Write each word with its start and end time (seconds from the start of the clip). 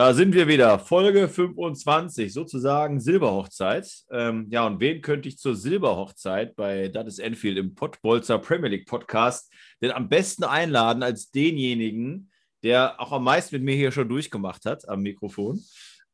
Da 0.00 0.14
sind 0.14 0.32
wir 0.32 0.48
wieder, 0.48 0.78
Folge 0.78 1.28
25, 1.28 2.32
sozusagen 2.32 3.00
Silberhochzeit. 3.00 3.86
Ähm, 4.10 4.46
ja, 4.50 4.66
und 4.66 4.80
wen 4.80 5.02
könnte 5.02 5.28
ich 5.28 5.36
zur 5.36 5.54
Silberhochzeit 5.54 6.56
bei 6.56 6.88
Das 6.88 7.06
ist 7.06 7.18
Enfield 7.18 7.58
im 7.58 7.74
Pottbolzer 7.74 8.38
Premier 8.38 8.70
League 8.70 8.86
Podcast 8.86 9.52
denn 9.82 9.90
am 9.90 10.08
besten 10.08 10.44
einladen 10.44 11.02
als 11.02 11.30
denjenigen, 11.30 12.30
der 12.62 12.98
auch 12.98 13.12
am 13.12 13.24
meisten 13.24 13.56
mit 13.56 13.62
mir 13.62 13.74
hier 13.74 13.92
schon 13.92 14.08
durchgemacht 14.08 14.64
hat 14.64 14.88
am 14.88 15.02
Mikrofon? 15.02 15.62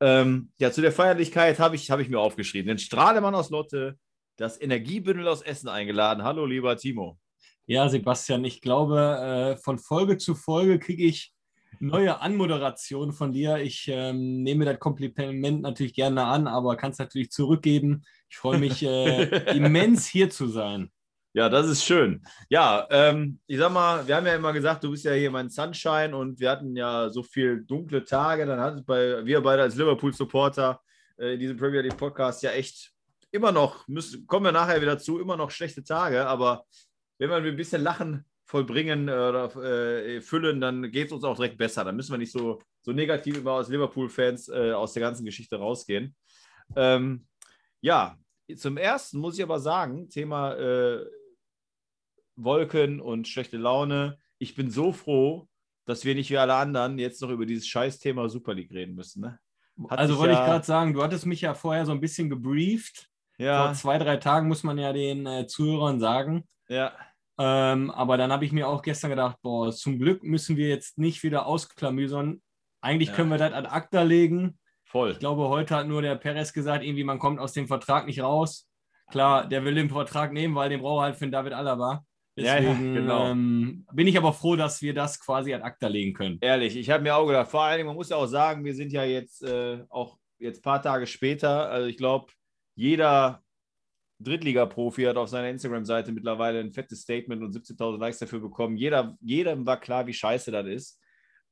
Ähm, 0.01 0.51
ja, 0.59 0.73
zu 0.73 0.81
der 0.81 0.91
Feierlichkeit 0.91 1.61
habe 1.61 1.77
ich, 1.77 1.89
hab 1.89 2.01
ich 2.01 2.09
mir 2.09 2.19
aufgeschrieben. 2.19 2.67
Den 2.67 2.79
Strahlemann 2.79 3.37
aus 3.37 3.51
Lotte, 3.51 4.01
das 4.37 4.61
Energiebündel 4.61 5.29
aus 5.29 5.43
Essen 5.43 5.69
eingeladen. 5.69 6.25
Hallo, 6.25 6.45
lieber 6.45 6.77
Timo. 6.77 7.21
Ja, 7.67 7.89
Sebastian, 7.89 8.45
ich 8.45 8.61
glaube, 8.61 9.55
äh, 9.55 9.62
von 9.62 9.79
Folge 9.79 10.19
zu 10.19 10.34
Folge 10.34 10.81
kriege 10.81 11.05
ich 11.05 11.36
neue 11.80 12.20
Anmoderation 12.20 13.12
von 13.12 13.32
dir. 13.32 13.58
Ich 13.58 13.88
ähm, 13.88 14.42
nehme 14.42 14.64
das 14.64 14.78
Kompliment 14.78 15.62
natürlich 15.62 15.94
gerne 15.94 16.24
an, 16.24 16.46
aber 16.46 16.77
kann 16.77 16.92
es 16.92 16.98
natürlich 16.98 17.30
zurückgeben. 17.30 18.05
Ich 18.28 18.36
freue 18.36 18.58
mich 18.58 18.82
äh, 18.82 19.24
immens 19.56 20.06
hier 20.06 20.30
zu 20.30 20.48
sein. 20.48 20.91
Ja, 21.32 21.50
das 21.50 21.69
ist 21.69 21.84
schön. 21.84 22.24
Ja, 22.48 22.86
ähm, 22.91 23.41
ich 23.47 23.58
sag 23.58 23.70
mal, 23.70 24.06
wir 24.08 24.16
haben 24.16 24.27
ja 24.27 24.34
immer 24.34 24.54
gesagt, 24.54 24.82
du 24.84 24.91
bist 24.91 25.04
ja 25.04 25.12
hier 25.12 25.30
mein 25.30 25.50
Sunshine 25.50 26.16
und 26.16 26.41
wir 26.41 26.50
hatten 26.50 26.74
ja 26.74 27.10
so 27.10 27.22
viele 27.22 27.62
dunkle 27.62 28.04
Tage. 28.04 28.47
Dann 28.47 28.58
hat 28.58 28.77
es 28.77 28.84
bei 28.84 29.24
wir 29.24 29.42
beide 29.42 29.62
als 29.62 29.77
Liverpool-Supporter 29.77 30.80
äh, 31.19 31.34
in 31.34 31.41
diesem 31.41 31.56
Premier 31.58 31.82
League 31.82 31.97
Podcast 31.98 32.42
ja 32.42 32.52
echt 32.52 32.92
immer 33.32 33.52
noch, 33.52 33.86
müssen, 33.86 34.27
kommen 34.27 34.47
wir 34.47 34.52
nachher 34.52 34.80
wieder 34.80 34.98
zu, 34.98 35.20
immer 35.20 35.36
noch 35.36 35.50
schlechte 35.50 35.84
Tage, 35.84 36.27
aber 36.27 36.64
wenn 37.19 37.28
wir 37.30 37.36
ein 37.36 37.56
bisschen 37.56 37.82
lachen 37.82 38.24
vollbringen 38.47 39.05
oder 39.08 39.55
äh, 39.56 40.20
füllen, 40.20 40.61
dann 40.61 40.91
geht 40.91 41.08
es 41.08 41.12
uns 41.12 41.25
auch 41.25 41.36
direkt 41.36 41.58
besser. 41.58 41.84
Dann 41.84 41.97
müssen 41.97 42.12
wir 42.12 42.19
nicht 42.19 42.33
so, 42.33 42.61
so 42.80 42.92
negativ 42.92 43.36
immer 43.36 43.53
als 43.53 43.69
Liverpool-Fans 43.69 44.48
äh, 44.48 44.72
aus 44.72 44.92
der 44.92 45.03
ganzen 45.03 45.25
Geschichte 45.25 45.56
rausgehen. 45.56 46.14
Ähm, 46.77 47.27
ja, 47.80 48.16
zum 48.56 48.77
ersten 48.77 49.19
muss 49.19 49.36
ich 49.36 49.42
aber 49.42 49.58
sagen, 49.58 50.08
Thema 50.08 50.55
äh, 50.55 51.05
Wolken 52.36 53.00
und 53.00 53.27
schlechte 53.27 53.56
Laune. 53.56 54.19
Ich 54.38 54.55
bin 54.55 54.70
so 54.70 54.92
froh, 54.92 55.48
dass 55.84 56.05
wir 56.05 56.14
nicht 56.14 56.31
wie 56.31 56.38
alle 56.38 56.55
anderen 56.55 56.98
jetzt 56.98 57.20
noch 57.22 57.31
über 57.31 57.47
dieses 57.47 57.66
Scheißthema 57.66 58.28
Super 58.28 58.55
League 58.55 58.72
reden 58.72 58.94
müssen. 58.94 59.22
Ne? 59.22 59.38
also 59.88 60.19
wollte 60.19 60.34
ja, 60.34 60.41
ich 60.41 60.47
gerade 60.47 60.64
sagen, 60.64 60.92
du 60.94 61.03
hattest 61.03 61.27
mich 61.27 61.41
ja 61.41 61.55
vorher 61.55 61.84
so 61.84 61.92
ein 61.92 62.00
bisschen 62.00 62.31
gebrieft. 62.31 63.08
Ja. 63.38 63.66
Vor 63.66 63.75
zwei, 63.75 63.98
drei 63.98 64.16
Tagen 64.16 64.48
muss 64.48 64.62
man 64.62 64.78
ja 64.78 64.92
den 64.92 65.27
äh, 65.27 65.47
Zuhörern 65.47 66.00
sagen. 66.00 66.48
Ja. 66.69 66.92
Ähm, 67.39 67.91
aber 67.91 68.17
dann 68.17 68.33
habe 68.33 68.45
ich 68.45 68.53
mir 68.53 68.69
auch 68.69 68.83
gestern 68.83 69.11
gedacht, 69.11 69.37
boah, 69.42 69.70
zum 69.73 69.98
Glück 69.98 70.23
müssen 70.23 70.56
wir 70.56 70.69
jetzt 70.69 70.98
nicht 70.98 71.23
wieder 71.23 71.47
ausklamüsern. 71.47 72.41
Eigentlich 72.81 73.11
ja. 73.11 73.15
können 73.15 73.31
wir 73.31 73.39
das 73.39 73.53
ad 73.53 73.69
acta 73.69 74.03
legen. 74.03 74.59
Voll. 74.84 75.10
Ich 75.10 75.19
glaube, 75.19 75.49
heute 75.49 75.75
hat 75.75 75.88
nur 75.88 76.03
der 76.03 76.15
Perez 76.15 76.53
gesagt, 76.53 76.84
irgendwie 76.84 77.05
man 77.05 77.19
kommt 77.19 77.41
aus 77.41 77.53
dem 77.53 77.66
Vertrag 77.66 78.06
nicht 78.06 78.22
raus. 78.22 78.69
Klar, 79.10 79.47
der 79.47 79.65
will 79.65 79.75
den 79.75 79.91
Vertrag 79.91 80.33
nehmen, 80.33 80.55
weil 80.55 80.71
den 80.71 80.81
braucht 80.81 81.00
er 81.00 81.05
halt 81.05 81.16
für 81.16 81.27
den 81.27 81.33
David 81.33 81.53
Alaba. 81.53 82.05
Deswegen 82.38 82.94
ja, 82.94 83.00
genau. 83.00 83.31
ähm, 83.31 83.87
bin 83.93 84.06
ich 84.06 84.19
aber 84.19 84.33
froh, 84.33 84.56
dass 84.56 84.83
wir 84.83 84.93
das 84.93 85.19
quasi 85.19 85.55
ad 85.55 85.65
acta 85.65 85.87
legen 85.87 86.12
können. 86.12 86.39
Ehrlich, 86.43 86.77
ich 86.77 86.91
habe 86.91 87.03
mir 87.03 87.16
auch 87.16 87.27
gedacht, 87.27 87.50
vor 87.50 87.62
allen 87.62 87.78
Dingen, 87.78 87.87
man 87.87 87.97
muss 87.97 88.10
ja 88.10 88.16
auch 88.16 88.27
sagen, 88.27 88.65
wir 88.65 88.75
sind 88.75 88.93
ja 88.93 89.05
jetzt 89.05 89.43
äh, 89.43 89.83
auch 89.89 90.19
jetzt 90.39 90.59
ein 90.59 90.62
paar 90.62 90.83
Tage 90.83 91.06
später. 91.06 91.71
Also 91.71 91.87
ich 91.87 91.97
glaube, 91.97 92.33
jeder 92.75 93.43
Drittliga-Profi 94.19 95.04
hat 95.04 95.16
auf 95.16 95.28
seiner 95.28 95.50
Instagram-Seite 95.50 96.12
mittlerweile 96.12 96.60
ein 96.60 96.72
fettes 96.72 97.03
Statement 97.03 97.43
und 97.43 97.54
17.000 97.54 97.99
Likes 97.99 98.19
dafür 98.19 98.41
bekommen. 98.41 98.77
Jeder, 98.77 99.16
jedem 99.21 99.66
war 99.66 99.78
klar, 99.78 100.06
wie 100.06 100.15
scheiße 100.15 100.50
das 100.50 100.66
ist. 100.66 101.00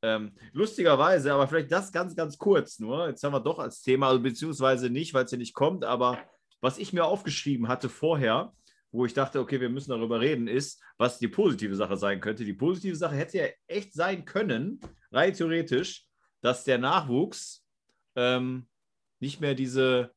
Ähm, 0.03 0.33
lustigerweise, 0.53 1.33
aber 1.33 1.49
vielleicht 1.49 1.73
das 1.73 1.93
ganz, 1.93 2.15
ganz 2.15 2.37
kurz 2.37 2.79
nur. 2.79 3.09
Jetzt 3.09 3.23
haben 3.23 3.33
wir 3.33 3.41
doch 3.41 3.59
als 3.59 3.81
Thema, 3.83 4.09
also 4.09 4.21
beziehungsweise 4.21 4.91
nicht, 4.91 5.15
weil 5.15 5.25
es 5.25 5.31
ja 5.31 5.39
nicht 5.39 5.55
kommt, 5.55 5.85
aber 5.85 6.19
was 6.61 6.79
ich 6.79 6.93
mir 6.93 7.05
aufgeschrieben 7.05 7.69
hatte 7.69 7.89
vorher, 7.89 8.53
wo 8.91 9.05
ich 9.05 9.13
dachte, 9.13 9.41
okay, 9.41 9.61
wir 9.61 9.69
müssen 9.69 9.91
darüber 9.91 10.21
reden, 10.21 10.47
ist, 10.47 10.83
was 10.99 11.19
die 11.19 11.29
positive 11.29 11.75
Sache 11.75 11.97
sein 11.97 12.21
könnte. 12.21 12.45
Die 12.45 12.53
positive 12.53 12.97
Sache 12.97 13.17
hätte 13.17 13.39
ja 13.39 13.47
echt 13.67 13.93
sein 13.93 14.25
können, 14.25 14.81
rein 15.11 15.35
theoretisch, 15.35 16.07
dass 16.41 16.65
der 16.65 16.79
Nachwuchs 16.79 17.65
ähm, 18.15 18.69
nicht 19.21 19.41
mehr 19.41 19.55
diese 19.55 20.13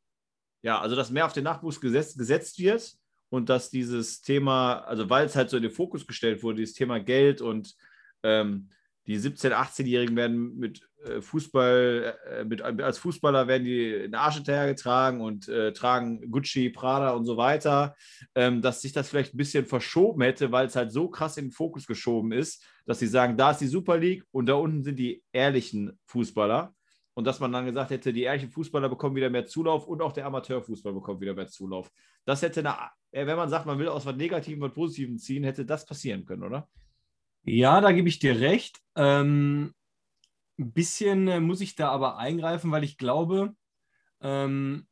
ja, 0.68 0.82
also 0.82 0.98
dass 0.98 1.12
mehr 1.12 1.26
auf 1.26 1.32
den 1.32 1.46
Nachwuchs 1.46 1.80
gesetzt, 1.80 2.18
gesetzt 2.18 2.60
wird 2.60 2.94
und 3.30 3.48
dass 3.48 3.70
dieses 3.70 4.22
Thema, 4.22 4.80
also 4.80 5.10
weil 5.10 5.26
es 5.26 5.38
halt 5.38 5.50
so 5.50 5.56
in 5.56 5.64
den 5.64 5.72
Fokus 5.72 6.06
gestellt 6.06 6.44
wurde, 6.44 6.58
dieses 6.58 6.76
Thema 6.76 7.00
Geld 7.00 7.40
und 7.40 7.74
ähm, 8.22 8.70
die 9.06 9.18
17-, 9.18 9.54
18-Jährigen 9.54 10.18
werden 10.18 10.58
mit 10.58 10.82
äh, 11.06 11.22
Fußball, 11.22 12.18
äh, 12.30 12.44
mit, 12.44 12.62
als 12.62 12.98
Fußballer 12.98 13.48
werden 13.48 13.64
die 13.64 13.94
in 13.94 14.14
Arsch 14.14 14.36
hinterhergetragen 14.36 15.22
und 15.22 15.48
äh, 15.48 15.72
tragen 15.72 16.30
Gucci, 16.30 16.70
Prada 16.70 17.12
und 17.12 17.24
so 17.24 17.38
weiter, 17.38 17.96
ähm, 18.36 18.62
dass 18.62 18.82
sich 18.82 18.92
das 18.92 19.08
vielleicht 19.08 19.36
ein 19.36 19.38
bisschen 19.38 19.66
verschoben 19.66 20.22
hätte, 20.22 20.52
weil 20.52 20.68
es 20.68 20.76
halt 20.76 20.92
so 20.92 21.08
krass 21.08 21.38
in 21.38 21.46
den 21.46 21.52
Fokus 21.52 21.88
geschoben 21.88 22.34
ist, 22.34 22.62
dass 22.86 23.00
sie 23.00 23.08
sagen, 23.08 23.38
da 23.38 23.52
ist 23.52 23.62
die 23.62 23.68
Super 23.68 23.98
League 23.98 24.26
und 24.32 24.48
da 24.48 24.56
unten 24.56 24.84
sind 24.84 25.00
die 25.00 25.24
ehrlichen 25.32 25.98
Fußballer 26.08 26.74
und 27.18 27.24
dass 27.24 27.40
man 27.40 27.52
dann 27.52 27.66
gesagt 27.66 27.90
hätte, 27.90 28.14
die 28.14 28.22
ehrlichen 28.22 28.52
Fußballer 28.52 28.90
bekommen 28.90 29.16
wieder 29.16 29.32
mehr 29.32 29.48
Zulauf 29.48 29.88
und 29.88 30.04
auch 30.04 30.14
der 30.14 30.28
Amateurfußball 30.28 30.94
bekommt 30.94 31.20
wieder 31.20 31.34
mehr 31.34 31.48
Zulauf. 31.48 31.92
Das 32.26 32.44
hätte, 32.44 32.60
eine, 32.60 32.76
äh, 33.10 33.26
wenn 33.26 33.38
man 33.38 33.50
sagt, 33.50 33.66
man 33.66 33.80
will 33.80 33.88
aus 33.88 34.06
was 34.06 34.16
Negativem 34.16 34.62
was 34.62 34.72
Positivem 34.72 35.18
ziehen, 35.18 35.44
hätte 35.44 35.66
das 35.66 35.88
passieren 35.88 36.26
können, 36.26 36.44
oder? 36.44 36.70
Ja, 37.42 37.82
da 37.82 37.92
gebe 37.92 38.08
ich 38.08 38.20
dir 38.20 38.40
recht. 38.40 38.80
Ähm, 38.96 39.74
ein 40.60 40.72
bisschen 40.74 41.28
äh, 41.28 41.40
muss 41.40 41.60
ich 41.60 41.74
da 41.74 41.90
aber 41.90 42.20
eingreifen, 42.20 42.70
weil 42.70 42.84
ich 42.84 43.00
glaube, 43.00 43.56
ähm, 44.22 44.86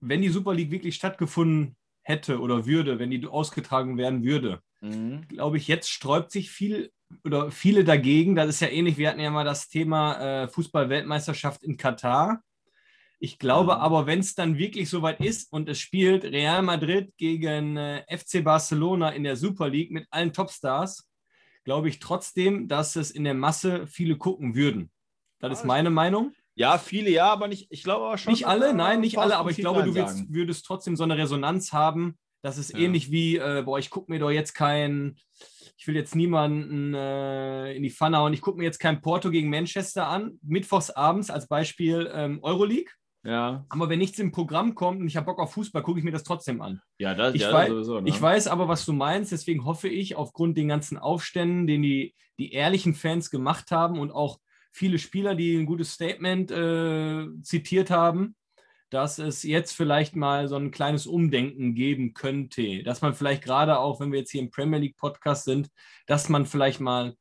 wenn 0.00 0.22
die 0.22 0.28
Super 0.28 0.54
League 0.54 0.72
wirklich 0.72 0.96
stattgefunden 0.96 1.76
hätte 2.02 2.40
oder 2.40 2.66
würde, 2.66 2.98
wenn 2.98 3.12
die 3.12 3.24
ausgetragen 3.28 3.96
werden 3.96 4.24
würde, 4.24 4.60
mhm. 4.80 5.28
glaube 5.28 5.58
ich, 5.58 5.68
jetzt 5.68 5.88
sträubt 5.88 6.32
sich 6.32 6.50
viel 6.50 6.90
oder 7.24 7.50
viele 7.50 7.84
dagegen. 7.84 8.34
Das 8.34 8.48
ist 8.48 8.60
ja 8.60 8.68
ähnlich, 8.68 8.98
wir 8.98 9.10
hatten 9.10 9.20
ja 9.20 9.30
mal 9.30 9.44
das 9.44 9.68
Thema 9.68 10.42
äh, 10.44 10.48
Fußball-Weltmeisterschaft 10.48 11.62
in 11.62 11.76
Katar. 11.76 12.42
Ich 13.20 13.38
glaube 13.38 13.74
mhm. 13.74 13.80
aber, 13.80 14.06
wenn 14.06 14.20
es 14.20 14.34
dann 14.34 14.58
wirklich 14.58 14.88
soweit 14.88 15.20
ist 15.20 15.52
und 15.52 15.68
es 15.68 15.80
spielt 15.80 16.24
Real 16.24 16.62
Madrid 16.62 17.12
gegen 17.16 17.76
äh, 17.76 18.04
FC 18.08 18.44
Barcelona 18.44 19.10
in 19.10 19.24
der 19.24 19.36
Super 19.36 19.68
League 19.68 19.90
mit 19.90 20.06
allen 20.10 20.32
Topstars, 20.32 21.08
glaube 21.64 21.88
ich 21.88 21.98
trotzdem, 21.98 22.68
dass 22.68 22.96
es 22.96 23.10
in 23.10 23.24
der 23.24 23.34
Masse 23.34 23.86
viele 23.86 24.16
gucken 24.16 24.54
würden. 24.54 24.90
Das 25.40 25.60
ist 25.60 25.64
meine 25.64 25.90
Meinung. 25.90 26.32
Ja, 26.54 26.78
viele 26.78 27.10
ja, 27.10 27.30
aber 27.30 27.46
nicht, 27.46 27.68
ich 27.70 27.84
glaube 27.84 28.06
aber 28.06 28.18
schon. 28.18 28.32
Nicht 28.32 28.46
alle, 28.46 28.74
nein, 28.74 29.00
nicht 29.00 29.18
alle, 29.18 29.36
aber 29.36 29.50
ich 29.50 29.58
glaube, 29.58 29.84
du 29.84 29.94
würdest, 29.94 30.32
würdest, 30.32 30.66
trotzdem 30.66 30.96
so 30.96 31.04
eine 31.04 31.16
Resonanz 31.16 31.72
haben. 31.72 32.18
Das 32.42 32.58
ist 32.58 32.72
ja. 32.72 32.80
ähnlich 32.80 33.12
wie, 33.12 33.36
äh, 33.36 33.62
boah, 33.64 33.78
ich 33.78 33.90
gucke 33.90 34.10
mir 34.10 34.18
doch 34.18 34.30
jetzt 34.30 34.54
kein, 34.54 35.16
ich 35.78 35.86
will 35.86 35.94
jetzt 35.94 36.16
niemanden 36.16 36.92
äh, 36.92 37.72
in 37.72 37.84
die 37.84 37.90
Pfanne 37.90 38.18
hauen. 38.18 38.32
Ich 38.32 38.40
gucke 38.40 38.58
mir 38.58 38.64
jetzt 38.64 38.80
kein 38.80 39.00
Porto 39.00 39.30
gegen 39.30 39.48
Manchester 39.48 40.08
an, 40.08 40.38
mittwochs 40.42 40.90
abends 40.90 41.30
als 41.30 41.46
Beispiel 41.46 42.10
ähm, 42.12 42.40
Euroleague. 42.42 42.90
Ja. 43.24 43.64
Aber 43.68 43.88
wenn 43.88 44.00
nichts 44.00 44.18
im 44.18 44.32
Programm 44.32 44.74
kommt 44.74 45.00
und 45.00 45.06
ich 45.06 45.16
habe 45.16 45.26
Bock 45.26 45.38
auf 45.38 45.52
Fußball, 45.52 45.82
gucke 45.82 46.00
ich 46.00 46.04
mir 46.04 46.10
das 46.10 46.24
trotzdem 46.24 46.62
an. 46.62 46.80
Ja, 46.98 47.14
das 47.14 47.34
ich 47.34 47.42
ja, 47.42 47.52
weiß, 47.52 47.68
sowieso. 47.68 48.00
Ne? 48.00 48.08
Ich 48.08 48.20
weiß 48.20 48.48
aber, 48.48 48.66
was 48.66 48.84
du 48.86 48.92
meinst. 48.92 49.30
Deswegen 49.30 49.64
hoffe 49.64 49.88
ich, 49.88 50.16
aufgrund 50.16 50.56
den 50.56 50.66
ganzen 50.66 50.98
Aufständen, 50.98 51.68
den 51.68 51.82
die, 51.82 52.14
die 52.40 52.52
ehrlichen 52.52 52.94
Fans 52.94 53.30
gemacht 53.30 53.70
haben 53.70 54.00
und 54.00 54.10
auch 54.10 54.40
viele 54.72 54.98
Spieler, 54.98 55.36
die 55.36 55.56
ein 55.56 55.66
gutes 55.66 55.92
Statement 55.92 56.50
äh, 56.50 57.26
zitiert 57.42 57.90
haben, 57.90 58.34
dass 58.90 59.18
es 59.18 59.42
jetzt 59.42 59.72
vielleicht 59.72 60.16
mal 60.16 60.48
so 60.48 60.56
ein 60.56 60.70
kleines 60.70 61.06
Umdenken 61.06 61.74
geben 61.74 62.14
könnte. 62.14 62.82
Dass 62.82 63.02
man 63.02 63.14
vielleicht 63.14 63.42
gerade 63.42 63.78
auch, 63.78 64.00
wenn 64.00 64.12
wir 64.12 64.20
jetzt 64.20 64.30
hier 64.30 64.40
im 64.40 64.50
Premier 64.50 64.78
League 64.78 64.96
Podcast 64.96 65.44
sind, 65.44 65.68
dass 66.06 66.28
man 66.28 66.46
vielleicht 66.46 66.80
mal 66.80 67.14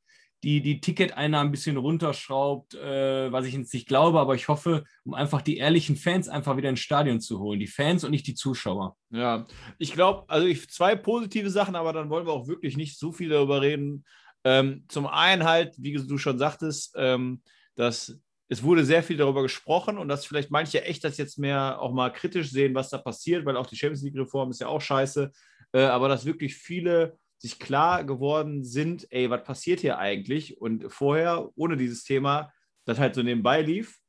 die, 0.44 0.62
die 0.62 0.80
Ticketeinnahmen 0.80 1.50
ein 1.50 1.52
bisschen 1.52 1.78
runterschraubt, 1.78 2.75
äh, 2.75 3.31
was 3.31 3.46
ich 3.46 3.54
jetzt 3.54 3.74
nicht 3.74 3.88
glaube, 3.88 4.19
aber 4.19 4.36
ich 4.36 4.48
hoffe, 4.48 4.84
um 5.04 5.14
einfach 5.14 5.42
die 5.42 5.58
ehrlichen 5.58 5.96
Fans 5.96 6.30
einfach 6.30 6.58
wieder 6.58 6.69
ins 6.69 6.80
Stadion 6.80 7.19
zu 7.19 7.40
holen. 7.40 7.60
Die 7.60 7.68
Fans 7.68 8.04
und 8.04 8.12
nicht 8.12 8.28
die 8.28 8.36
Zuschauer. 8.36 8.96
Ja, 9.10 9.48
ich 9.80 9.94
glaube, 9.94 10.25
also 10.28 10.46
ich, 10.46 10.69
zwei 10.69 10.96
positive 10.96 11.50
Sachen, 11.50 11.75
aber 11.75 11.92
dann 11.92 12.10
wollen 12.10 12.28
wir 12.28 12.34
auch 12.34 12.48
wirklich 12.48 12.78
nicht 12.78 13.00
so 13.00 13.12
viel 13.12 13.30
darüber 13.30 13.62
reden. 13.62 14.06
Ähm, 14.44 14.86
zum 14.88 15.08
einen 15.08 15.44
halt, 15.44 15.75
wie 15.80 15.94
du 15.94 16.18
schon 16.18 16.38
sagtest, 16.38 16.94
ähm, 16.98 17.42
dass 17.75 18.19
es 18.50 18.64
wurde 18.64 18.86
sehr 18.86 19.04
viel 19.04 19.18
darüber 19.18 19.42
gesprochen 19.42 19.98
und 19.98 20.08
dass 20.08 20.26
vielleicht 20.26 20.52
manche 20.52 20.84
echt 20.84 21.04
das 21.04 21.18
jetzt 21.18 21.38
mehr 21.38 21.82
auch 21.82 21.92
mal 21.92 22.12
kritisch 22.12 22.52
sehen, 22.52 22.76
was 22.76 22.90
da 22.90 22.98
passiert, 22.98 23.46
weil 23.46 23.58
auch 23.58 23.68
die 23.68 23.76
Champions 23.76 24.04
League-Reform 24.04 24.52
ist 24.52 24.62
ja 24.62 24.68
auch 24.68 24.82
scheiße. 24.82 25.32
Äh, 25.74 25.82
aber 25.82 26.08
dass 26.08 26.26
wirklich 26.26 26.56
viele 26.56 27.18
sich 27.38 27.60
klar 27.60 28.04
geworden 28.04 28.64
sind, 28.64 29.06
ey, 29.12 29.30
was 29.30 29.44
passiert 29.44 29.82
hier 29.82 30.00
eigentlich? 30.00 30.60
Und 30.60 30.92
vorher, 30.92 31.50
ohne 31.56 31.78
dieses 31.78 32.04
Thema, 32.04 32.52
das 32.86 33.00
halt 33.00 33.16
so 33.16 33.22
nebenbei 33.22 33.62
lief. 33.62 34.00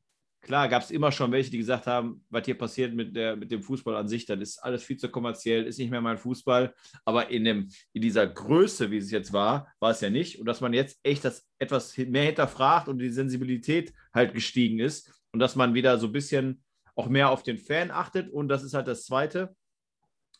Klar, 0.40 0.68
gab 0.68 0.82
es 0.82 0.90
immer 0.90 1.10
schon 1.10 1.32
welche, 1.32 1.50
die 1.50 1.58
gesagt 1.58 1.86
haben, 1.86 2.24
was 2.30 2.44
hier 2.44 2.56
passiert 2.56 2.94
mit, 2.94 3.16
der, 3.16 3.36
mit 3.36 3.50
dem 3.50 3.62
Fußball 3.62 3.96
an 3.96 4.08
sich, 4.08 4.24
das 4.24 4.38
ist 4.40 4.58
alles 4.58 4.84
viel 4.84 4.96
zu 4.96 5.08
kommerziell, 5.08 5.64
ist 5.64 5.78
nicht 5.78 5.90
mehr 5.90 6.00
mein 6.00 6.16
Fußball. 6.16 6.74
Aber 7.04 7.28
in, 7.30 7.44
dem, 7.44 7.68
in 7.92 8.02
dieser 8.02 8.26
Größe, 8.26 8.90
wie 8.90 8.98
es 8.98 9.10
jetzt 9.10 9.32
war, 9.32 9.72
war 9.80 9.90
es 9.90 10.00
ja 10.00 10.10
nicht. 10.10 10.38
Und 10.38 10.46
dass 10.46 10.60
man 10.60 10.72
jetzt 10.72 11.00
echt 11.02 11.24
das 11.24 11.46
etwas 11.58 11.96
mehr 11.98 12.24
hinterfragt 12.24 12.88
und 12.88 12.98
die 12.98 13.10
Sensibilität 13.10 13.92
halt 14.14 14.32
gestiegen 14.32 14.78
ist 14.78 15.12
und 15.32 15.40
dass 15.40 15.56
man 15.56 15.74
wieder 15.74 15.98
so 15.98 16.06
ein 16.06 16.12
bisschen 16.12 16.62
auch 16.94 17.08
mehr 17.08 17.30
auf 17.30 17.42
den 17.42 17.58
Fan 17.58 17.90
achtet. 17.90 18.30
Und 18.30 18.48
das 18.48 18.62
ist 18.62 18.74
halt 18.74 18.86
das 18.86 19.04
Zweite, 19.04 19.54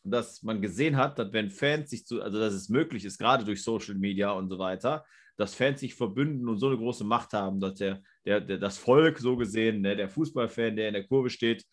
dass 0.03 0.43
man 0.43 0.61
gesehen 0.61 0.97
hat, 0.97 1.19
dass 1.19 1.33
wenn 1.33 1.51
Fans 1.51 1.89
sich 1.89 2.05
zu, 2.05 2.21
also 2.21 2.39
dass 2.39 2.53
es 2.53 2.69
möglich 2.69 3.05
ist, 3.05 3.17
gerade 3.17 3.43
durch 3.43 3.63
Social 3.63 3.95
Media 3.95 4.31
und 4.31 4.49
so 4.49 4.59
weiter, 4.59 5.05
dass 5.39 5.55
Fans 5.55 5.79
sich 5.79 5.95
verbünden 5.95 6.49
und 6.49 6.57
so 6.57 6.67
eine 6.67 6.77
große 6.77 7.05
Macht 7.05 7.31
haben, 7.31 7.61
dass 7.61 7.75
der, 7.75 8.01
der, 8.25 8.41
der 8.41 8.57
das 8.57 8.77
Volk 8.77 9.19
so 9.19 9.37
gesehen, 9.37 9.79
ne, 9.79 9.95
der 9.95 10.09
Fußballfan, 10.09 10.75
der 10.75 10.89
in 10.89 10.93
der 10.93 11.07
Kurve 11.07 11.29
steht, 11.29 11.65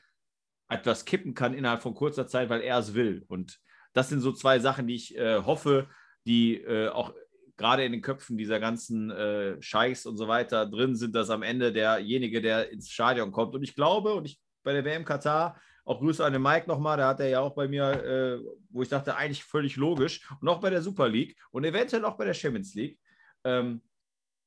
etwas 0.69 1.05
kippen 1.05 1.35
kann 1.35 1.53
innerhalb 1.53 1.83
von 1.83 1.93
kurzer 1.93 2.29
Zeit, 2.29 2.49
weil 2.49 2.61
er 2.61 2.79
es 2.79 2.95
will. 2.95 3.25
Und 3.27 3.59
das 3.93 4.09
sind 4.09 4.21
so 4.21 4.31
zwei 4.31 4.61
Sachen, 4.61 4.87
die 4.87 4.95
ich 4.95 5.17
äh, 5.17 5.43
hoffe, 5.43 5.89
die 6.27 6.63
äh, 6.63 6.91
auch 6.91 7.13
gerade 7.57 7.85
in 7.85 7.91
den 7.91 8.03
Köpfen 8.03 8.39
dieser 8.39 8.61
ganzen 8.61 9.11
äh, 9.11 9.61
Scheichs 9.61 10.07
und 10.07 10.17
so 10.17 10.29
weiter 10.29 10.67
drin 10.67 10.95
sind, 10.95 11.17
dass 11.17 11.31
am 11.31 11.43
Ende 11.43 11.73
derjenige, 11.73 12.41
der 12.41 12.71
ins 12.71 12.91
Stadion 12.91 13.33
kommt. 13.33 13.57
Und 13.57 13.65
ich 13.65 13.75
glaube, 13.75 14.15
und 14.15 14.27
ich 14.27 14.41
bei 14.63 14.75
der 14.75 14.85
WM 14.85 15.05
Katar 15.05 15.61
auch 15.85 15.99
Grüße 15.99 16.25
an 16.25 16.33
den 16.33 16.43
Mike 16.43 16.69
nochmal, 16.69 16.99
da 16.99 17.09
hat 17.09 17.21
er 17.21 17.29
ja 17.29 17.41
auch 17.41 17.55
bei 17.55 17.67
mir, 17.67 17.85
äh, 17.85 18.39
wo 18.71 18.83
ich 18.83 18.89
dachte, 18.89 19.17
eigentlich 19.17 19.43
völlig 19.43 19.75
logisch. 19.75 20.29
Und 20.41 20.49
auch 20.49 20.61
bei 20.61 20.71
der 20.71 20.83
Super 20.83 21.09
League 21.09 21.37
und 21.51 21.65
eventuell 21.65 22.05
auch 22.05 22.17
bei 22.17 22.27
der 22.27 22.35
Champions 22.35 22.75
League. 22.75 22.99
Ähm, 23.47 23.81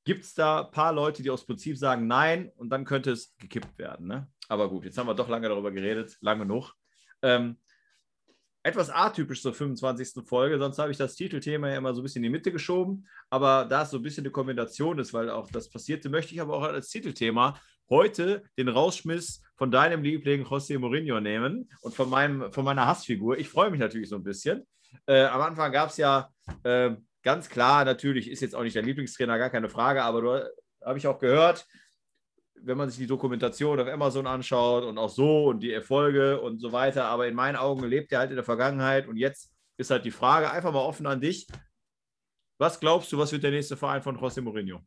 Gibt 0.06 0.24
es 0.24 0.34
da 0.34 0.66
ein 0.66 0.72
paar 0.72 0.94
Leute, 0.94 1.22
die 1.22 1.30
aus 1.30 1.46
Prinzip 1.46 1.78
sagen 1.78 2.08
Nein 2.08 2.52
und 2.56 2.70
dann 2.70 2.86
könnte 2.86 3.12
es 3.12 3.36
gekippt 3.38 3.78
werden. 3.78 4.08
Ne? 4.08 4.28
Aber 4.48 4.70
gut, 4.70 4.86
jetzt 4.86 4.98
haben 4.98 5.08
wir 5.08 5.14
doch 5.14 5.30
lange 5.30 5.48
darüber 5.48 5.72
geredet, 5.72 6.18
lange 6.22 6.42
genug. 6.48 6.74
Ähm, 7.22 7.58
etwas 8.64 8.90
atypisch 8.90 9.42
zur 9.42 9.54
25. 9.54 10.26
Folge, 10.26 10.58
sonst 10.58 10.80
habe 10.80 10.92
ich 10.92 10.98
das 10.98 11.16
Titelthema 11.16 11.70
ja 11.70 11.78
immer 11.78 11.94
so 11.94 12.02
ein 12.02 12.04
bisschen 12.04 12.24
in 12.24 12.32
die 12.32 12.38
Mitte 12.38 12.52
geschoben. 12.52 13.08
Aber 13.30 13.66
da 13.66 13.84
es 13.84 13.92
so 13.92 13.98
ein 13.98 14.04
bisschen 14.04 14.26
eine 14.26 14.32
Kombination 14.32 15.00
ist, 15.00 15.14
weil 15.14 15.30
auch 15.30 15.50
das 15.50 15.70
passierte, 15.70 16.10
möchte 16.10 16.34
ich 16.34 16.42
aber 16.42 16.56
auch 16.56 16.64
als 16.64 16.90
Titelthema 16.90 17.60
heute 17.90 18.44
den 18.58 18.68
Rausschmiss 18.68 19.42
von 19.56 19.72
deinem 19.72 20.04
Liebling 20.04 20.44
José 20.44 20.78
Mourinho 20.78 21.20
nehmen 21.20 21.70
und 21.82 21.96
von, 21.96 22.10
meinem, 22.10 22.52
von 22.52 22.66
meiner 22.66 22.86
Hassfigur. 22.86 23.38
Ich 23.38 23.50
freue 23.50 23.72
mich 23.72 23.80
natürlich 23.80 24.10
so 24.10 24.16
ein 24.16 24.24
bisschen. 24.24 24.68
Äh, 25.06 25.26
am 25.26 25.42
Anfang 25.42 25.72
gab 25.72 25.90
es 25.90 25.98
ja 25.98 26.30
äh, 26.64 26.96
ganz 27.24 27.50
klar, 27.50 27.86
natürlich 27.86 28.30
ist 28.30 28.42
jetzt 28.42 28.56
auch 28.56 28.64
nicht 28.64 28.76
der 28.76 28.84
Lieblingstrainer, 28.84 29.38
gar 29.38 29.50
keine 29.50 29.70
Frage, 29.70 30.04
aber 30.04 30.50
habe 30.84 30.98
ich 30.98 31.08
auch 31.08 31.20
gehört, 31.20 31.66
wenn 32.62 32.78
man 32.78 32.90
sich 32.90 33.00
die 33.00 33.08
Dokumentation 33.08 33.80
auf 33.80 33.88
Amazon 33.88 34.28
anschaut 34.28 34.84
und 34.84 34.98
auch 34.98 35.10
so 35.10 35.46
und 35.46 35.62
die 35.62 35.72
Erfolge 35.72 36.42
und 36.42 36.60
so 36.60 36.72
weiter, 36.72 37.06
aber 37.06 37.28
in 37.28 37.36
meinen 37.36 37.56
Augen 37.56 37.86
lebt 37.86 38.12
er 38.12 38.20
halt 38.20 38.32
in 38.32 38.36
der 38.36 38.44
Vergangenheit 38.44 39.08
und 39.08 39.18
jetzt 39.18 39.52
ist 39.78 39.92
halt 39.92 40.06
die 40.06 40.12
Frage 40.12 40.52
einfach 40.52 40.74
mal 40.74 40.80
offen 40.80 41.08
an 41.08 41.22
dich. 41.22 41.48
Was 42.58 42.80
glaubst 42.80 43.12
du, 43.12 43.18
was 43.18 43.32
wird 43.32 43.44
der 43.44 43.52
nächste 43.52 43.78
Verein 43.78 44.02
von 44.02 44.18
José 44.18 44.42
Mourinho? 44.42 44.82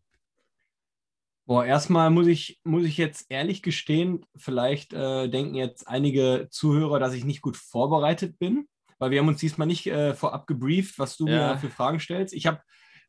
Boah, 1.47 1.65
erstmal 1.65 2.11
muss 2.11 2.27
ich, 2.27 2.61
muss 2.63 2.85
ich 2.85 2.99
jetzt 2.99 3.27
ehrlich 3.31 3.63
gestehen, 3.63 4.25
vielleicht 4.37 4.93
äh, 4.93 5.29
denken 5.29 5.55
jetzt 5.55 5.89
einige 5.89 6.49
Zuhörer, 6.51 7.01
dass 7.01 7.15
ich 7.15 7.25
nicht 7.25 7.41
gut 7.41 7.57
vorbereitet 7.57 8.39
bin, 8.39 8.69
weil 9.03 9.11
wir 9.11 9.19
haben 9.19 9.27
uns 9.27 9.41
diesmal 9.41 9.67
nicht 9.67 9.89
äh, 9.89 10.15
vorab 10.15 10.47
gebrieft, 10.47 10.97
was 10.97 11.17
du 11.17 11.27
ja. 11.27 11.55
mir 11.55 11.59
für 11.59 11.71
Fragen 11.71 11.99
stellst. 11.99 12.33
Ich 12.33 12.47
habe 12.47 12.61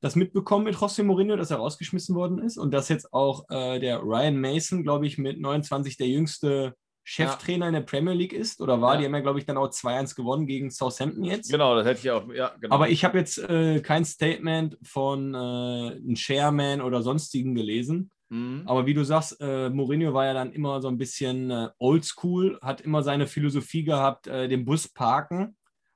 das 0.01 0.15
mitbekommen 0.15 0.65
mit 0.65 0.75
José 0.75 1.03
Mourinho, 1.03 1.35
dass 1.35 1.51
er 1.51 1.57
rausgeschmissen 1.57 2.15
worden 2.15 2.39
ist 2.39 2.57
und 2.57 2.73
dass 2.73 2.89
jetzt 2.89 3.13
auch 3.13 3.47
äh, 3.51 3.79
der 3.79 4.01
Ryan 4.01 4.41
Mason, 4.41 4.81
glaube 4.81 5.05
ich, 5.05 5.19
mit 5.19 5.39
29 5.39 5.95
der 5.97 6.07
jüngste 6.07 6.73
Cheftrainer 7.03 7.65
ja. 7.65 7.67
in 7.67 7.73
der 7.75 7.81
Premier 7.81 8.15
League 8.15 8.33
ist 8.33 8.59
oder 8.59 8.81
war. 8.81 8.95
Ja. 8.95 9.01
Die 9.01 9.05
haben 9.05 9.13
ja, 9.13 9.19
glaube 9.19 9.37
ich, 9.37 9.45
dann 9.45 9.55
auch 9.57 9.69
2-1 9.69 10.15
gewonnen 10.15 10.47
gegen 10.47 10.71
Southampton 10.71 11.25
jetzt. 11.25 11.51
Genau, 11.51 11.75
das 11.75 11.85
hätte 11.85 11.99
ich 11.99 12.09
auch. 12.09 12.27
Ja, 12.33 12.55
genau. 12.59 12.73
Aber 12.73 12.89
ich 12.89 13.05
habe 13.05 13.19
jetzt 13.19 13.37
äh, 13.37 13.79
kein 13.81 14.03
Statement 14.03 14.79
von 14.81 15.35
äh, 15.35 15.37
einem 15.37 16.15
Chairman 16.15 16.81
oder 16.81 17.03
sonstigen 17.03 17.53
gelesen. 17.53 18.09
Mhm. 18.29 18.63
Aber 18.65 18.87
wie 18.87 18.95
du 18.95 19.03
sagst, 19.03 19.39
äh, 19.41 19.69
Mourinho 19.69 20.11
war 20.11 20.25
ja 20.25 20.33
dann 20.33 20.53
immer 20.53 20.81
so 20.81 20.87
ein 20.87 20.97
bisschen 20.97 21.51
äh, 21.51 21.69
oldschool, 21.77 22.57
hat 22.63 22.81
immer 22.81 23.03
seine 23.03 23.27
Philosophie 23.27 23.83
gehabt, 23.83 24.25
äh, 24.25 24.47
den 24.47 24.65
Bus 24.65 24.87
parken 24.87 25.55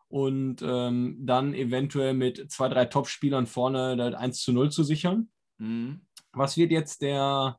und 0.09 0.61
ähm, 0.61 1.17
dann 1.19 1.53
eventuell 1.53 2.13
mit 2.13 2.49
zwei, 2.51 2.69
drei 2.69 2.85
Top-Spielern 2.85 3.45
vorne 3.45 3.97
das 3.97 4.13
1 4.13 4.41
zu 4.41 4.53
0 4.53 4.71
zu 4.71 4.83
sichern. 4.83 5.29
Mhm. 5.57 6.01
Was 6.31 6.57
wird 6.57 6.71
jetzt 6.71 7.01
der, 7.01 7.57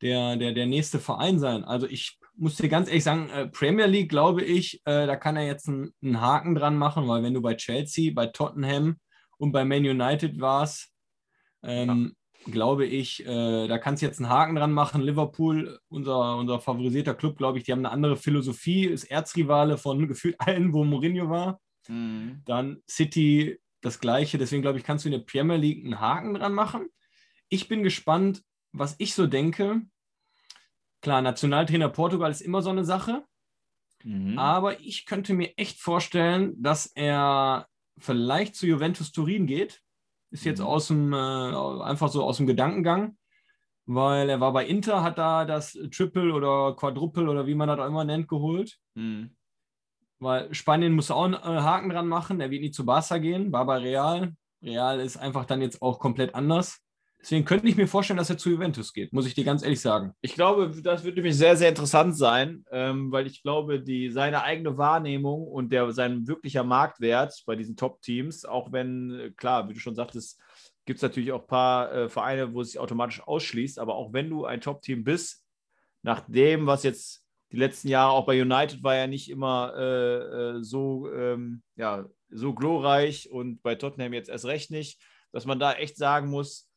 der, 0.00 0.36
der, 0.36 0.52
der 0.52 0.66
nächste 0.66 0.98
Verein 0.98 1.38
sein? 1.38 1.64
Also 1.64 1.86
ich 1.86 2.18
muss 2.36 2.56
dir 2.56 2.68
ganz 2.68 2.88
ehrlich 2.88 3.04
sagen, 3.04 3.28
äh, 3.30 3.48
Premier 3.48 3.86
League, 3.86 4.08
glaube 4.08 4.42
ich, 4.42 4.80
äh, 4.86 5.06
da 5.06 5.16
kann 5.16 5.36
er 5.36 5.46
jetzt 5.46 5.68
einen, 5.68 5.92
einen 6.02 6.20
Haken 6.20 6.54
dran 6.54 6.76
machen, 6.76 7.06
weil 7.06 7.22
wenn 7.22 7.34
du 7.34 7.42
bei 7.42 7.54
Chelsea, 7.54 8.12
bei 8.14 8.26
Tottenham 8.26 8.98
und 9.36 9.52
bei 9.52 9.64
Man 9.64 9.84
United 9.84 10.40
warst, 10.40 10.90
ähm, 11.62 12.14
glaube 12.46 12.86
ich, 12.86 13.26
äh, 13.26 13.68
da 13.68 13.76
kannst 13.78 14.00
du 14.00 14.06
jetzt 14.06 14.18
einen 14.18 14.30
Haken 14.30 14.54
dran 14.54 14.72
machen. 14.72 15.02
Liverpool, 15.02 15.78
unser, 15.88 16.36
unser 16.36 16.60
favorisierter 16.60 17.14
Club, 17.14 17.36
glaube 17.36 17.58
ich, 17.58 17.64
die 17.64 17.72
haben 17.72 17.80
eine 17.80 17.90
andere 17.90 18.16
Philosophie, 18.16 18.86
ist 18.86 19.04
Erzrivale 19.04 19.76
von 19.76 20.08
gefühlt 20.08 20.36
allen, 20.38 20.72
wo 20.72 20.84
Mourinho 20.84 21.28
war. 21.28 21.60
Mhm. 21.90 22.42
Dann 22.46 22.82
City 22.88 23.60
das 23.80 24.00
gleiche. 24.00 24.38
Deswegen 24.38 24.62
glaube 24.62 24.78
ich, 24.78 24.84
kannst 24.84 25.04
du 25.04 25.08
in 25.08 25.18
der 25.18 25.24
Premier 25.24 25.56
League 25.56 25.84
einen 25.84 26.00
Haken 26.00 26.34
dran 26.34 26.52
machen. 26.52 26.88
Ich 27.48 27.68
bin 27.68 27.82
gespannt, 27.82 28.42
was 28.72 28.94
ich 28.98 29.14
so 29.14 29.26
denke. 29.26 29.82
Klar, 31.00 31.22
Nationaltrainer 31.22 31.88
Portugal 31.88 32.30
ist 32.30 32.42
immer 32.42 32.62
so 32.62 32.70
eine 32.70 32.84
Sache. 32.84 33.24
Mhm. 34.04 34.38
Aber 34.38 34.80
ich 34.80 35.06
könnte 35.06 35.34
mir 35.34 35.52
echt 35.56 35.80
vorstellen, 35.80 36.54
dass 36.62 36.86
er 36.86 37.66
vielleicht 37.98 38.54
zu 38.54 38.66
Juventus 38.66 39.12
Turin 39.12 39.46
geht 39.46 39.82
ist 40.30 40.44
jetzt 40.44 40.60
mhm. 40.60 40.66
aus 40.66 40.88
dem, 40.88 41.12
äh, 41.12 41.16
einfach 41.16 42.08
so 42.08 42.24
aus 42.24 42.38
dem 42.38 42.46
Gedankengang, 42.46 43.16
weil 43.86 44.28
er 44.28 44.40
war 44.40 44.52
bei 44.52 44.66
Inter, 44.66 45.02
hat 45.02 45.18
da 45.18 45.44
das 45.44 45.76
Triple 45.90 46.32
oder 46.32 46.74
Quadruple 46.76 47.28
oder 47.28 47.46
wie 47.46 47.54
man 47.54 47.68
das 47.68 47.78
auch 47.78 47.86
immer 47.86 48.04
nennt, 48.04 48.28
geholt. 48.28 48.78
Mhm. 48.94 49.36
Weil 50.20 50.52
Spanien 50.54 50.92
muss 50.92 51.10
auch 51.10 51.24
einen 51.24 51.34
äh, 51.34 51.38
Haken 51.62 51.88
dran 51.88 52.06
machen, 52.06 52.40
er 52.40 52.50
wird 52.50 52.62
nie 52.62 52.70
zu 52.70 52.84
Barca 52.84 53.18
gehen, 53.18 53.50
war 53.52 53.64
bei 53.66 53.78
Real. 53.78 54.34
Real 54.62 55.00
ist 55.00 55.16
einfach 55.16 55.46
dann 55.46 55.62
jetzt 55.62 55.80
auch 55.80 55.98
komplett 55.98 56.34
anders. 56.34 56.78
Deswegen 57.20 57.44
könnte 57.44 57.68
ich 57.68 57.76
mir 57.76 57.86
vorstellen, 57.86 58.16
dass 58.16 58.30
er 58.30 58.38
zu 58.38 58.50
Juventus 58.50 58.94
geht, 58.94 59.12
muss 59.12 59.26
ich 59.26 59.34
dir 59.34 59.44
ganz 59.44 59.62
ehrlich 59.62 59.80
sagen. 59.80 60.12
Ich 60.22 60.34
glaube, 60.34 60.70
das 60.82 61.04
wird 61.04 61.16
nämlich 61.16 61.36
sehr, 61.36 61.54
sehr 61.54 61.68
interessant 61.68 62.16
sein, 62.16 62.64
ähm, 62.70 63.12
weil 63.12 63.26
ich 63.26 63.42
glaube, 63.42 63.82
die, 63.82 64.10
seine 64.10 64.42
eigene 64.42 64.78
Wahrnehmung 64.78 65.46
und 65.46 65.70
der, 65.70 65.92
sein 65.92 66.26
wirklicher 66.26 66.64
Marktwert 66.64 67.42
bei 67.46 67.56
diesen 67.56 67.76
Top-Teams, 67.76 68.46
auch 68.46 68.72
wenn, 68.72 69.10
äh, 69.10 69.30
klar, 69.32 69.68
wie 69.68 69.74
du 69.74 69.80
schon 69.80 69.94
sagtest, 69.94 70.40
gibt 70.86 70.96
es 70.96 71.02
natürlich 71.02 71.32
auch 71.32 71.42
ein 71.42 71.46
paar 71.46 71.92
äh, 71.92 72.08
Vereine, 72.08 72.54
wo 72.54 72.62
es 72.62 72.72
sich 72.72 72.80
automatisch 72.80 73.22
ausschließt, 73.22 73.78
aber 73.78 73.96
auch 73.96 74.14
wenn 74.14 74.30
du 74.30 74.46
ein 74.46 74.62
Top-Team 74.62 75.04
bist, 75.04 75.44
nach 76.02 76.20
dem, 76.26 76.66
was 76.66 76.84
jetzt 76.84 77.19
die 77.52 77.56
letzten 77.56 77.88
Jahre 77.88 78.12
auch 78.12 78.26
bei 78.26 78.40
United 78.40 78.82
war 78.82 78.94
ja 78.94 79.06
nicht 79.06 79.28
immer 79.30 79.74
äh, 79.76 80.58
äh 80.58 80.62
so, 80.62 81.12
ähm, 81.12 81.62
ja, 81.76 82.06
so 82.30 82.54
glorreich 82.54 83.30
und 83.30 83.62
bei 83.62 83.74
Tottenham 83.74 84.12
jetzt 84.12 84.28
erst 84.28 84.44
recht 84.44 84.70
nicht, 84.70 85.02
dass 85.32 85.46
man 85.46 85.58
da 85.58 85.72
echt 85.74 85.96
sagen 85.96 86.28
muss, 86.28 86.70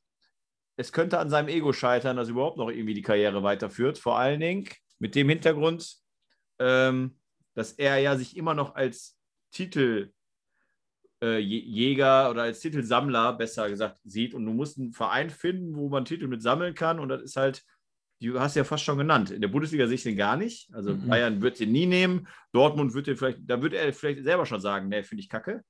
es 0.75 0.91
könnte 0.91 1.19
an 1.19 1.29
seinem 1.29 1.49
Ego 1.49 1.71
scheitern, 1.73 2.17
dass 2.17 2.29
überhaupt 2.29 2.57
noch 2.57 2.69
irgendwie 2.69 2.95
die 2.95 3.01
Karriere 3.01 3.43
weiterführt. 3.43 3.99
Vor 3.99 4.17
allen 4.17 4.39
Dingen 4.39 4.67
mit 4.99 5.15
dem 5.15 5.29
Hintergrund, 5.29 5.97
ähm, 6.59 7.19
dass 7.53 7.73
er 7.73 7.99
ja 7.99 8.17
sich 8.17 8.35
immer 8.35 8.55
noch 8.55 8.73
als 8.73 9.15
Titeljäger 9.51 10.11
äh, 11.21 12.29
oder 12.29 12.43
als 12.43 12.59
Titelsammler, 12.59 13.33
besser 13.33 13.69
gesagt, 13.69 13.99
sieht. 14.03 14.33
Und 14.33 14.45
du 14.45 14.53
musst 14.53 14.79
einen 14.79 14.93
Verein 14.93 15.29
finden, 15.29 15.75
wo 15.75 15.89
man 15.89 16.05
Titel 16.05 16.27
mit 16.27 16.41
sammeln 16.41 16.73
kann. 16.73 16.99
Und 16.99 17.09
das 17.09 17.21
ist 17.21 17.35
halt, 17.35 17.63
du 18.31 18.39
hast 18.39 18.55
ja 18.55 18.63
fast 18.63 18.83
schon 18.83 18.97
genannt. 18.97 19.31
In 19.31 19.41
der 19.41 19.47
Bundesliga 19.47 19.87
sehe 19.87 19.95
ich 19.95 20.03
den 20.03 20.17
gar 20.17 20.37
nicht. 20.37 20.73
Also 20.73 20.93
mhm. 20.93 21.07
Bayern 21.07 21.41
wird 21.41 21.59
den 21.59 21.71
nie 21.71 21.85
nehmen. 21.85 22.27
Dortmund 22.51 22.93
wird 22.93 23.07
den 23.07 23.17
vielleicht, 23.17 23.39
da 23.41 23.61
wird 23.61 23.73
er 23.73 23.91
vielleicht 23.93 24.23
selber 24.23 24.45
schon 24.45 24.61
sagen, 24.61 24.89
nee, 24.89 25.03
finde 25.03 25.21
ich 25.21 25.29
kacke. 25.29 25.63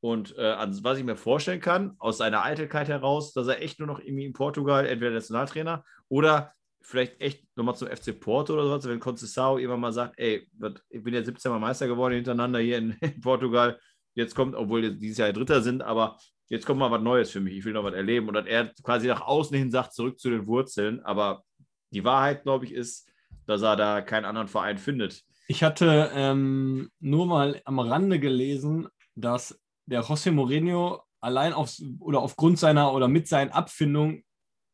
Und 0.00 0.36
äh, 0.38 0.56
was 0.82 0.98
ich 0.98 1.04
mir 1.04 1.16
vorstellen 1.16 1.60
kann, 1.60 1.94
aus 1.98 2.18
seiner 2.18 2.42
Eitelkeit 2.42 2.88
heraus, 2.88 3.34
dass 3.34 3.48
er 3.48 3.60
echt 3.60 3.78
nur 3.78 3.88
noch 3.88 4.00
irgendwie 4.00 4.24
in 4.24 4.32
Portugal 4.32 4.86
entweder 4.86 5.12
Nationaltrainer 5.12 5.84
oder 6.08 6.52
vielleicht 6.80 7.20
echt 7.20 7.44
nochmal 7.56 7.76
zum 7.76 7.88
FC 7.88 8.18
Porto 8.18 8.54
oder 8.54 8.64
sowas, 8.64 8.88
wenn 8.88 9.00
Conceição 9.00 9.58
irgendwann 9.58 9.80
mal 9.80 9.92
sagt, 9.92 10.18
ey, 10.18 10.48
ich 10.88 11.02
bin 11.02 11.12
ja 11.12 11.22
17 11.22 11.52
Mal 11.52 11.58
Meister 11.58 11.86
geworden 11.86 12.14
hintereinander 12.14 12.60
hier 12.60 12.78
in, 12.78 12.92
in 13.00 13.20
Portugal, 13.20 13.78
jetzt 14.14 14.34
kommt, 14.34 14.54
obwohl 14.54 14.82
wir 14.82 14.90
dieses 14.90 15.18
Jahr 15.18 15.32
Dritter 15.32 15.60
sind, 15.60 15.82
aber 15.82 16.16
jetzt 16.48 16.66
kommt 16.66 16.80
mal 16.80 16.90
was 16.90 17.02
Neues 17.02 17.30
für 17.30 17.40
mich, 17.40 17.54
ich 17.58 17.64
will 17.64 17.74
noch 17.74 17.84
was 17.84 17.94
erleben 17.94 18.28
und 18.28 18.34
dass 18.34 18.46
er 18.46 18.72
quasi 18.82 19.06
nach 19.06 19.20
außen 19.20 19.56
hin 19.56 19.70
sagt, 19.70 19.92
zurück 19.92 20.18
zu 20.18 20.30
den 20.30 20.46
Wurzeln, 20.46 21.00
aber 21.00 21.44
die 21.90 22.04
Wahrheit, 22.04 22.42
glaube 22.42 22.64
ich, 22.64 22.72
ist, 22.72 23.10
dass 23.46 23.62
er 23.62 23.76
da 23.76 24.00
keinen 24.00 24.24
anderen 24.24 24.48
Verein 24.48 24.78
findet. 24.78 25.24
Ich 25.48 25.62
hatte 25.62 26.10
ähm, 26.14 26.90
nur 27.00 27.26
mal 27.26 27.60
am 27.64 27.80
Rande 27.80 28.20
gelesen, 28.20 28.88
dass 29.14 29.60
der 29.86 30.04
José 30.04 30.30
Mourinho 30.30 31.02
allein 31.20 31.52
auf, 31.52 31.76
oder 31.98 32.20
aufgrund 32.20 32.58
seiner 32.58 32.92
oder 32.92 33.08
mit 33.08 33.26
seinen 33.26 33.50
Abfindungen 33.50 34.24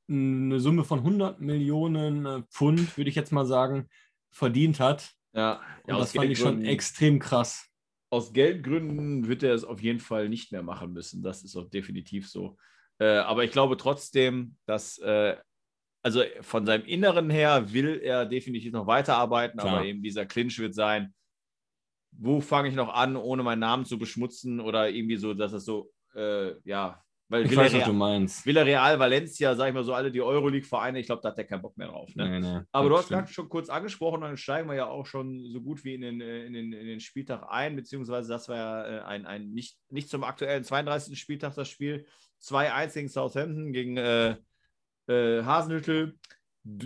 eine 0.08 0.60
Summe 0.60 0.84
von 0.84 1.00
100 1.00 1.40
Millionen 1.40 2.26
äh, 2.26 2.42
Pfund, 2.50 2.96
würde 2.96 3.10
ich 3.10 3.16
jetzt 3.16 3.32
mal 3.32 3.46
sagen, 3.46 3.88
verdient 4.30 4.78
hat. 4.78 5.10
Ja, 5.32 5.60
Und 5.84 5.98
das 5.98 6.12
fand 6.12 6.30
ich 6.30 6.38
schon 6.38 6.64
extrem 6.64 7.18
krass. 7.18 7.68
Aus 8.10 8.32
Geldgründen 8.32 9.26
wird 9.26 9.42
er 9.42 9.54
es 9.54 9.64
auf 9.64 9.82
jeden 9.82 9.98
Fall 9.98 10.28
nicht 10.28 10.52
mehr 10.52 10.62
machen 10.62 10.92
müssen. 10.92 11.22
Das 11.22 11.42
ist 11.42 11.56
auch 11.56 11.68
definitiv 11.68 12.28
so. 12.28 12.56
Äh, 12.98 13.16
aber 13.16 13.44
ich 13.44 13.50
glaube 13.50 13.76
trotzdem, 13.76 14.56
dass, 14.64 14.98
äh, 14.98 15.36
also 16.06 16.22
von 16.40 16.64
seinem 16.64 16.84
Inneren 16.84 17.30
her 17.30 17.72
will 17.72 18.00
er 18.00 18.26
definitiv 18.26 18.72
noch 18.72 18.86
weiterarbeiten, 18.86 19.58
Klar. 19.58 19.78
aber 19.78 19.84
eben 19.86 20.04
dieser 20.04 20.24
Clinch 20.24 20.56
wird 20.60 20.72
sein, 20.72 21.12
wo 22.12 22.40
fange 22.40 22.68
ich 22.68 22.76
noch 22.76 22.94
an, 22.94 23.16
ohne 23.16 23.42
meinen 23.42 23.58
Namen 23.58 23.84
zu 23.84 23.98
beschmutzen 23.98 24.60
oder 24.60 24.88
irgendwie 24.88 25.16
so, 25.16 25.34
dass 25.34 25.52
es 25.52 25.64
so, 25.64 25.90
äh, 26.14 26.52
ja, 26.62 27.02
weil 27.28 27.44
Ich 27.44 27.50
weiß, 27.50 27.56
was 27.56 27.72
Villarreal, 27.72 27.90
du 27.90 27.98
meinst. 27.98 28.46
Villarreal, 28.46 28.98
Valencia, 29.00 29.56
sag 29.56 29.66
ich 29.66 29.74
mal 29.74 29.82
so, 29.82 29.94
alle 29.94 30.12
die 30.12 30.22
Euroleague-Vereine, 30.22 31.00
ich 31.00 31.06
glaube, 31.06 31.22
da 31.22 31.30
hat 31.30 31.38
er 31.38 31.44
keinen 31.44 31.62
Bock 31.62 31.76
mehr 31.76 31.88
drauf. 31.88 32.14
Ne? 32.14 32.28
Nee, 32.28 32.38
nee, 32.38 32.60
Aber 32.70 32.88
du 32.88 32.96
hast 32.96 33.08
gerade 33.08 33.26
schon 33.26 33.48
kurz 33.48 33.68
angesprochen, 33.68 34.20
dann 34.20 34.36
steigen 34.36 34.68
wir 34.68 34.76
ja 34.76 34.86
auch 34.86 35.06
schon 35.06 35.44
so 35.50 35.60
gut 35.60 35.82
wie 35.82 35.94
in 35.94 36.02
den, 36.02 36.20
äh, 36.20 36.44
in 36.44 36.52
den, 36.52 36.72
in 36.72 36.86
den 36.86 37.00
Spieltag 37.00 37.44
ein, 37.48 37.74
beziehungsweise 37.74 38.28
das 38.28 38.48
war 38.48 38.56
ja 38.56 38.86
äh, 38.86 39.00
ein, 39.02 39.26
ein 39.26 39.50
nicht, 39.50 39.76
nicht 39.90 40.08
zum 40.08 40.22
aktuellen 40.22 40.62
32. 40.62 41.18
Spieltag 41.18 41.56
das 41.56 41.68
Spiel. 41.68 42.06
2-1 42.44 42.94
gegen 42.94 43.08
Southampton, 43.08 43.72
gegen 43.72 43.96
äh, 43.96 44.36
äh, 45.08 45.42
Hasenhüttel 45.42 46.18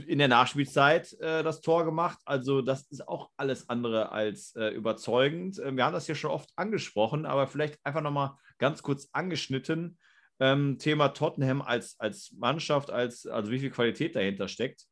in 0.06 0.18
der 0.18 0.28
Nachspielzeit 0.28 1.12
äh, 1.20 1.42
das 1.42 1.62
Tor 1.62 1.84
gemacht. 1.84 2.18
Also 2.24 2.60
das 2.60 2.82
ist 2.90 3.08
auch 3.08 3.30
alles 3.36 3.68
andere 3.68 4.12
als 4.12 4.54
äh, 4.54 4.68
überzeugend. 4.68 5.58
Äh, 5.58 5.74
wir 5.74 5.84
haben 5.84 5.94
das 5.94 6.06
hier 6.06 6.14
schon 6.14 6.30
oft 6.30 6.50
angesprochen, 6.56 7.24
aber 7.24 7.46
vielleicht 7.46 7.78
einfach 7.84 8.02
nochmal 8.02 8.36
ganz 8.58 8.82
kurz 8.82 9.08
angeschnitten. 9.12 9.98
Ähm, 10.38 10.78
Thema 10.78 11.08
Tottenham 11.08 11.62
als, 11.62 11.98
als 11.98 12.32
Mannschaft, 12.38 12.90
als, 12.90 13.26
also 13.26 13.50
wie 13.50 13.58
viel 13.58 13.70
Qualität 13.70 14.16
dahinter 14.16 14.48
steckt. 14.48 14.84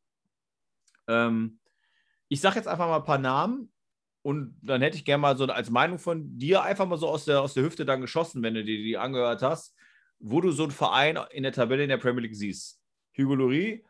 Ähm, 1.07 1.59
ich 2.27 2.41
sage 2.41 2.55
jetzt 2.55 2.67
einfach 2.67 2.87
mal 2.87 2.97
ein 2.97 3.03
paar 3.03 3.17
Namen 3.17 3.71
und 4.21 4.57
dann 4.61 4.81
hätte 4.81 4.97
ich 4.97 5.05
gerne 5.05 5.21
mal 5.21 5.37
so 5.37 5.45
als 5.45 5.69
Meinung 5.69 5.99
von 5.99 6.37
dir 6.37 6.63
einfach 6.63 6.87
mal 6.87 6.97
so 6.97 7.07
aus 7.07 7.25
der, 7.25 7.41
aus 7.41 7.53
der 7.53 7.63
Hüfte 7.63 7.85
dann 7.85 8.01
geschossen, 8.01 8.43
wenn 8.43 8.53
du 8.53 8.63
dir 8.63 8.77
die 8.77 8.97
angehört 8.97 9.41
hast, 9.41 9.75
wo 10.19 10.41
du 10.41 10.51
so 10.51 10.63
einen 10.63 10.71
Verein 10.71 11.19
in 11.31 11.43
der 11.43 11.51
Tabelle 11.51 11.83
in 11.83 11.89
der 11.89 11.97
Premier 11.97 12.23
League 12.23 12.35
siehst. 12.35 12.78
Hugo 13.19 13.35
Lloris, 13.35 13.81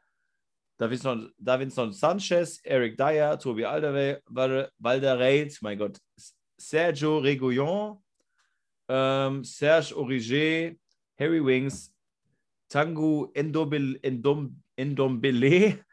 Davinson, 0.79 1.31
Davinson 1.37 1.93
Sanchez, 1.93 2.59
Eric 2.63 2.97
Dyer, 2.97 3.37
Tobi 3.37 3.63
Alderwe- 3.65 4.21
Val- 4.27 4.71
Valderreit, 4.79 5.57
mein 5.61 5.77
Gott, 5.77 5.99
Sergio 6.57 7.19
Reguillon, 7.19 8.01
ähm, 8.89 9.43
Serge 9.43 9.93
Auriger, 9.95 10.75
Harry 11.19 11.39
Wings, 11.45 11.93
Tangu 12.69 13.29
Endombele, 13.33 13.99
Endom, 14.01 14.55
Endombele, 14.77 15.83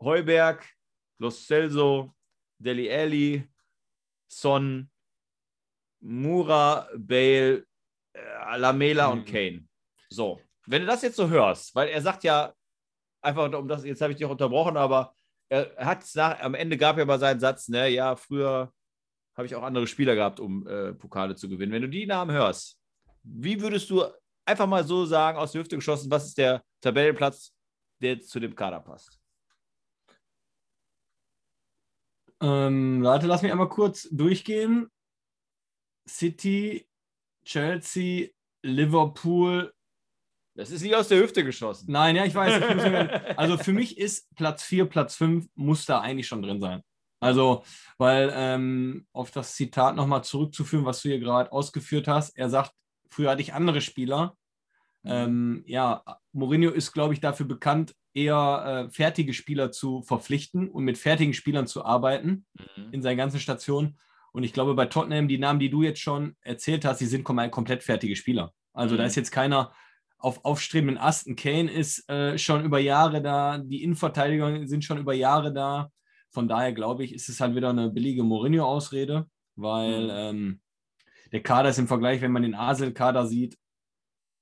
Heuberg, 0.00 0.64
Los 1.18 1.46
Celso, 1.46 2.14
Deli 2.58 2.90
Alli, 2.90 3.48
Son, 4.28 4.88
Mura, 6.00 6.88
Bale, 6.96 7.66
äh, 8.14 8.56
Lamela 8.56 9.08
und 9.08 9.20
Mhm. 9.28 9.32
Kane. 9.32 9.68
So, 10.10 10.40
wenn 10.68 10.82
du 10.82 10.86
das 10.86 11.02
jetzt 11.02 11.16
so 11.16 11.28
hörst, 11.28 11.74
weil 11.74 11.88
er 11.88 12.02
sagt 12.02 12.24
ja, 12.24 12.52
einfach 13.22 13.52
um 13.52 13.68
das, 13.68 13.84
jetzt 13.84 14.00
habe 14.00 14.12
ich 14.12 14.18
dich 14.18 14.26
unterbrochen, 14.26 14.76
aber 14.76 15.14
er 15.48 15.74
hat 15.78 16.04
nach, 16.14 16.40
am 16.40 16.54
Ende 16.54 16.76
gab 16.76 16.98
er 16.98 17.06
mal 17.06 17.18
seinen 17.18 17.40
Satz, 17.40 17.68
ne, 17.68 17.88
ja, 17.88 18.16
früher 18.16 18.72
habe 19.34 19.46
ich 19.46 19.54
auch 19.54 19.62
andere 19.62 19.86
Spieler 19.86 20.14
gehabt, 20.14 20.40
um 20.40 20.66
äh, 20.66 20.92
Pokale 20.92 21.36
zu 21.36 21.48
gewinnen. 21.48 21.72
Wenn 21.72 21.82
du 21.82 21.88
die 21.88 22.06
Namen 22.06 22.32
hörst, 22.32 22.78
wie 23.22 23.60
würdest 23.60 23.88
du 23.88 24.04
einfach 24.44 24.66
mal 24.66 24.84
so 24.84 25.06
sagen, 25.06 25.38
aus 25.38 25.52
der 25.52 25.62
Hüfte 25.62 25.76
geschossen, 25.76 26.10
was 26.10 26.26
ist 26.26 26.38
der 26.38 26.62
Tabellenplatz, 26.80 27.54
der 28.02 28.20
zu 28.20 28.40
dem 28.40 28.54
Kader 28.54 28.80
passt? 28.80 29.18
Ähm, 32.40 33.02
warte, 33.02 33.26
lass 33.26 33.42
mich 33.42 33.50
einmal 33.50 33.68
kurz 33.68 34.08
durchgehen. 34.10 34.90
City, 36.06 36.88
Chelsea, 37.44 38.28
Liverpool. 38.62 39.72
Das 40.58 40.70
ist 40.72 40.82
nicht 40.82 40.96
aus 40.96 41.06
der 41.08 41.20
Hüfte 41.22 41.44
geschossen. 41.44 41.86
Nein, 41.90 42.16
ja, 42.16 42.24
ich 42.24 42.34
weiß. 42.34 42.56
Ich 42.56 42.62
also 43.38 43.56
für 43.58 43.72
mich 43.72 43.96
ist 43.96 44.28
Platz 44.34 44.64
4, 44.64 44.86
Platz 44.86 45.14
5 45.14 45.46
muss 45.54 45.86
da 45.86 46.00
eigentlich 46.00 46.26
schon 46.26 46.42
drin 46.42 46.60
sein. 46.60 46.82
Also, 47.20 47.62
weil 47.96 48.32
ähm, 48.34 49.06
auf 49.12 49.30
das 49.30 49.54
Zitat 49.54 49.94
nochmal 49.96 50.24
zurückzuführen, 50.24 50.84
was 50.84 51.00
du 51.02 51.08
hier 51.10 51.20
gerade 51.20 51.52
ausgeführt 51.52 52.08
hast, 52.08 52.36
er 52.36 52.50
sagt, 52.50 52.72
früher 53.08 53.30
hatte 53.30 53.40
ich 53.42 53.54
andere 53.54 53.80
Spieler. 53.80 54.36
Ähm, 55.04 55.62
ja, 55.66 56.02
Mourinho 56.32 56.70
ist, 56.70 56.92
glaube 56.92 57.14
ich, 57.14 57.20
dafür 57.20 57.46
bekannt, 57.46 57.94
eher 58.14 58.86
äh, 58.88 58.90
fertige 58.92 59.32
Spieler 59.34 59.70
zu 59.70 60.02
verpflichten 60.02 60.68
und 60.68 60.84
mit 60.84 60.98
fertigen 60.98 61.34
Spielern 61.34 61.66
zu 61.66 61.84
arbeiten 61.84 62.46
Mhm. 62.76 62.92
in 62.92 63.02
seinen 63.02 63.16
ganzen 63.16 63.38
Stationen. 63.38 63.96
Und 64.32 64.42
ich 64.42 64.52
glaube, 64.52 64.74
bei 64.74 64.86
Tottenham, 64.86 65.28
die 65.28 65.38
Namen, 65.38 65.60
die 65.60 65.70
du 65.70 65.82
jetzt 65.82 66.00
schon 66.00 66.36
erzählt 66.42 66.84
hast, 66.84 67.00
die 67.00 67.06
sind 67.06 67.24
kom- 67.26 67.48
komplett 67.50 67.82
fertige 67.84 68.16
Spieler. 68.16 68.52
Also 68.72 68.94
Mhm. 68.94 68.98
da 68.98 69.04
ist 69.06 69.14
jetzt 69.16 69.30
keiner 69.30 69.72
auf 70.18 70.44
aufstrebenden 70.44 70.98
Asten. 70.98 71.36
Kane 71.36 71.70
ist 71.70 72.08
äh, 72.10 72.36
schon 72.38 72.64
über 72.64 72.78
Jahre 72.78 73.22
da, 73.22 73.58
die 73.58 73.82
Innenverteidiger 73.82 74.66
sind 74.66 74.84
schon 74.84 74.98
über 74.98 75.14
Jahre 75.14 75.52
da. 75.52 75.90
Von 76.30 76.48
daher 76.48 76.72
glaube 76.72 77.04
ich, 77.04 77.14
ist 77.14 77.28
es 77.28 77.40
halt 77.40 77.54
wieder 77.54 77.70
eine 77.70 77.90
billige 77.90 78.22
Mourinho-Ausrede, 78.22 79.26
weil 79.56 80.04
Mhm. 80.04 80.10
ähm, 80.10 80.60
der 81.32 81.42
Kader 81.42 81.68
ist 81.68 81.78
im 81.78 81.88
Vergleich, 81.88 82.20
wenn 82.20 82.32
man 82.32 82.42
den 82.42 82.54
Asel-Kader 82.54 83.26
sieht, 83.26 83.56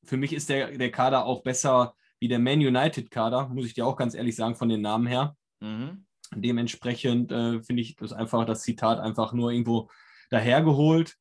für 0.04 0.16
mich 0.16 0.32
ist 0.32 0.48
der, 0.48 0.78
der 0.78 0.90
Kader 0.90 1.24
auch 1.26 1.42
besser 1.42 1.94
wie 2.20 2.28
der 2.28 2.38
Man 2.38 2.60
United-Kader, 2.60 3.48
muss 3.48 3.66
ich 3.66 3.74
dir 3.74 3.86
auch 3.86 3.96
ganz 3.96 4.14
ehrlich 4.14 4.36
sagen, 4.36 4.54
von 4.54 4.68
den 4.68 4.80
Namen 4.80 5.06
her. 5.06 5.36
Mhm. 5.60 6.06
Dementsprechend 6.34 7.30
äh, 7.32 7.62
finde 7.62 7.82
ich 7.82 7.96
das 7.96 8.12
einfach, 8.12 8.44
das 8.46 8.62
Zitat 8.62 8.98
einfach 8.98 9.32
nur 9.32 9.50
irgendwo 9.50 9.90
dahergeholt. 10.30 11.16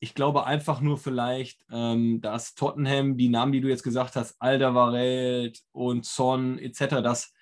Ich 0.00 0.14
glaube 0.14 0.46
einfach 0.46 0.80
nur 0.80 0.96
vielleicht, 0.96 1.64
ähm, 1.72 2.20
dass 2.20 2.54
Tottenham, 2.54 3.16
die 3.16 3.28
Namen, 3.28 3.52
die 3.52 3.60
du 3.60 3.68
jetzt 3.68 3.82
gesagt 3.82 4.16
hast, 4.16 4.36
Alderweireld 4.40 5.60
und 5.72 6.04
Son 6.04 6.58
etc., 6.58 7.02
dass, 7.02 7.32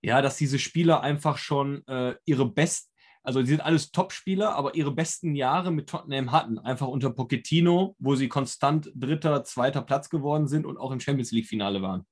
ja, 0.00 0.22
dass 0.22 0.36
diese 0.36 0.58
Spieler 0.58 1.02
einfach 1.02 1.36
schon 1.36 1.86
äh, 1.86 2.14
ihre 2.24 2.50
besten, 2.50 2.90
also 3.22 3.42
die 3.42 3.48
sind 3.48 3.60
alles 3.60 3.90
Top-Spieler, 3.90 4.54
aber 4.54 4.74
ihre 4.74 4.92
besten 4.92 5.34
Jahre 5.34 5.70
mit 5.70 5.90
Tottenham 5.90 6.32
hatten. 6.32 6.58
Einfach 6.58 6.88
unter 6.88 7.10
Pochettino, 7.10 7.94
wo 7.98 8.14
sie 8.14 8.28
konstant 8.28 8.90
dritter, 8.94 9.44
zweiter 9.44 9.82
Platz 9.82 10.08
geworden 10.08 10.48
sind 10.48 10.64
und 10.64 10.78
auch 10.78 10.92
im 10.92 11.00
Champions 11.00 11.30
League-Finale 11.32 11.82
waren. 11.82 12.06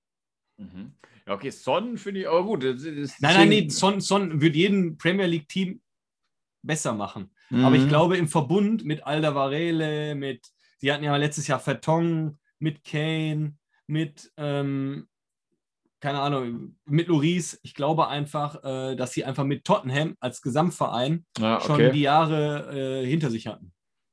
Mhm. 0.59 0.95
Ja, 1.27 1.35
okay, 1.35 1.51
Son 1.51 1.97
finde 1.97 2.21
ich, 2.21 2.29
aber 2.29 2.45
gut. 2.45 2.63
Nein, 2.63 3.09
nein, 3.21 3.49
nee, 3.49 3.69
Son, 3.71 4.01
Son 4.01 4.41
wird 4.41 4.57
jeden 4.57 4.99
Premier 4.99 5.27
League-Team 5.27 5.81
besser 6.63 6.93
machen. 6.93 7.31
Aber 7.51 7.71
Mhm. 7.71 7.75
ich 7.75 7.89
glaube, 7.89 8.17
im 8.17 8.29
Verbund 8.29 8.85
mit 8.85 9.07
Alda 9.07 9.35
Varele, 9.35 10.15
mit, 10.15 10.47
sie 10.79 10.93
hatten 10.93 11.05
ja 11.05 11.17
letztes 11.17 11.47
Jahr 11.47 11.61
Vertong, 11.61 12.39
mit 12.59 12.85
Kane, 12.85 13.57
mit, 13.87 14.33
ähm, 14.37 15.09
keine 16.01 16.21
Ahnung, 16.21 16.77
mit 16.85 17.09
Loris. 17.09 17.59
Ich 17.63 17.75
glaube 17.75 18.09
einfach, 18.09 18.63
äh, 18.65 18.97
dass 18.97 19.13
sie 19.13 19.25
einfach 19.25 19.45
mit 19.45 19.65
Tottenham 19.65 20.17
als 20.21 20.43
Gesamtverein 20.43 21.25
ja, 21.39 21.61
schon 21.61 21.77
okay. 21.77 21.93
die 21.93 22.03
Jahre 22.03 23.03
äh, 23.03 23.07
hinter 23.07 23.31
sich 23.31 23.47
hatten. 23.47 23.73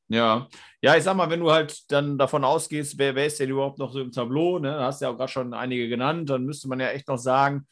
Ja. 0.09 0.47
ja, 0.81 0.95
ich 0.95 1.03
sag 1.03 1.15
mal, 1.15 1.29
wenn 1.29 1.39
du 1.39 1.51
halt 1.51 1.91
dann 1.91 2.17
davon 2.17 2.43
ausgehst, 2.43 2.97
wer, 2.99 3.15
wer 3.15 3.25
ist 3.25 3.39
denn 3.39 3.49
überhaupt 3.49 3.79
noch 3.79 3.91
so 3.91 3.99
im 3.99 4.11
Tableau, 4.11 4.59
ne? 4.59 4.79
hast 4.79 5.01
ja 5.01 5.09
auch 5.09 5.17
gerade 5.17 5.31
schon 5.31 5.53
einige 5.53 5.89
genannt, 5.89 6.29
dann 6.29 6.45
müsste 6.45 6.67
man 6.67 6.79
ja 6.79 6.89
echt 6.89 7.07
noch 7.07 7.17
sagen, 7.17 7.65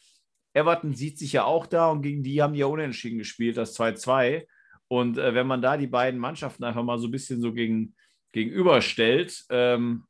Everton 0.54 0.94
sieht 0.94 1.20
sich 1.20 1.34
ja 1.34 1.44
auch 1.44 1.66
da 1.66 1.90
und 1.90 2.02
gegen 2.02 2.24
die 2.24 2.42
haben 2.42 2.54
die 2.54 2.60
ja 2.60 2.66
unentschieden 2.66 3.20
gespielt, 3.20 3.58
das 3.58 3.78
2-2. 3.78 4.46
Und 4.92 5.18
äh, 5.18 5.34
wenn 5.34 5.48
man 5.48 5.62
da 5.62 5.78
die 5.78 5.88
beiden 5.88 6.20
Mannschaften 6.20 6.66
einfach 6.66 6.84
mal 6.84 7.00
so 7.00 7.08
ein 7.08 7.12
bisschen 7.12 7.40
so 7.40 7.54
gegen, 7.54 7.96
gegenüberstellt, 8.34 9.46
ähm, 9.50 10.04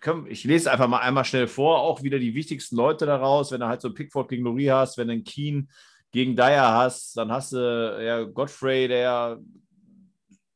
können, 0.00 0.26
ich 0.26 0.42
lese 0.42 0.72
einfach 0.72 0.88
mal 0.88 0.98
einmal 0.98 1.24
schnell 1.24 1.46
vor, 1.46 1.78
auch 1.78 2.02
wieder 2.02 2.18
die 2.18 2.34
wichtigsten 2.34 2.74
Leute 2.74 3.06
daraus, 3.06 3.52
wenn 3.52 3.60
du 3.60 3.68
halt 3.68 3.80
so 3.80 3.94
Pickford 3.94 4.28
gegen 4.28 4.42
Lori 4.42 4.64
hast, 4.64 4.98
wenn 4.98 5.06
du 5.06 5.12
einen 5.12 5.22
Keen 5.22 5.70
gegen 6.10 6.34
Dyer 6.34 6.72
hast, 6.72 7.16
dann 7.16 7.30
hast 7.30 7.52
du 7.52 8.04
ja 8.04 8.24
Godfrey, 8.24 8.88
der 8.88 9.38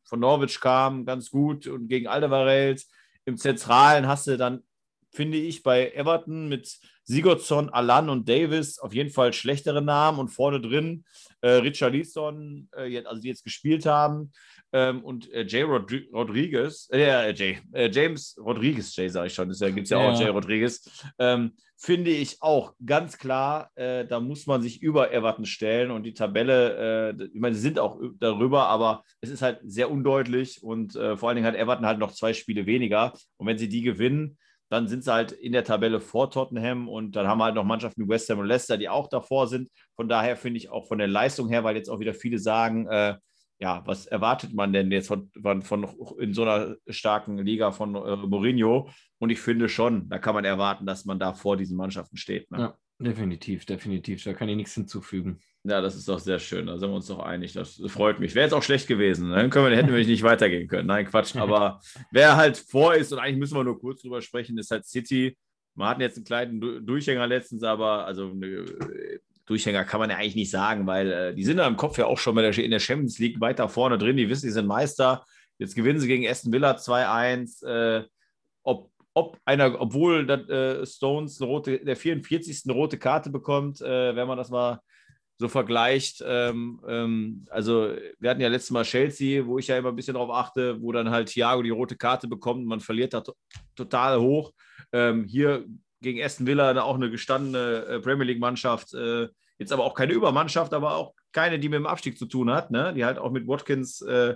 von 0.03 0.19
Norwich 0.19 0.59
kam, 0.59 1.07
ganz 1.07 1.31
gut 1.31 1.69
und 1.69 1.87
gegen 1.87 2.09
Alderweireld. 2.09 2.85
Im 3.27 3.37
Zentralen 3.37 4.09
hast 4.09 4.27
du 4.27 4.37
dann, 4.37 4.65
finde 5.13 5.39
ich, 5.39 5.63
bei 5.63 5.93
Everton 5.93 6.49
mit 6.49 6.81
Sigurdsson, 7.05 7.69
Alan 7.71 8.09
und 8.09 8.29
Davis 8.29 8.79
auf 8.79 8.93
jeden 8.95 9.11
Fall 9.11 9.33
schlechtere 9.33 9.83
Namen. 9.83 10.19
Und 10.19 10.29
vorne 10.29 10.61
drin 10.61 11.05
äh, 11.41 11.51
Richard 11.51 11.93
Leeson, 11.93 12.69
äh, 12.77 12.87
jetzt- 12.87 13.07
also 13.07 13.21
die 13.21 13.29
jetzt 13.29 13.45
gespielt 13.45 13.87
haben. 13.87 14.33
Ähm, 14.73 15.05
und 15.05 15.31
äh, 15.33 15.45
Jay 15.47 15.63
Rodri 15.63 16.09
Rodriguez, 16.13 16.89
äh, 16.93 17.33
Jay, 17.33 17.59
äh, 17.73 17.89
James 17.93 18.37
Rodriguez, 18.41 18.97
Jay 18.97 19.09
sage 19.09 19.29
ich 19.29 19.35
schon, 19.35 19.49
da 19.57 19.71
gibt 19.71 19.85
es 19.85 19.91
ja, 19.91 20.03
ja, 20.03 20.11
auch 20.11 20.21
Jay 20.21 20.29
Rodriguez, 20.29 20.83
ähm, 21.21 21.53
finde 21.77 22.11
ich 22.11 22.43
auch 22.43 22.73
ganz 22.85 23.17
klar, 23.19 23.71
äh, 23.77 24.05
da 24.05 24.19
muss 24.19 24.47
man 24.47 24.63
sich 24.63 24.83
über 24.83 25.13
Everton 25.13 25.45
stellen. 25.45 25.93
Und 25.93 26.03
die 26.05 26.15
Tabelle, 26.15 27.13
äh, 27.21 27.25
ich 27.33 27.41
meine, 27.41 27.55
sie 27.55 27.61
sind 27.61 27.79
auch 27.79 28.01
darüber, 28.19 28.67
aber 28.67 29.05
es 29.21 29.31
ist 29.31 29.43
halt 29.43 29.61
sehr 29.65 29.91
undeutlich. 29.93 30.63
Und 30.63 30.97
äh, 30.97 31.17
vor 31.17 31.29
allen 31.29 31.37
Dingen 31.37 31.47
hat 31.47 31.55
Everton 31.57 31.87
halt 31.87 31.99
noch 32.01 32.13
zwei 32.13 32.33
Spiele 32.33 32.67
weniger. 32.67 33.13
Und 33.37 33.47
wenn 33.47 33.59
sie 33.59 33.69
die 33.69 33.83
gewinnen, 33.83 34.39
dann 34.69 34.89
sind 34.89 35.05
sie 35.05 35.13
halt 35.13 35.33
in 35.33 35.53
der 35.53 35.65
Tabelle 35.65 36.01
vor 36.01 36.31
Tottenham 36.31 36.89
und 36.89 37.17
dann 37.17 37.27
haben 37.27 37.39
wir 37.39 37.45
halt 37.45 37.55
noch 37.55 37.65
Mannschaften 37.65 38.05
wie 38.05 38.09
West 38.09 38.29
Ham 38.31 38.39
und 38.39 38.47
Leicester, 38.47 38.77
die 38.77 38.89
auch 38.89 39.09
davor 39.09 39.47
sind. 39.47 39.71
Von 39.95 40.09
daher 40.09 40.37
finde 40.37 40.59
ich 40.59 40.71
auch 40.71 40.89
von 40.89 40.99
der 40.99 41.09
Leistung 41.09 41.49
her, 41.49 41.65
weil 41.65 41.77
jetzt 41.77 41.89
auch 41.89 42.01
wieder 42.01 42.15
viele 42.15 42.39
sagen, 42.39 42.87
äh, 42.87 43.17
ja, 43.59 43.83
was 43.87 44.07
erwartet 44.07 44.53
man 44.53 44.73
denn 44.73 44.91
jetzt 44.91 45.09
von, 45.09 45.31
von, 45.43 45.63
von 45.63 45.87
in 46.19 46.35
so 46.35 46.43
einer 46.43 46.77
starken 46.89 47.39
Liga 47.39 47.71
von 47.71 47.95
äh, 47.95 48.17
Mourinho? 48.17 48.89
Und 49.19 49.31
ich 49.31 49.41
finde 49.41 49.69
schon, 49.69 50.09
da 50.09 50.19
kann 50.19 50.35
man 50.35 50.45
erwarten, 50.45 50.87
dass 50.87 51.05
man 51.05 51.19
da 51.19 51.35
vor 51.35 51.57
diesen 51.57 51.77
Mannschaften 51.77 52.17
steht. 52.17 52.51
Ne? 52.51 52.59
Ja, 52.59 52.75
definitiv, 52.99 53.67
definitiv. 53.67 54.23
Da 54.25 54.33
kann 54.33 54.49
ich 54.49 54.57
nichts 54.57 54.75
hinzufügen. 54.75 55.41
Ja, 55.65 55.81
das 55.81 55.97
ist 55.97 56.09
doch 56.09 56.19
sehr 56.19 56.39
schön. 56.39 56.67
Da 56.67 56.79
sind 56.79 56.91
wir 56.91 56.97
uns 56.97 57.07
doch 57.07 57.21
einig. 57.21 57.55
Das 57.55 57.81
freut 57.87 58.21
mich. 58.21 58.35
Wäre 58.35 58.45
jetzt 58.45 58.53
auch 58.53 58.63
schlecht 58.63 58.87
gewesen. 58.87 59.31
Dann 59.31 59.49
können 59.49 59.71
wir, 59.71 59.77
hätten 59.77 59.93
wir 59.93 60.05
nicht 60.05 60.23
weitergehen 60.23 60.69
können. 60.69 60.87
Nein, 60.87 61.07
Quatsch. 61.07 61.35
Aber 61.37 61.81
wer 62.11 62.37
halt 62.37 62.59
vor 62.59 62.95
ist, 62.95 63.13
und 63.13 63.19
eigentlich 63.19 63.39
müssen 63.39 63.57
wir 63.57 63.65
nur 63.65 63.81
kurz 63.81 64.03
drüber 64.03 64.21
sprechen, 64.21 64.59
ist 64.59 64.71
halt 64.71 64.85
City. 64.85 65.37
Wir 65.75 65.89
hatten 65.89 66.03
jetzt 66.03 66.17
einen 66.17 66.27
kleinen 66.27 66.87
Durchhänger 66.87 67.27
letztens, 67.27 67.65
aber 67.65 68.07
also 68.07 68.31
eine 68.31 68.65
Durchhänger 69.47 69.85
kann 69.85 69.99
man 69.99 70.09
ja 70.09 70.17
eigentlich 70.17 70.37
nicht 70.37 70.51
sagen, 70.51 70.87
weil 70.87 71.11
äh, 71.11 71.35
die 71.35 71.43
sind 71.43 71.57
da 71.57 71.67
im 71.67 71.77
Kopf 71.77 71.99
ja 71.99 72.07
auch 72.07 72.19
schon 72.19 72.37
der, 72.37 72.57
in 72.57 72.71
der 72.71 72.79
Champions 72.79 73.19
League 73.19 73.41
weiter 73.41 73.69
vorne 73.69 73.99
drin. 73.99 74.17
Die 74.17 74.29
wissen, 74.29 74.47
die 74.47 74.53
sind 74.53 74.67
Meister. 74.67 75.25
Jetzt 75.59 75.75
gewinnen 75.75 75.99
sie 75.99 76.07
gegen 76.07 76.29
Aston 76.29 76.53
Villa 76.53 76.77
2-1. 76.77 77.67
Äh, 77.67 78.05
ob, 79.15 79.39
einer, 79.45 79.81
obwohl 79.81 80.27
das, 80.27 80.49
äh, 80.49 80.87
Stones 80.87 81.41
eine 81.41 81.51
rote, 81.51 81.79
der 81.79 81.97
44. 81.97 82.63
eine 82.65 82.75
rote 82.75 82.99
Karte 82.99 83.31
bekommt, 83.31 83.81
äh, 83.81 84.15
wenn 84.15 84.29
man 84.29 84.37
das 84.37 84.51
mal 84.51 84.81
so 85.39 85.49
vergleicht. 85.49 86.23
Ähm, 86.27 86.81
ähm, 86.87 87.47
also, 87.51 87.95
wir 88.19 88.31
hatten 88.31 88.41
ja 88.41 88.49
letztes 88.49 88.71
Mal 88.71 88.85
Chelsea, 88.85 89.47
wo 89.47 89.59
ich 89.59 89.69
ja 89.69 89.79
immer 89.79 89.91
ein 89.91 89.97
bisschen 89.97 90.15
darauf 90.15 90.31
achte, 90.31 90.81
wo 90.81 90.93
dann 90.93 91.11
halt 91.11 91.29
Thiago 91.29 91.63
die 91.63 91.71
rote 91.71 91.97
Karte 91.97 92.29
bekommt. 92.29 92.67
Man 92.67 92.81
verliert 92.81 93.15
da 93.15 93.23
total 93.75 94.21
hoch. 94.21 94.53
Ähm, 94.93 95.25
hier 95.25 95.65
gegen 96.01 96.23
Aston 96.23 96.47
Villa 96.47 96.81
auch 96.83 96.97
eine 96.97 97.11
gestandene 97.11 97.87
äh, 97.87 98.01
Premier 98.01 98.27
League-Mannschaft. 98.27 98.95
Äh, 98.95 99.29
jetzt 99.59 99.73
aber 99.73 99.85
auch 99.85 99.95
keine 99.95 100.13
Übermannschaft, 100.13 100.75
aber 100.75 100.97
auch 100.97 101.15
keine, 101.33 101.59
die 101.59 101.69
mit 101.69 101.79
dem 101.79 101.87
Abstieg 101.87 102.19
zu 102.19 102.27
tun 102.27 102.51
hat. 102.51 102.71
Ne? 102.71 102.93
Die 102.95 103.05
halt 103.05 103.19
auch 103.19 103.31
mit 103.31 103.49
Watkins 103.49 104.03
äh, 104.03 104.35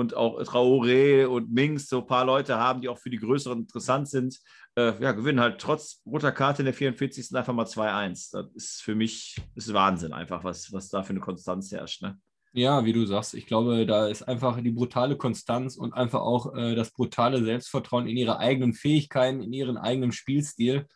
und 0.00 0.16
auch 0.16 0.40
Traoré 0.42 1.26
und 1.26 1.52
Mings 1.52 1.88
so 1.88 2.00
ein 2.00 2.06
paar 2.06 2.24
Leute 2.24 2.58
haben, 2.58 2.80
die 2.80 2.88
auch 2.88 2.98
für 2.98 3.10
die 3.10 3.18
Größeren 3.18 3.60
interessant 3.60 4.08
sind. 4.08 4.40
Äh, 4.74 5.00
ja, 5.02 5.12
gewinnen 5.12 5.40
halt 5.40 5.60
trotz 5.60 6.02
roter 6.04 6.32
Karte 6.32 6.62
in 6.62 6.66
der 6.66 6.74
44. 6.74 7.34
einfach 7.36 7.52
mal 7.52 7.66
2-1. 7.66 8.30
Das 8.32 8.46
ist 8.54 8.82
für 8.82 8.94
mich 8.94 9.36
ist 9.54 9.72
Wahnsinn 9.72 10.12
einfach, 10.12 10.42
was, 10.42 10.72
was 10.72 10.88
da 10.88 11.02
für 11.02 11.10
eine 11.10 11.20
Konstanz 11.20 11.70
herrscht. 11.70 12.02
Ne? 12.02 12.18
Ja, 12.52 12.84
wie 12.84 12.92
du 12.92 13.06
sagst, 13.06 13.34
ich 13.34 13.46
glaube, 13.46 13.86
da 13.86 14.08
ist 14.08 14.22
einfach 14.22 14.60
die 14.60 14.72
brutale 14.72 15.16
Konstanz 15.16 15.76
und 15.76 15.94
einfach 15.94 16.20
auch 16.20 16.54
äh, 16.56 16.74
das 16.74 16.90
brutale 16.90 17.44
Selbstvertrauen 17.44 18.08
in 18.08 18.16
ihre 18.16 18.38
eigenen 18.38 18.74
Fähigkeiten, 18.74 19.40
in 19.40 19.52
ihren 19.52 19.76
eigenen 19.76 20.10
Spielstil. 20.10 20.86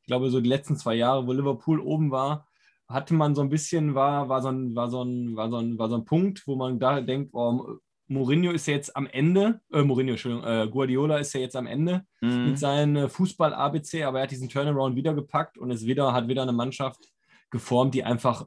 Ich 0.00 0.06
glaube, 0.06 0.30
so 0.30 0.40
die 0.40 0.48
letzten 0.48 0.76
zwei 0.76 0.94
Jahre, 0.94 1.26
wo 1.26 1.32
Liverpool 1.32 1.78
oben 1.78 2.10
war, 2.10 2.48
hatte 2.88 3.14
man 3.14 3.34
so 3.34 3.42
ein 3.42 3.48
bisschen, 3.48 3.94
war, 3.94 4.28
war, 4.28 4.42
so, 4.42 4.48
ein, 4.48 4.74
war, 4.74 4.90
so, 4.90 5.02
ein, 5.02 5.36
war, 5.36 5.50
so, 5.50 5.58
ein, 5.58 5.78
war 5.78 5.88
so 5.88 5.96
ein 5.96 6.04
Punkt, 6.04 6.46
wo 6.46 6.56
man 6.56 6.78
da 6.78 7.00
denkt, 7.00 7.30
oh, 7.32 7.78
Mourinho 8.14 8.52
ist 8.52 8.66
ja 8.66 8.74
jetzt 8.74 8.96
am 8.96 9.06
Ende, 9.06 9.60
äh, 9.72 9.82
Mourinho, 9.82 10.12
Entschuldigung, 10.12 10.46
äh, 10.46 10.68
Guardiola 10.68 11.18
ist 11.18 11.32
ja 11.34 11.40
jetzt 11.40 11.56
am 11.56 11.66
Ende 11.66 12.04
mhm. 12.20 12.46
mit 12.46 12.58
seinem 12.58 12.96
äh, 12.96 13.08
Fußball-ABC, 13.08 14.04
aber 14.04 14.18
er 14.18 14.22
hat 14.24 14.30
diesen 14.30 14.48
Turnaround 14.48 14.96
wieder 14.96 15.14
gepackt 15.14 15.58
und 15.58 15.70
es 15.70 15.84
wieder, 15.84 16.12
hat 16.12 16.28
wieder 16.28 16.42
eine 16.42 16.52
Mannschaft 16.52 17.00
geformt, 17.50 17.94
die 17.94 18.04
einfach 18.04 18.46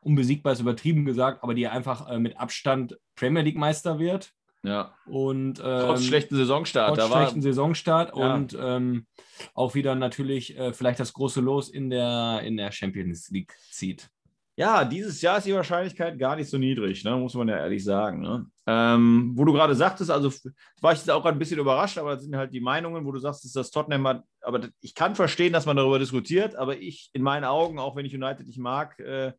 unbesiegbar 0.00 0.54
ist 0.54 0.60
übertrieben 0.60 1.04
gesagt, 1.04 1.42
aber 1.42 1.54
die 1.54 1.68
einfach 1.68 2.08
äh, 2.08 2.18
mit 2.18 2.36
Abstand 2.38 2.98
Premier 3.14 3.42
League 3.42 3.56
Meister 3.56 3.98
wird. 3.98 4.32
Ja. 4.64 4.94
Und 5.06 5.58
ähm, 5.58 5.80
trotz 5.86 6.04
schlechten 6.04 6.36
Saisonstart. 6.36 6.96
Trotz 6.96 7.10
schlechten 7.10 7.42
Saisonstart 7.42 8.16
ja. 8.16 8.34
und 8.34 8.56
ähm, 8.60 9.06
auch 9.54 9.74
wieder 9.74 9.94
natürlich 9.94 10.56
äh, 10.56 10.72
vielleicht 10.72 11.00
das 11.00 11.12
große 11.12 11.40
Los 11.40 11.68
in 11.68 11.90
der, 11.90 12.42
in 12.44 12.56
der 12.56 12.72
Champions 12.72 13.28
League 13.30 13.52
zieht. 13.70 14.08
Ja, 14.54 14.84
dieses 14.84 15.22
Jahr 15.22 15.38
ist 15.38 15.46
die 15.46 15.54
Wahrscheinlichkeit 15.54 16.18
gar 16.18 16.36
nicht 16.36 16.50
so 16.50 16.58
niedrig, 16.58 17.02
ne? 17.04 17.16
muss 17.16 17.32
man 17.32 17.48
ja 17.48 17.56
ehrlich 17.56 17.82
sagen. 17.82 18.20
Ne? 18.20 18.46
Ähm, 18.66 19.32
wo 19.34 19.46
du 19.46 19.52
gerade 19.52 19.74
sagtest, 19.74 20.10
also 20.10 20.30
war 20.82 20.92
ich 20.92 20.98
jetzt 20.98 21.10
auch 21.10 21.24
ein 21.24 21.38
bisschen 21.38 21.58
überrascht, 21.58 21.96
aber 21.96 22.14
das 22.14 22.24
sind 22.24 22.36
halt 22.36 22.52
die 22.52 22.60
Meinungen, 22.60 23.06
wo 23.06 23.12
du 23.12 23.18
sagst, 23.18 23.44
dass 23.44 23.52
das 23.52 23.70
Tottenham 23.70 24.06
hat, 24.06 24.24
aber 24.42 24.68
ich 24.80 24.94
kann 24.94 25.14
verstehen, 25.14 25.54
dass 25.54 25.64
man 25.64 25.78
darüber 25.78 25.98
diskutiert, 25.98 26.54
aber 26.54 26.76
ich 26.76 27.08
in 27.14 27.22
meinen 27.22 27.44
Augen, 27.44 27.78
auch 27.78 27.96
wenn 27.96 28.04
ich 28.04 28.14
United 28.14 28.46
nicht 28.46 28.58
mag, 28.58 28.98
äh, 28.98 29.32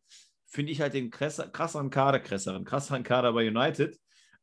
finde 0.46 0.72
ich 0.72 0.80
halt 0.80 0.94
den 0.94 1.10
krasseren 1.10 1.90
Kader, 1.90 2.18
krasseren, 2.18 2.64
krasseren 2.64 3.04
Kader 3.04 3.32
bei 3.32 3.46
United, 3.46 3.96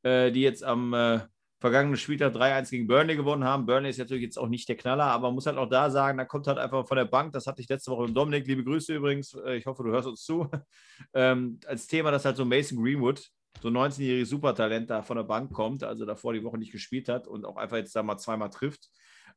äh, 0.04 0.32
die 0.32 0.42
jetzt 0.42 0.64
am 0.64 0.94
äh, 0.94 1.20
vergangenen 1.62 1.96
Spieltag 1.96 2.34
3-1 2.36 2.72
gegen 2.72 2.88
Burnley 2.88 3.16
gewonnen 3.16 3.44
haben. 3.44 3.68
Burnley 3.68 3.92
ist 3.92 4.00
natürlich 4.00 4.24
jetzt 4.24 4.40
auch 4.40 4.50
nicht 4.50 4.68
der 4.68 4.76
Knaller, 4.76 5.06
aber 5.06 5.28
man 5.28 5.36
muss 5.36 5.46
halt 5.46 5.58
auch 5.58 5.70
da 5.70 5.92
sagen, 5.92 6.18
da 6.18 6.26
kommt 6.26 6.48
halt 6.48 6.58
einfach 6.58 6.88
von 6.88 6.98
der 6.98 7.06
Bank, 7.06 7.34
das 7.34 7.46
hatte 7.46 7.62
ich 7.62 7.70
letzte 7.70 7.92
Woche 7.92 8.08
mit 8.08 8.18
Dominik, 8.18 8.48
liebe 8.48 8.64
Grüße 8.64 8.96
übrigens, 8.96 9.36
äh, 9.36 9.58
ich 9.58 9.68
hoffe, 9.68 9.84
du 9.84 9.92
hörst 9.92 10.08
uns 10.08 10.24
zu, 10.24 10.50
ähm, 11.14 11.60
als 11.68 11.86
Thema, 11.86 12.10
dass 12.10 12.26
halt 12.26 12.36
so 12.36 12.46
Mason 12.46 12.82
Greenwood, 12.82 13.24
so 13.62 13.68
ein 13.68 13.78
19-jähriges 13.78 14.26
Supertalent 14.26 14.90
da 14.90 15.04
von 15.04 15.18
der 15.18 15.24
Bank 15.24 15.54
kommt, 15.54 15.84
also 15.84 16.04
davor 16.04 16.34
die 16.34 16.44
Woche 16.44 16.58
nicht 16.58 16.72
gespielt 16.72 17.08
hat 17.08 17.28
und 17.28 17.46
auch 17.46 17.58
einfach 17.58 17.78
jetzt 17.78 17.96
da 17.96 18.02
mal 18.02 18.18
zweimal 18.18 18.50
trifft. 18.50 18.90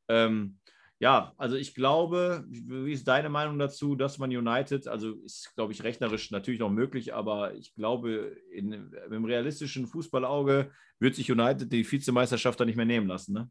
Ähm, 0.09 0.59
ja, 1.01 1.33
also 1.37 1.57
ich 1.57 1.75
glaube, 1.75 2.45
wie 2.49 2.93
ist 2.93 3.09
deine 3.09 3.29
Meinung 3.29 3.59
dazu, 3.59 3.97
dass 3.97 4.19
man 4.19 4.35
United, 4.35 4.87
also 4.87 5.13
ist, 5.25 5.53
glaube 5.55 5.73
ich, 5.73 5.83
rechnerisch 5.83 6.31
natürlich 6.31 6.61
noch 6.61 6.71
möglich, 6.71 7.15
aber 7.15 7.55
ich 7.55 7.75
glaube, 7.75 8.37
in, 8.53 8.93
im 9.11 9.25
realistischen 9.25 9.87
Fußballauge 9.87 10.71
wird 11.01 11.15
sich 11.17 11.31
United 11.31 11.73
die 11.73 11.91
Vizemeisterschaft 11.91 12.61
da 12.61 12.65
nicht 12.65 12.77
mehr 12.77 12.87
nehmen 12.87 13.09
lassen, 13.09 13.35
ne? 13.35 13.51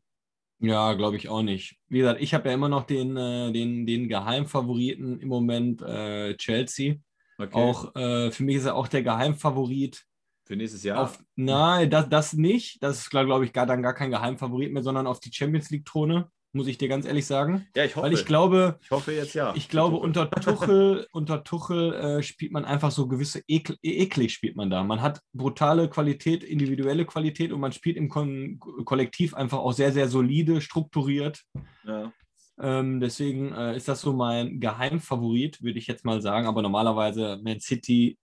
Ja, 0.59 0.93
glaube 0.93 1.17
ich 1.17 1.27
auch 1.27 1.41
nicht. 1.41 1.77
Wie 1.89 1.99
gesagt, 1.99 2.21
ich 2.21 2.33
habe 2.33 2.47
ja 2.47 2.55
immer 2.55 2.69
noch 2.69 2.83
den, 2.83 3.17
äh, 3.17 3.51
den, 3.51 3.85
den 3.85 4.07
Geheimfavoriten 4.07 5.19
im 5.19 5.27
Moment, 5.27 5.81
äh, 5.81 6.37
Chelsea. 6.37 6.95
Okay. 7.37 7.53
Auch 7.53 7.93
äh, 7.95 8.31
für 8.31 8.43
mich 8.43 8.57
ist 8.57 8.65
er 8.65 8.75
auch 8.75 8.87
der 8.87 9.03
Geheimfavorit. 9.03 10.05
Für 10.45 10.55
nächstes 10.55 10.83
Jahr? 10.83 11.03
Auf, 11.03 11.21
nein, 11.35 11.89
das, 11.89 12.07
das 12.07 12.33
nicht. 12.33 12.81
Das 12.81 12.99
ist, 12.99 13.09
glaube 13.09 13.43
ich, 13.43 13.51
gar, 13.51 13.65
dann 13.65 13.83
gar 13.83 13.93
kein 13.93 14.11
Geheimfavorit 14.11 14.71
mehr, 14.71 14.83
sondern 14.83 15.07
auf 15.07 15.19
die 15.19 15.33
Champions 15.33 15.69
League-Throne 15.69 16.29
muss 16.53 16.67
ich 16.67 16.77
dir 16.77 16.87
ganz 16.87 17.05
ehrlich 17.05 17.25
sagen. 17.25 17.67
Ja, 17.75 17.83
ich 17.83 17.95
hoffe. 17.95 18.05
Weil 18.05 18.13
ich 18.13 18.25
glaube, 18.25 18.79
ich 18.81 18.91
hoffe 18.91 19.11
jetzt 19.11 19.33
ja. 19.33 19.53
Ich 19.55 19.69
glaube, 19.69 19.97
unter 19.97 20.29
Tuchel, 20.29 21.07
unter 21.11 21.43
Tuchel 21.43 21.93
äh, 21.93 22.23
spielt 22.23 22.51
man 22.51 22.63
einfach 22.63 22.91
so 22.91 23.07
gewisse 23.07 23.43
Ekel, 23.47 23.77
eklig 23.81 24.33
spielt 24.33 24.55
man 24.55 24.69
da. 24.69 24.83
Man 24.83 25.01
hat 25.01 25.21
brutale 25.33 25.89
Qualität, 25.89 26.43
individuelle 26.43 27.05
Qualität 27.05 27.51
und 27.51 27.59
man 27.59 27.71
spielt 27.71 27.97
im 27.97 28.07
Kon 28.07 28.59
Kollektiv 28.85 29.33
einfach 29.33 29.57
auch 29.57 29.73
sehr, 29.73 29.91
sehr 29.91 30.07
solide, 30.07 30.61
strukturiert. 30.61 31.43
Ja. 31.85 32.13
Ähm, 32.61 32.99
deswegen 32.99 33.51
äh, 33.53 33.75
ist 33.75 33.87
das 33.87 34.01
so 34.01 34.13
mein 34.13 34.59
Geheimfavorit, 34.59 35.63
würde 35.63 35.79
ich 35.79 35.87
jetzt 35.87 36.05
mal 36.05 36.21
sagen. 36.21 36.45
Aber 36.45 36.61
normalerweise 36.61 37.39
Man 37.43 37.59
City, 37.59 38.17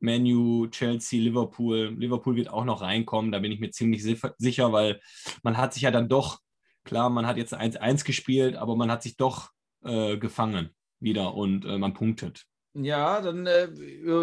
Manu, 0.00 0.66
Chelsea, 0.68 1.20
Liverpool. 1.20 1.94
Liverpool 1.96 2.34
wird 2.34 2.50
auch 2.50 2.64
noch 2.64 2.82
reinkommen, 2.82 3.30
da 3.30 3.38
bin 3.38 3.52
ich 3.52 3.60
mir 3.60 3.70
ziemlich 3.70 4.02
sicher, 4.02 4.72
weil 4.72 5.00
man 5.44 5.56
hat 5.56 5.72
sich 5.74 5.84
ja 5.84 5.92
dann 5.92 6.08
doch 6.08 6.40
Klar, 6.84 7.10
man 7.10 7.26
hat 7.26 7.36
jetzt 7.36 7.54
1-1 7.54 8.04
gespielt, 8.04 8.56
aber 8.56 8.76
man 8.76 8.90
hat 8.90 9.02
sich 9.02 9.16
doch 9.16 9.50
äh, 9.84 10.16
gefangen 10.16 10.70
wieder 11.00 11.34
und 11.34 11.64
äh, 11.64 11.78
man 11.78 11.94
punktet. 11.94 12.44
Ja, 12.74 13.20
dann 13.20 13.46
äh, 13.46 13.68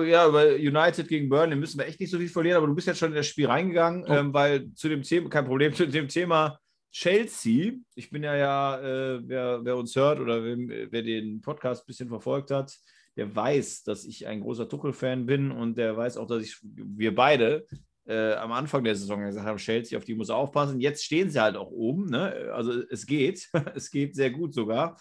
ja, 0.10 0.28
über 0.28 0.56
United 0.56 1.08
gegen 1.08 1.30
Burnley 1.30 1.56
müssen 1.56 1.78
wir 1.78 1.86
echt 1.86 2.00
nicht 2.00 2.10
so 2.10 2.18
viel 2.18 2.30
verlieren, 2.30 2.58
aber 2.58 2.68
du 2.68 2.74
bist 2.74 2.88
jetzt 2.88 2.98
schon 2.98 3.10
in 3.10 3.16
das 3.16 3.28
Spiel 3.28 3.46
reingegangen, 3.46 4.06
oh. 4.08 4.14
ähm, 4.14 4.34
weil 4.34 4.74
zu 4.74 4.90
dem 4.90 5.04
Thema, 5.04 5.30
kein 5.30 5.46
Problem, 5.46 5.74
zu 5.76 5.88
dem 5.88 6.08
Thema 6.08 6.60
Chelsea, 6.92 7.74
ich 7.94 8.10
bin 8.10 8.24
ja 8.24 8.36
ja, 8.36 8.80
äh, 8.80 9.22
wer, 9.24 9.64
wer, 9.64 9.78
uns 9.78 9.96
hört 9.96 10.20
oder 10.20 10.44
wer, 10.44 10.58
wer 10.92 11.04
den 11.04 11.42
Podcast 11.42 11.84
ein 11.84 11.88
bisschen 11.88 12.10
verfolgt 12.10 12.50
hat, 12.50 12.76
der 13.16 13.36
weiß, 13.36 13.84
dass 13.84 14.06
ich 14.06 14.26
ein 14.26 14.42
großer 14.42 14.68
Tuchel-Fan 14.68 15.28
bin 15.28 15.52
und 15.52 15.78
der 15.78 15.96
weiß 15.96 16.18
auch, 16.18 16.26
dass 16.26 16.42
ich, 16.42 16.58
wir 16.64 17.14
beide 17.14 17.68
äh, 18.10 18.34
am 18.34 18.52
Anfang 18.52 18.84
der 18.84 18.96
Saison 18.96 19.22
gesagt 19.22 19.46
haben, 19.46 19.58
Chelsea, 19.58 19.98
auf 19.98 20.04
die 20.04 20.16
muss 20.16 20.32
aufpassen. 20.32 20.82
Jetzt 20.82 21.06
stehen 21.06 21.30
sie 21.30 21.40
halt 21.40 21.56
auch 21.56 21.70
oben. 21.70 22.06
Ne? 22.10 22.52
Also 22.54 22.82
es 22.90 23.06
geht, 23.06 23.48
es 23.76 23.92
geht 23.92 24.16
sehr 24.16 24.32
gut 24.32 24.54
sogar. 24.54 24.98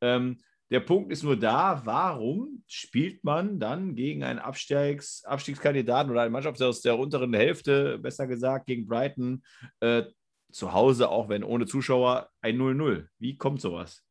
Ähm, 0.00 0.38
der 0.70 0.80
Punkt 0.80 1.12
ist 1.12 1.22
nur 1.22 1.38
da, 1.38 1.80
warum 1.84 2.62
spielt 2.66 3.24
man 3.24 3.58
dann 3.58 3.94
gegen 3.94 4.22
einen 4.22 4.38
Abstiegs 4.38 5.24
Abstiegskandidaten 5.24 6.10
oder 6.10 6.22
eine 6.22 6.30
Mannschaft 6.30 6.60
aus 6.60 6.82
der 6.82 6.98
unteren 6.98 7.32
Hälfte, 7.32 7.98
besser 7.98 8.26
gesagt, 8.26 8.66
gegen 8.66 8.86
Brighton 8.86 9.42
äh, 9.80 10.02
zu 10.50 10.72
Hause, 10.72 11.08
auch 11.08 11.28
wenn 11.28 11.44
ohne 11.44 11.66
Zuschauer, 11.66 12.28
ein 12.42 12.58
0-0? 12.58 13.06
Wie 13.18 13.36
kommt 13.36 13.60
sowas? 13.60 14.04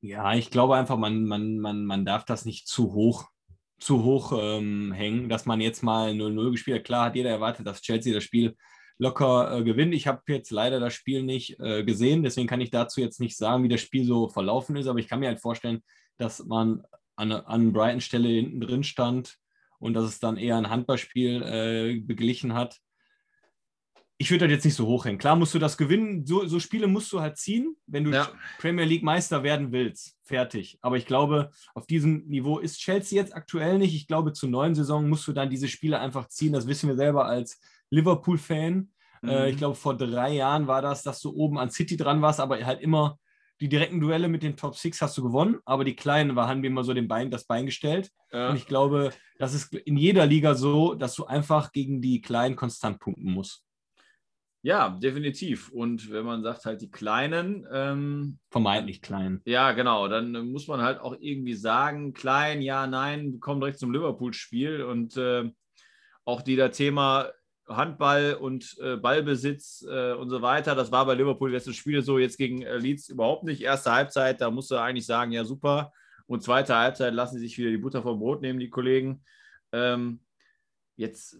Ja, 0.00 0.34
ich 0.34 0.50
glaube 0.50 0.76
einfach, 0.76 0.96
man, 0.96 1.24
man, 1.24 1.58
man, 1.58 1.84
man 1.84 2.04
darf 2.04 2.24
das 2.24 2.44
nicht 2.44 2.66
zu 2.66 2.94
hoch 2.94 3.28
zu 3.78 4.02
hoch 4.02 4.32
ähm, 4.40 4.92
hängen, 4.92 5.28
dass 5.28 5.46
man 5.46 5.60
jetzt 5.60 5.82
mal 5.82 6.10
0-0 6.10 6.50
gespielt 6.50 6.78
hat. 6.78 6.84
Klar 6.84 7.04
hat 7.06 7.16
jeder 7.16 7.30
erwartet, 7.30 7.66
dass 7.66 7.80
Chelsea 7.80 8.12
das 8.12 8.24
Spiel 8.24 8.56
locker 8.98 9.58
äh, 9.58 9.62
gewinnen. 9.62 9.92
Ich 9.92 10.06
habe 10.06 10.22
jetzt 10.28 10.50
leider 10.50 10.80
das 10.80 10.94
Spiel 10.94 11.22
nicht 11.22 11.58
äh, 11.60 11.84
gesehen, 11.84 12.22
deswegen 12.22 12.48
kann 12.48 12.60
ich 12.60 12.70
dazu 12.70 13.00
jetzt 13.00 13.20
nicht 13.20 13.36
sagen, 13.36 13.62
wie 13.62 13.68
das 13.68 13.80
Spiel 13.80 14.04
so 14.04 14.28
verlaufen 14.28 14.76
ist, 14.76 14.88
aber 14.88 14.98
ich 14.98 15.08
kann 15.08 15.20
mir 15.20 15.28
halt 15.28 15.40
vorstellen, 15.40 15.82
dass 16.16 16.44
man 16.44 16.82
an, 17.16 17.32
an 17.32 17.72
Brighton 17.72 18.00
Stelle 18.00 18.28
hinten 18.28 18.60
drin 18.60 18.82
stand 18.82 19.36
und 19.78 19.94
dass 19.94 20.04
es 20.04 20.18
dann 20.18 20.36
eher 20.36 20.56
ein 20.56 20.70
Handballspiel 20.70 21.42
äh, 21.42 22.00
beglichen 22.00 22.54
hat. 22.54 22.78
Ich 24.20 24.30
würde 24.32 24.46
das 24.48 24.52
jetzt 24.56 24.64
nicht 24.64 24.74
so 24.74 24.86
hochhängen. 24.86 25.18
Klar 25.18 25.36
musst 25.36 25.54
du 25.54 25.60
das 25.60 25.76
gewinnen. 25.76 26.26
So, 26.26 26.44
so 26.46 26.58
Spiele 26.58 26.88
musst 26.88 27.12
du 27.12 27.20
halt 27.20 27.36
ziehen, 27.36 27.76
wenn 27.86 28.02
du 28.02 28.10
Ja. 28.10 28.28
Premier 28.58 28.84
League 28.84 29.04
Meister 29.04 29.44
werden 29.44 29.70
willst. 29.70 30.16
Fertig. 30.24 30.76
Aber 30.82 30.96
ich 30.96 31.06
glaube, 31.06 31.50
auf 31.74 31.86
diesem 31.86 32.26
Niveau 32.26 32.58
ist 32.58 32.78
Chelsea 32.80 33.16
jetzt 33.20 33.34
aktuell 33.34 33.78
nicht. 33.78 33.94
Ich 33.94 34.08
glaube, 34.08 34.32
zur 34.32 34.48
neuen 34.48 34.74
Saison 34.74 35.08
musst 35.08 35.26
du 35.28 35.32
dann 35.32 35.50
diese 35.50 35.68
Spiele 35.68 36.00
einfach 36.00 36.26
ziehen. 36.28 36.52
Das 36.52 36.66
wissen 36.66 36.88
wir 36.88 36.96
selber 36.96 37.26
als 37.26 37.60
Liverpool-Fan. 37.90 38.90
Äh, 39.22 39.42
Mhm. 39.42 39.48
ich 39.50 39.56
glaube, 39.56 39.74
vor 39.76 39.96
drei 39.96 40.34
Jahren 40.34 40.66
war 40.66 40.82
das, 40.82 41.02
dass 41.02 41.20
du 41.20 41.30
oben 41.30 41.58
an 41.58 41.70
City 41.70 41.96
dran 41.96 42.20
warst, 42.22 42.40
aber 42.40 42.64
halt 42.64 42.80
immer 42.80 43.18
die 43.60 43.68
direkten 43.68 44.00
Duelle 44.00 44.28
mit 44.28 44.44
den 44.44 44.56
Top 44.56 44.76
Six 44.76 45.02
hast 45.02 45.18
du 45.18 45.22
gewonnen, 45.24 45.58
aber 45.64 45.82
die 45.84 45.96
kleinen 45.96 46.36
war, 46.36 46.46
haben 46.48 46.62
wir 46.62 46.70
immer 46.70 46.84
so 46.84 46.94
den 46.94 47.08
Bein, 47.08 47.28
das 47.30 47.44
Bein 47.44 47.66
gestellt. 47.66 48.10
Ja. 48.32 48.50
Und 48.50 48.56
ich 48.56 48.66
glaube, 48.66 49.10
das 49.38 49.54
ist 49.54 49.74
in 49.74 49.96
jeder 49.96 50.26
Liga 50.26 50.54
so, 50.54 50.94
dass 50.94 51.14
du 51.16 51.24
einfach 51.26 51.72
gegen 51.72 52.00
die 52.00 52.20
Kleinen 52.20 52.54
konstant 52.54 53.00
punkten 53.00 53.32
musst. 53.32 53.64
Ja, 54.62 54.90
definitiv. 54.90 55.70
Und 55.70 56.10
wenn 56.10 56.24
man 56.24 56.42
sagt 56.42 56.64
halt 56.64 56.80
die 56.80 56.90
Kleinen, 56.90 57.66
ähm, 57.72 58.38
Vermeintlich 58.50 59.02
klein. 59.02 59.40
Ja, 59.44 59.72
genau. 59.72 60.08
Dann 60.08 60.34
äh, 60.34 60.42
muss 60.42 60.66
man 60.66 60.82
halt 60.82 61.00
auch 61.00 61.16
irgendwie 61.18 61.54
sagen, 61.54 62.12
klein, 62.12 62.60
ja, 62.60 62.86
nein, 62.86 63.32
wir 63.32 63.40
kommen 63.40 63.60
direkt 63.60 63.78
zum 63.78 63.92
Liverpool-Spiel 63.92 64.82
und 64.82 65.16
äh, 65.16 65.50
auch 66.24 66.42
die 66.42 66.56
da 66.56 66.68
Thema 66.68 67.30
Handball 67.68 68.34
und 68.34 68.76
äh, 68.80 68.96
Ballbesitz 68.96 69.84
äh, 69.88 70.12
und 70.12 70.30
so 70.30 70.42
weiter, 70.42 70.74
das 70.74 70.90
war 70.90 71.06
bei 71.06 71.14
Liverpool 71.14 71.52
letzten 71.52 71.74
Spiele 71.74 72.02
so, 72.02 72.18
jetzt 72.18 72.38
gegen 72.38 72.62
äh, 72.62 72.78
Leeds 72.78 73.08
überhaupt 73.08 73.44
nicht. 73.44 73.62
Erste 73.62 73.92
Halbzeit, 73.92 74.40
da 74.40 74.50
musst 74.50 74.70
du 74.70 74.76
eigentlich 74.76 75.06
sagen, 75.06 75.32
ja, 75.32 75.44
super. 75.44 75.92
Und 76.26 76.42
zweite 76.42 76.76
Halbzeit 76.76 77.14
lassen 77.14 77.36
sie 77.36 77.46
sich 77.46 77.58
wieder 77.58 77.70
die 77.70 77.78
Butter 77.78 78.02
vom 78.02 78.18
Brot 78.18 78.42
nehmen, 78.42 78.58
die 78.58 78.70
Kollegen. 78.70 79.24
Ähm, 79.72 80.20
jetzt 80.98 81.38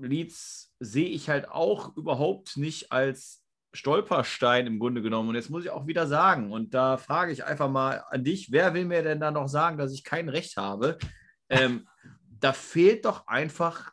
Leeds 0.00 0.72
sehe 0.78 1.08
ich 1.08 1.28
halt 1.28 1.48
auch 1.48 1.96
überhaupt 1.96 2.56
nicht 2.56 2.92
als 2.92 3.42
Stolperstein 3.72 4.66
im 4.66 4.78
Grunde 4.78 5.02
genommen. 5.02 5.30
Und 5.30 5.34
jetzt 5.34 5.50
muss 5.50 5.64
ich 5.64 5.70
auch 5.70 5.86
wieder 5.86 6.06
sagen, 6.06 6.52
und 6.52 6.74
da 6.74 6.96
frage 6.96 7.32
ich 7.32 7.44
einfach 7.44 7.70
mal 7.70 8.04
an 8.10 8.22
dich, 8.22 8.52
wer 8.52 8.74
will 8.74 8.84
mir 8.84 9.02
denn 9.02 9.20
da 9.20 9.30
noch 9.30 9.48
sagen, 9.48 9.78
dass 9.78 9.92
ich 9.92 10.04
kein 10.04 10.28
Recht 10.28 10.56
habe? 10.56 10.98
Ähm, 11.48 11.88
da 12.40 12.52
fehlt 12.52 13.04
doch 13.04 13.26
einfach 13.26 13.92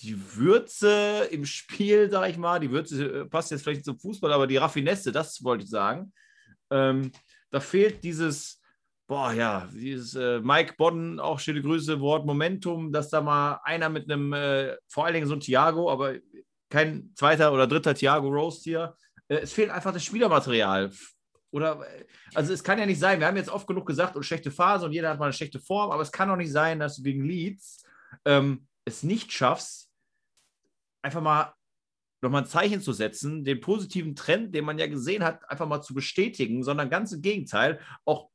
die 0.00 0.36
Würze 0.36 1.26
im 1.30 1.44
Spiel, 1.44 2.08
sag 2.10 2.30
ich 2.30 2.36
mal. 2.36 2.60
Die 2.60 2.70
Würze 2.70 3.22
äh, 3.22 3.24
passt 3.24 3.50
jetzt 3.50 3.62
vielleicht 3.62 3.78
nicht 3.78 3.86
zum 3.86 3.98
Fußball, 3.98 4.32
aber 4.32 4.46
die 4.46 4.56
Raffinesse, 4.56 5.10
das 5.10 5.42
wollte 5.42 5.64
ich 5.64 5.70
sagen. 5.70 6.12
Ähm, 6.70 7.10
da 7.50 7.60
fehlt 7.60 8.04
dieses, 8.04 8.57
boah, 9.08 9.32
ja, 9.32 9.68
dieses 9.72 10.14
äh, 10.14 10.38
Mike 10.40 10.74
Bodden, 10.76 11.18
auch 11.18 11.40
schöne 11.40 11.62
Grüße, 11.62 11.98
Wort 12.00 12.26
Momentum, 12.26 12.92
dass 12.92 13.08
da 13.08 13.20
mal 13.20 13.58
einer 13.64 13.88
mit 13.88 14.10
einem, 14.10 14.32
äh, 14.34 14.76
vor 14.86 15.06
allen 15.06 15.14
Dingen 15.14 15.26
so 15.26 15.34
ein 15.34 15.40
Thiago, 15.40 15.90
aber 15.90 16.16
kein 16.68 17.10
zweiter 17.14 17.52
oder 17.52 17.66
dritter 17.66 17.94
Thiago 17.94 18.28
Roast 18.28 18.64
hier. 18.64 18.94
Äh, 19.26 19.38
es 19.38 19.52
fehlt 19.54 19.70
einfach 19.70 19.92
das 19.92 20.04
Spielermaterial. 20.04 20.92
Oder, 21.50 21.80
äh, 21.80 22.04
also 22.34 22.52
es 22.52 22.62
kann 22.62 22.78
ja 22.78 22.84
nicht 22.84 23.00
sein, 23.00 23.18
wir 23.18 23.26
haben 23.26 23.38
jetzt 23.38 23.48
oft 23.48 23.66
genug 23.66 23.86
gesagt, 23.86 24.14
und 24.14 24.24
schlechte 24.24 24.50
Phase 24.50 24.84
und 24.84 24.92
jeder 24.92 25.08
hat 25.08 25.18
mal 25.18 25.24
eine 25.24 25.32
schlechte 25.32 25.58
Form, 25.58 25.90
aber 25.90 26.02
es 26.02 26.12
kann 26.12 26.28
doch 26.28 26.36
nicht 26.36 26.52
sein, 26.52 26.78
dass 26.78 26.96
du 26.96 27.02
gegen 27.02 27.24
Leeds 27.24 27.82
ähm, 28.26 28.68
es 28.84 29.02
nicht 29.02 29.32
schaffst, 29.32 29.90
einfach 31.00 31.22
mal 31.22 31.54
nochmal 32.20 32.42
ein 32.42 32.48
Zeichen 32.48 32.82
zu 32.82 32.92
setzen, 32.92 33.42
den 33.42 33.60
positiven 33.60 34.14
Trend, 34.14 34.54
den 34.54 34.66
man 34.66 34.78
ja 34.78 34.86
gesehen 34.86 35.24
hat, 35.24 35.48
einfach 35.48 35.66
mal 35.66 35.80
zu 35.80 35.94
bestätigen, 35.94 36.62
sondern 36.62 36.90
ganz 36.90 37.12
im 37.12 37.22
Gegenteil, 37.22 37.80
auch, 38.04 38.28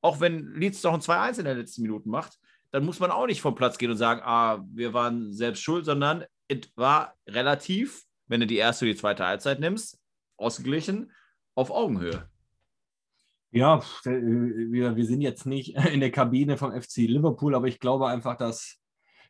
auch 0.00 0.20
wenn 0.20 0.54
Leeds 0.54 0.82
doch 0.82 0.94
ein 0.94 1.00
2-1 1.00 1.38
in 1.40 1.44
den 1.44 1.58
letzten 1.58 1.82
Minuten 1.82 2.10
macht, 2.10 2.38
dann 2.70 2.84
muss 2.84 3.00
man 3.00 3.10
auch 3.10 3.26
nicht 3.26 3.40
vom 3.40 3.54
Platz 3.54 3.78
gehen 3.78 3.90
und 3.90 3.96
sagen, 3.96 4.20
ah, 4.24 4.64
wir 4.72 4.92
waren 4.92 5.32
selbst 5.32 5.62
schuld, 5.62 5.84
sondern 5.84 6.24
es 6.48 6.70
war 6.76 7.14
relativ, 7.26 8.04
wenn 8.26 8.40
du 8.40 8.46
die 8.46 8.56
erste 8.56 8.84
oder 8.84 8.92
die 8.92 8.98
zweite 8.98 9.26
Halbzeit 9.26 9.60
nimmst, 9.60 10.00
ausgeglichen 10.36 11.12
auf 11.54 11.70
Augenhöhe. 11.70 12.28
Ja, 13.50 13.82
wir, 14.04 14.96
wir 14.96 15.06
sind 15.06 15.22
jetzt 15.22 15.46
nicht 15.46 15.74
in 15.92 16.00
der 16.00 16.10
Kabine 16.10 16.56
vom 16.56 16.78
FC 16.78 16.98
Liverpool, 16.98 17.54
aber 17.54 17.66
ich 17.66 17.80
glaube 17.80 18.08
einfach, 18.08 18.36
dass 18.36 18.76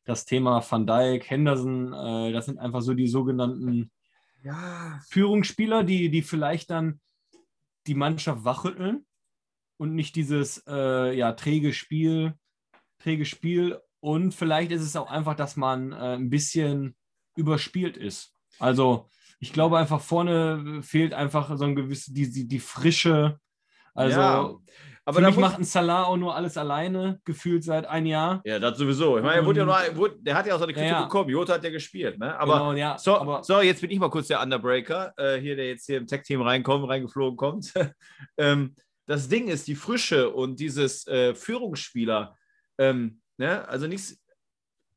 das 0.05 0.25
Thema 0.25 0.65
Van 0.69 0.87
Dijk, 0.87 1.31
Henderson, 1.31 1.93
äh, 1.93 2.33
das 2.33 2.47
sind 2.47 2.59
einfach 2.59 2.81
so 2.81 2.95
die 2.95 3.09
sogenannten 3.09 3.91
Ja, 4.43 5.01
Führungsspieler, 5.09 5.85
die, 5.85 6.11
die 6.11 6.23
vielleicht 6.23 6.71
dann 6.71 7.01
die 7.87 7.95
Mannschaft 7.95 8.45
wachrütteln 8.45 9.07
und 9.79 9.95
nicht 9.95 10.17
dieses 10.17 10.63
äh, 10.69 11.17
ja, 11.17 11.33
träge 11.33 11.73
Spiel, 11.73 12.35
träge 12.99 13.25
Spiel. 13.25 13.81
Und 14.01 14.35
vielleicht 14.35 14.71
ist 14.71 14.83
es 14.83 14.97
auch 14.97 15.11
einfach, 15.11 15.35
dass 15.35 15.57
man 15.57 15.93
äh, 15.93 16.17
ein 16.17 16.31
bisschen 16.31 16.95
überspielt 17.37 17.97
ist. 17.97 18.35
Also 18.59 19.09
ich 19.41 19.53
glaube 19.53 19.79
einfach 19.79 20.01
vorne 20.01 20.83
fehlt 20.83 21.15
einfach 21.15 21.57
so 21.57 21.65
ein 21.65 21.77
gewisses, 21.77 22.13
die, 22.13 22.31
die, 22.31 22.47
die 22.47 22.59
Frische. 22.59 23.39
Also 23.95 24.21
Ja, 24.21 24.55
aber 25.09 25.21
für 25.21 25.27
mich 25.27 25.37
macht 25.37 25.59
ein 25.59 25.65
Salah 25.65 26.05
auch 26.05 26.19
nur 26.19 26.37
alles 26.37 26.59
alleine, 26.59 27.19
gefühlt 27.25 27.65
seit 27.65 27.87
ein 27.87 28.05
Jahr. 28.05 28.43
Ja, 28.45 28.59
das 28.59 28.77
sowieso. 28.77 29.17
Ich 29.17 29.25
meine, 29.25 29.37
er 29.37 29.47
wurde 29.47 29.61
ja 29.61 29.65
nur, 29.65 29.97
wurde, 29.97 30.17
der 30.19 30.35
hat 30.35 30.47
ja 30.47 30.55
auch 30.55 30.59
seine 30.59 30.75
Kritik 30.75 30.91
Ja, 30.91 30.99
ja. 30.99 31.03
bekommen. 31.05 31.31
Jota 31.31 31.55
hat 31.55 31.65
ja 31.65 31.71
gespielt, 31.71 32.19
ne? 32.19 32.39
Aber 32.39 32.59
genau, 32.59 32.73
ja, 32.75 32.99
so, 32.99 33.17
aber 33.17 33.43
so, 33.43 33.63
jetzt 33.63 33.81
bin 33.81 33.91
ich 33.91 33.99
mal 33.99 34.11
kurz 34.11 34.27
der 34.27 34.43
Underbreaker, 34.43 35.15
äh, 35.17 35.41
hier, 35.41 35.57
der 35.57 35.69
jetzt 35.69 35.87
hier 35.87 35.97
im 35.97 36.07
Tech-Team 36.07 36.43
reinkommt, 36.43 36.87
reingeflogen 36.87 37.39
kommt. 37.39 37.73
ähm, 38.37 38.75
das 39.09 39.29
Ding 39.29 39.49
ist, 39.49 39.67
die 39.67 39.75
Frische 39.75 40.31
und 40.31 40.61
dieses 40.61 41.07
äh, 41.07 41.35
Führungsspieler, 41.35 42.37
ähm, 42.77 43.23
ne? 43.39 43.67
also 43.67 43.87
nichts, 43.87 44.21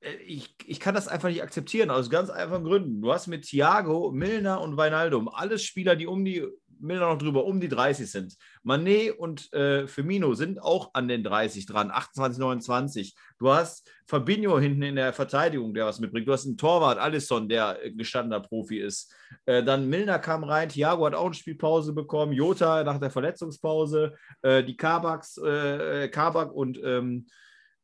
äh, 0.02 0.16
ich, 0.16 0.54
ich 0.66 0.82
kann 0.82 0.94
das 0.94 1.08
einfach 1.08 1.30
nicht 1.30 1.42
akzeptieren, 1.42 1.90
aus 1.90 2.10
ganz 2.10 2.30
einfachen 2.30 2.66
Gründen. 2.66 3.02
Du 3.02 3.14
hast 3.14 3.28
mit 3.28 3.46
Thiago, 3.46 4.12
Milner 4.12 4.60
und 4.60 4.76
Weinaldum 4.76 5.30
alles 5.30 5.64
Spieler, 5.64 5.96
die 5.96 6.08
um 6.08 6.26
die, 6.26 6.46
Milner 6.82 7.08
noch 7.08 7.18
drüber, 7.18 7.46
um 7.46 7.60
die 7.60 7.70
30 7.70 8.10
sind. 8.10 8.36
Manet 8.64 9.18
und 9.18 9.52
äh, 9.54 9.88
Firmino 9.88 10.34
sind 10.34 10.62
auch 10.62 10.92
an 10.94 11.08
den 11.08 11.24
30 11.24 11.66
dran, 11.66 11.92
28, 11.92 12.40
29. 12.40 13.16
Du 13.40 13.50
hast 13.50 13.90
Fabinho 14.06 14.60
hinten 14.60 14.84
in 14.84 14.96
der 14.96 15.14
Verteidigung, 15.14 15.74
der 15.74 15.86
was 15.86 16.00
mitbringt. 16.00 16.28
Du 16.28 16.34
hast 16.34 16.46
einen 16.46 16.58
Torwart, 16.58 17.00
Alisson, 17.00 17.48
der 17.48 17.78
gestandener 17.96 18.42
Profi 18.42 18.80
ist. 18.80 19.14
Äh, 19.46 19.64
dann 19.64 19.90
Milner 19.90 20.20
kam 20.20 20.44
rein, 20.44 20.70
Thiago 20.70 21.06
hat 21.06 21.16
auch 21.16 21.26
eine 21.26 21.34
Spielpause 21.34 21.94
bekommen, 21.94 22.34
Jota 22.34 22.84
nach 22.84 23.00
der 23.00 23.12
Verletzungspause, 23.12 24.14
äh, 24.42 24.64
die 24.64 24.76
Kabaks, 24.76 25.38
äh, 25.38 26.10
Kabak 26.10 26.52
und 26.54 26.80
ähm, 26.84 27.26
äh, 27.28 27.32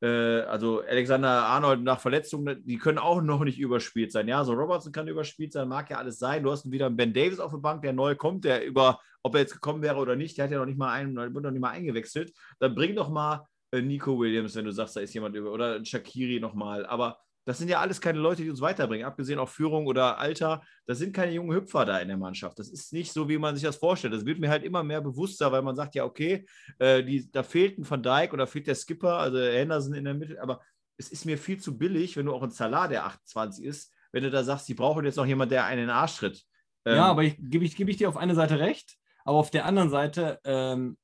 also 0.05 0.81
Alexander 0.81 1.29
Arnold 1.29 1.81
nach 1.81 1.99
Verletzung, 1.99 2.47
die 2.63 2.77
können 2.77 2.99
auch 2.99 3.21
noch 3.21 3.43
nicht 3.43 3.59
überspielt 3.59 4.11
sein. 4.11 4.27
Ja, 4.27 4.43
so 4.43 4.53
Robertson 4.53 4.91
kann 4.91 5.07
überspielt 5.07 5.53
sein, 5.53 5.67
mag 5.67 5.89
ja 5.89 5.97
alles 5.97 6.19
sein. 6.19 6.43
Du 6.43 6.51
hast 6.51 6.69
wieder 6.69 6.85
einen 6.85 6.97
Ben 6.97 7.13
Davis 7.13 7.39
auf 7.39 7.51
der 7.51 7.57
Bank, 7.57 7.81
der 7.81 7.93
neu 7.93 8.15
kommt, 8.15 8.45
der 8.45 8.63
über, 8.65 8.99
ob 9.23 9.33
er 9.33 9.41
jetzt 9.41 9.53
gekommen 9.53 9.81
wäre 9.81 9.97
oder 9.97 10.15
nicht, 10.15 10.37
der 10.37 10.45
hat 10.45 10.51
ja 10.51 10.59
noch 10.59 10.65
nicht 10.65 10.77
mal 10.77 10.91
einen, 10.91 11.15
wird 11.15 11.43
noch 11.43 11.51
nicht 11.51 11.61
mal 11.61 11.71
eingewechselt. 11.71 12.31
Dann 12.59 12.75
bring 12.75 12.95
doch 12.95 13.09
mal 13.09 13.47
äh, 13.71 13.81
Nico 13.81 14.19
Williams, 14.19 14.55
wenn 14.55 14.65
du 14.65 14.71
sagst, 14.71 14.95
da 14.95 14.99
ist 15.01 15.13
jemand 15.13 15.35
über, 15.35 15.51
oder 15.51 15.83
Shakiri 15.83 16.39
nochmal. 16.39 16.85
Aber 16.85 17.17
das 17.47 17.59
sind 17.59 17.69
ja 17.69 17.79
alles 17.79 18.01
keine 18.01 18.19
Leute, 18.19 18.43
die 18.43 18.49
uns 18.49 18.59
weiterbringen, 18.59 19.07
abgesehen 19.07 19.39
auf 19.39 19.51
Führung 19.51 19.87
oder 19.87 20.17
Alter. 20.17 20.61
Das 20.85 20.97
sind 20.97 21.15
keine 21.15 21.31
jungen 21.31 21.55
Hüpfer 21.55 21.85
da 21.85 21.97
in 21.99 22.09
der 22.09 22.17
Mannschaft. 22.17 22.59
Das 22.59 22.67
ist 22.67 22.91
nicht 22.91 23.13
so, 23.13 23.29
wie 23.29 23.37
man 23.37 23.55
sich 23.55 23.63
das 23.63 23.77
vorstellt. 23.77 24.13
Das 24.13 24.25
wird 24.25 24.39
mir 24.39 24.49
halt 24.49 24.65
immer 24.65 24.83
mehr 24.83 24.99
bewusster, 24.99 25.49
weil 25.49 25.61
man 25.61 25.73
sagt, 25.73 25.95
ja, 25.95 26.03
okay, 26.03 26.45
äh, 26.77 27.01
die, 27.05 27.31
da 27.31 27.43
fehlt 27.43 27.77
ein 27.77 27.89
Van 27.89 28.03
Dijk 28.03 28.33
oder 28.33 28.47
fehlt 28.47 28.67
der 28.67 28.75
Skipper, 28.75 29.13
also 29.17 29.39
Henderson 29.39 29.93
in 29.93 30.03
der 30.03 30.13
Mitte, 30.13 30.41
aber 30.41 30.59
es 30.97 31.07
ist 31.07 31.23
mir 31.23 31.37
viel 31.37 31.57
zu 31.57 31.77
billig, 31.77 32.17
wenn 32.17 32.25
du 32.25 32.33
auch 32.33 32.43
ein 32.43 32.51
Salah, 32.51 32.89
der 32.89 33.05
28 33.05 33.63
ist, 33.63 33.93
wenn 34.11 34.23
du 34.23 34.29
da 34.29 34.43
sagst, 34.43 34.67
die 34.67 34.73
brauchen 34.73 35.05
jetzt 35.05 35.15
noch 35.15 35.25
jemand, 35.25 35.53
der 35.53 35.63
einen 35.63 35.89
Arsch 35.89 36.17
tritt. 36.17 36.43
Ähm, 36.83 36.97
Ja, 36.97 37.05
aber 37.05 37.23
ich, 37.23 37.37
gebe 37.39 37.63
ich, 37.63 37.77
gebe 37.77 37.89
ich 37.89 37.95
dir 37.95 38.09
auf 38.09 38.17
eine 38.17 38.35
Seite 38.35 38.59
recht, 38.59 38.97
aber 39.23 39.37
auf 39.37 39.51
der 39.51 39.63
anderen 39.63 39.89
Seite, 39.89 40.41
ähm, 40.43 40.97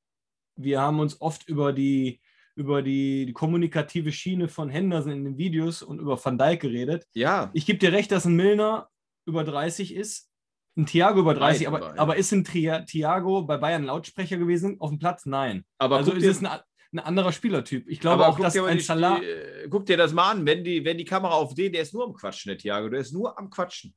wir 0.57 0.81
haben 0.81 0.99
uns 0.99 1.21
oft 1.21 1.47
über 1.47 1.71
die, 1.71 2.19
über 2.55 2.81
die, 2.81 3.25
die 3.25 3.33
kommunikative 3.33 4.11
Schiene 4.11 4.47
von 4.47 4.69
Henderson 4.69 5.11
in 5.11 5.23
den 5.25 5.37
Videos 5.37 5.81
und 5.81 5.99
über 5.99 6.23
Van 6.23 6.37
Dijk 6.37 6.61
geredet. 6.61 7.05
ja, 7.13 7.49
Ich 7.53 7.65
gebe 7.65 7.79
dir 7.79 7.91
recht, 7.91 8.11
dass 8.11 8.25
ein 8.25 8.35
Milner 8.35 8.89
über 9.25 9.43
30 9.43 9.93
ist, 9.95 10.29
ein 10.75 10.85
Thiago 10.85 11.19
über 11.19 11.33
30, 11.35 11.61
Weit 11.61 11.67
aber, 11.67 11.77
über, 11.79 11.95
ja. 11.95 12.01
aber 12.01 12.15
ist 12.17 12.31
ein 12.31 12.43
Thiago 12.43 13.43
bei 13.43 13.57
Bayern 13.57 13.83
Lautsprecher 13.83 14.37
gewesen? 14.37 14.77
Auf 14.79 14.89
dem 14.89 14.99
Platz? 14.99 15.25
Nein. 15.25 15.65
aber 15.77 15.97
also 15.97 16.11
ist 16.13 16.25
es 16.25 16.43
ein, 16.43 16.59
ein 16.93 16.99
anderer 16.99 17.31
Spielertyp. 17.31 17.87
Ich 17.87 17.99
glaube 17.99 18.25
aber 18.25 18.33
auch, 18.33 18.39
dass 18.39 18.57
ein 18.57 18.79
Salah. 18.79 19.19
die, 19.19 19.25
äh, 19.25 19.67
guck 19.69 19.85
dir 19.85 19.97
das 19.97 20.13
mal 20.13 20.31
an, 20.31 20.45
wenn 20.45 20.63
die, 20.63 20.83
wenn 20.85 20.97
die 20.97 21.05
Kamera 21.05 21.33
auf 21.33 21.53
den, 21.53 21.71
der 21.73 21.81
ist 21.83 21.93
nur 21.93 22.05
am 22.05 22.13
Quatschen, 22.13 22.49
der 22.49 22.57
Thiago, 22.57 22.89
der 22.89 23.01
ist 23.01 23.11
nur 23.13 23.37
am 23.37 23.49
Quatschen. 23.49 23.95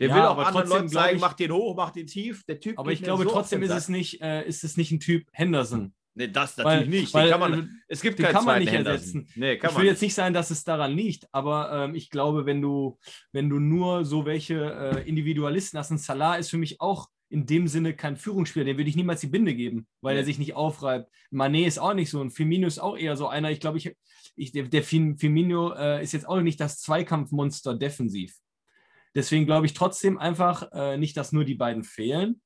Der 0.00 0.08
Ja, 0.08 0.14
will 0.14 0.22
auch 0.22 0.30
aber 0.38 0.46
anderen 0.46 0.68
Leuten 0.68 0.88
zeigen, 0.88 1.16
ich- 1.16 1.20
mach 1.22 1.32
den 1.32 1.50
hoch, 1.52 1.74
mach 1.76 1.90
den 1.90 2.06
tief. 2.06 2.44
Der 2.44 2.60
Typ 2.60 2.78
Aber 2.78 2.92
ich 2.92 3.02
glaube 3.02 3.24
so 3.24 3.30
trotzdem 3.30 3.62
ist 3.62 3.70
es 3.70 3.88
nicht, 3.88 4.20
äh, 4.22 4.46
ist 4.46 4.62
es 4.64 4.76
nicht 4.76 4.92
ein 4.92 5.00
Typ 5.00 5.26
Henderson. 5.32 5.92
Nee, 6.18 6.28
das 6.28 6.58
Weil- 6.58 6.64
natürlich 6.80 7.00
nicht. 7.02 7.14
weil, 7.14 7.24
den 7.26 7.30
kann 7.30 7.40
man, 7.40 7.52
äh, 7.60 7.66
es 7.88 8.00
gibt 8.02 8.18
keinen 8.18 8.32
kann 8.32 8.44
man 8.44 8.58
nicht 8.58 8.72
Henderson. 8.72 9.20
ersetzen. 9.20 9.28
Nee, 9.36 9.52
ich 9.54 9.62
will 9.62 9.84
jetzt 9.86 10.00
nicht. 10.02 10.08
nicht 10.08 10.14
sagen, 10.14 10.34
dass 10.34 10.50
es 10.50 10.64
daran 10.64 10.92
liegt, 10.96 11.26
aber 11.32 11.84
ähm, 11.84 11.94
ich 11.94 12.10
glaube, 12.10 12.44
wenn 12.44 12.60
du, 12.60 12.98
wenn 13.32 13.48
du 13.48 13.58
nur 13.60 14.04
so 14.04 14.26
welche 14.26 14.56
äh, 15.04 15.08
Individualisten 15.08 15.78
hast, 15.78 15.90
ein 15.92 15.98
Salah 15.98 16.34
ist 16.36 16.50
für 16.50 16.58
mich 16.58 16.80
auch 16.80 17.08
in 17.30 17.46
dem 17.46 17.68
Sinne 17.68 17.94
kein 17.94 18.16
Führungsspieler, 18.16 18.64
dem 18.64 18.78
würde 18.78 18.88
ich 18.90 18.96
niemals 18.96 19.20
die 19.20 19.26
Binde 19.28 19.54
geben, 19.54 19.86
weil 20.00 20.14
Nee. 20.14 20.22
er 20.22 20.24
sich 20.24 20.38
nicht 20.38 20.54
aufreibt. 20.54 21.08
Mané 21.30 21.66
ist 21.66 21.78
auch 21.78 21.94
nicht 21.94 22.10
so 22.10 22.20
und 22.20 22.30
Firmino 22.30 22.66
ist 22.66 22.78
auch 22.78 22.96
eher 22.96 23.16
so 23.16 23.28
einer. 23.28 23.50
Ich 23.50 23.60
glaube, 23.60 23.78
ich, 23.78 23.94
ich, 24.34 24.50
der, 24.50 24.64
der 24.64 24.82
Firm- 24.82 25.18
Firmino 25.18 25.72
äh, 25.74 26.02
ist 26.02 26.12
jetzt 26.12 26.26
auch 26.28 26.40
nicht 26.40 26.58
das 26.58 26.80
Zweikampfmonster 26.80 27.76
defensiv. 27.76 28.34
Deswegen 29.14 29.46
glaube 29.46 29.66
ich 29.66 29.74
trotzdem 29.74 30.18
einfach 30.18 30.68
äh, 30.72 30.96
nicht, 30.96 31.16
dass 31.16 31.32
nur 31.32 31.44
die 31.44 31.54
beiden 31.54 31.84
fehlen, 31.84 32.40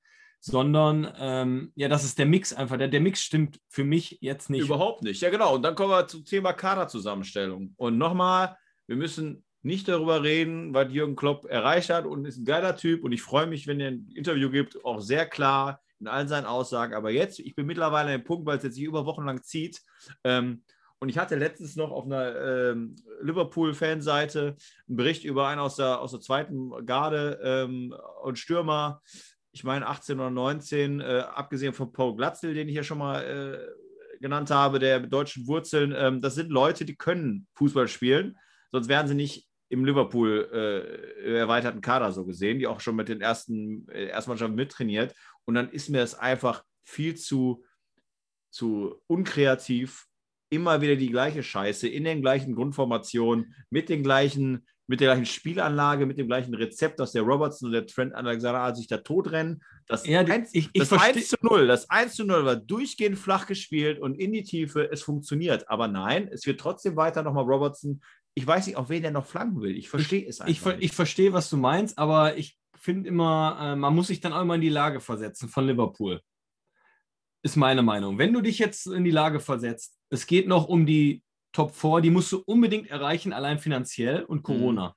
sondern 0.44 1.09
ähm, 1.20 1.72
ja, 1.76 1.88
das 1.88 2.02
ist 2.02 2.18
der 2.18 2.26
Mix 2.26 2.52
einfach. 2.52 2.76
Der, 2.76 2.88
der 2.88 3.00
Mix 3.00 3.22
stimmt 3.22 3.61
für 3.68 3.85
mich 3.85 4.18
jetzt 4.20 4.50
nicht. 4.50 4.64
Überhaupt 4.64 5.05
nicht. 5.05 5.22
Ja, 5.22 5.31
genau. 5.31 5.55
Und 5.55 5.62
dann 5.62 5.76
kommen 5.76 5.90
wir 5.90 6.09
zum 6.09 6.24
Thema 6.24 6.52
Kaderzusammenstellung. 6.52 7.74
Und 7.76 7.96
nochmal, 7.96 8.57
wir 8.88 8.96
müssen 8.96 9.44
nicht 9.62 9.87
darüber 9.87 10.24
reden, 10.24 10.74
was 10.74 10.92
Jürgen 10.92 11.14
Klopp 11.14 11.44
erreicht 11.44 11.90
hat 11.90 12.07
und 12.07 12.24
ist 12.24 12.38
ein 12.38 12.44
geiler 12.44 12.76
Typ. 12.76 13.05
Und 13.05 13.12
ich 13.12 13.22
freue 13.22 13.46
mich, 13.46 13.68
wenn 13.68 13.78
er 13.78 13.92
ein 13.92 14.11
Interview 14.16 14.50
gibt, 14.50 14.85
auch 14.85 15.00
sehr 15.00 15.26
klar 15.26 15.81
in 16.00 16.09
all 16.09 16.26
seinen 16.26 16.46
Aussagen. 16.46 16.94
Aber 16.94 17.12
jetzt, 17.12 17.38
ich 17.38 17.55
bin 17.55 17.66
mittlerweile 17.66 18.11
an 18.11 18.18
dem 18.18 18.24
Punkt, 18.24 18.44
weil 18.44 18.57
es 18.57 18.64
jetzt 18.64 18.74
sich 18.74 18.85
über 18.85 19.07
Wochen 19.07 19.24
lang 19.24 19.44
zieht. 19.44 19.81
Ähm, 20.24 20.64
und 20.98 21.09
ich 21.09 21.18
hatte 21.18 21.37
letztens 21.37 21.76
noch 21.76 21.92
auf 21.92 22.05
einer 22.05 22.70
ähm, 22.70 22.96
Liverpool-Fanseite 23.22 24.57
einen 24.88 24.96
Bericht 24.96 25.24
über 25.24 25.46
einen 25.46 25.61
aus 25.61 25.76
der, 25.76 26.00
aus 26.00 26.11
der 26.11 26.20
zweiten 26.20 26.85
Garde 26.85 27.40
ähm, 27.42 27.94
und 28.22 28.38
Stürmer, 28.38 29.02
ich 29.52 29.64
meine 29.64 29.86
18 29.86 30.18
oder 30.18 30.30
19, 30.30 31.00
äh, 31.00 31.24
abgesehen 31.34 31.74
von 31.74 31.92
Paul 31.92 32.16
Glatzel, 32.16 32.54
den 32.54 32.68
ich 32.68 32.74
ja 32.74 32.82
schon 32.82 32.98
mal 32.98 33.22
äh, 33.22 34.18
genannt 34.20 34.50
habe, 34.50 34.78
der 34.78 35.00
mit 35.00 35.12
deutschen 35.12 35.46
Wurzeln. 35.46 35.94
Ähm, 35.96 36.20
das 36.20 36.34
sind 36.34 36.50
Leute, 36.50 36.84
die 36.84 36.96
können 36.96 37.46
Fußball 37.54 37.88
spielen, 37.88 38.38
sonst 38.70 38.88
wären 38.88 39.08
sie 39.08 39.14
nicht 39.14 39.46
im 39.68 39.84
Liverpool 39.84 40.50
äh, 40.52 41.38
erweiterten 41.38 41.80
Kader 41.80 42.12
so 42.12 42.26
gesehen, 42.26 42.58
die 42.58 42.66
auch 42.66 42.80
schon 42.80 42.96
mit 42.96 43.08
den 43.08 43.20
ersten 43.20 43.88
äh, 43.88 44.06
Erstmannschaften 44.08 44.54
mittrainiert. 44.54 45.14
Und 45.44 45.54
dann 45.54 45.70
ist 45.70 45.88
mir 45.88 45.98
das 45.98 46.14
einfach 46.14 46.62
viel 46.84 47.14
zu, 47.16 47.64
zu 48.50 49.00
unkreativ, 49.06 50.06
immer 50.50 50.82
wieder 50.82 50.96
die 50.96 51.10
gleiche 51.10 51.42
Scheiße 51.42 51.88
in 51.88 52.04
den 52.04 52.20
gleichen 52.20 52.54
Grundformationen, 52.54 53.54
mit 53.70 53.88
den 53.88 54.02
gleichen, 54.02 54.66
mit 54.88 55.01
der 55.01 55.09
gleichen 55.14 55.27
Spielanlage, 55.27 56.07
mit 56.07 56.18
dem 56.18 56.27
gleichen 56.27 56.55
Rezept, 56.55 56.99
dass 57.01 57.12
der 57.12 57.23
Robertson 57.23 57.68
und 57.68 57.73
der 57.73 57.87
Trent 57.87 58.14
Alexander 58.14 58.75
sich 58.75 58.88
da 58.88 58.99
totrennen. 58.99 59.62
Das, 59.87 60.07
Ja, 60.07 60.25
die- 60.25 60.33
1, 60.33 60.51
ich- 60.53 60.68
ich 60.73 60.81
das 60.81 60.88
versteh- 60.88 61.18
1 61.21 61.29
zu 61.29 61.37
0, 61.40 61.66
das 61.66 61.88
1 61.88 62.14
zu 62.14 62.25
0 62.25 62.45
war 62.45 62.57
durchgehend 62.57 63.18
flach 63.18 63.47
gespielt 63.47 64.01
und 64.01 64.16
in 64.16 64.33
die 64.33 64.42
Tiefe, 64.42 64.90
es 64.90 65.03
funktioniert. 65.03 65.68
Aber 65.71 65.88
nein, 65.88 66.29
es 66.29 66.47
wird 66.47 66.61
trotzdem 66.61 66.97
weiter 66.97 67.23
nochmal 67.23 67.45
Robertson. 67.45 68.03
Ich 68.35 68.47
weiß 68.47 68.66
nicht, 68.66 68.77
auf 68.77 68.88
wen 68.88 69.03
der 69.03 69.11
noch 69.12 69.27
flanken 69.27 69.61
will. 69.61 69.77
Ich 69.77 69.88
verstehe 69.88 70.27
es 70.27 70.40
einfach 70.40 70.75
Ich, 70.79 70.85
ich 70.85 70.92
verstehe, 70.92 71.33
was 71.33 71.49
du 71.51 71.57
meinst, 71.57 71.97
aber 71.99 72.37
ich 72.37 72.59
finde 72.75 73.09
immer, 73.09 73.59
äh, 73.61 73.77
man 73.77 73.95
muss 73.95 74.09
sich 74.09 74.21
dann 74.21 74.33
auch 74.33 74.42
immer 74.42 74.57
in 74.57 74.61
die 74.62 74.68
Lage 74.68 75.01
versetzen 75.01 75.49
von 75.49 75.66
Liverpool. 75.66 76.21
Ist 77.45 77.57
meine 77.57 77.83
Meinung. 77.83 78.18
Wenn 78.18 78.33
du 78.33 78.40
dich 78.40 78.59
jetzt 78.59 78.87
in 78.87 79.05
die 79.05 79.11
Lage 79.11 79.40
versetzt, 79.40 79.97
es 80.11 80.27
geht 80.27 80.47
noch 80.49 80.68
um 80.68 80.87
die 80.87 81.23
Top 81.52 81.74
4, 81.74 82.00
die 82.00 82.10
musst 82.10 82.32
du 82.32 82.38
unbedingt 82.46 82.88
erreichen, 82.90 83.32
allein 83.32 83.58
finanziell 83.58 84.22
und 84.24 84.42
Corona. 84.42 84.96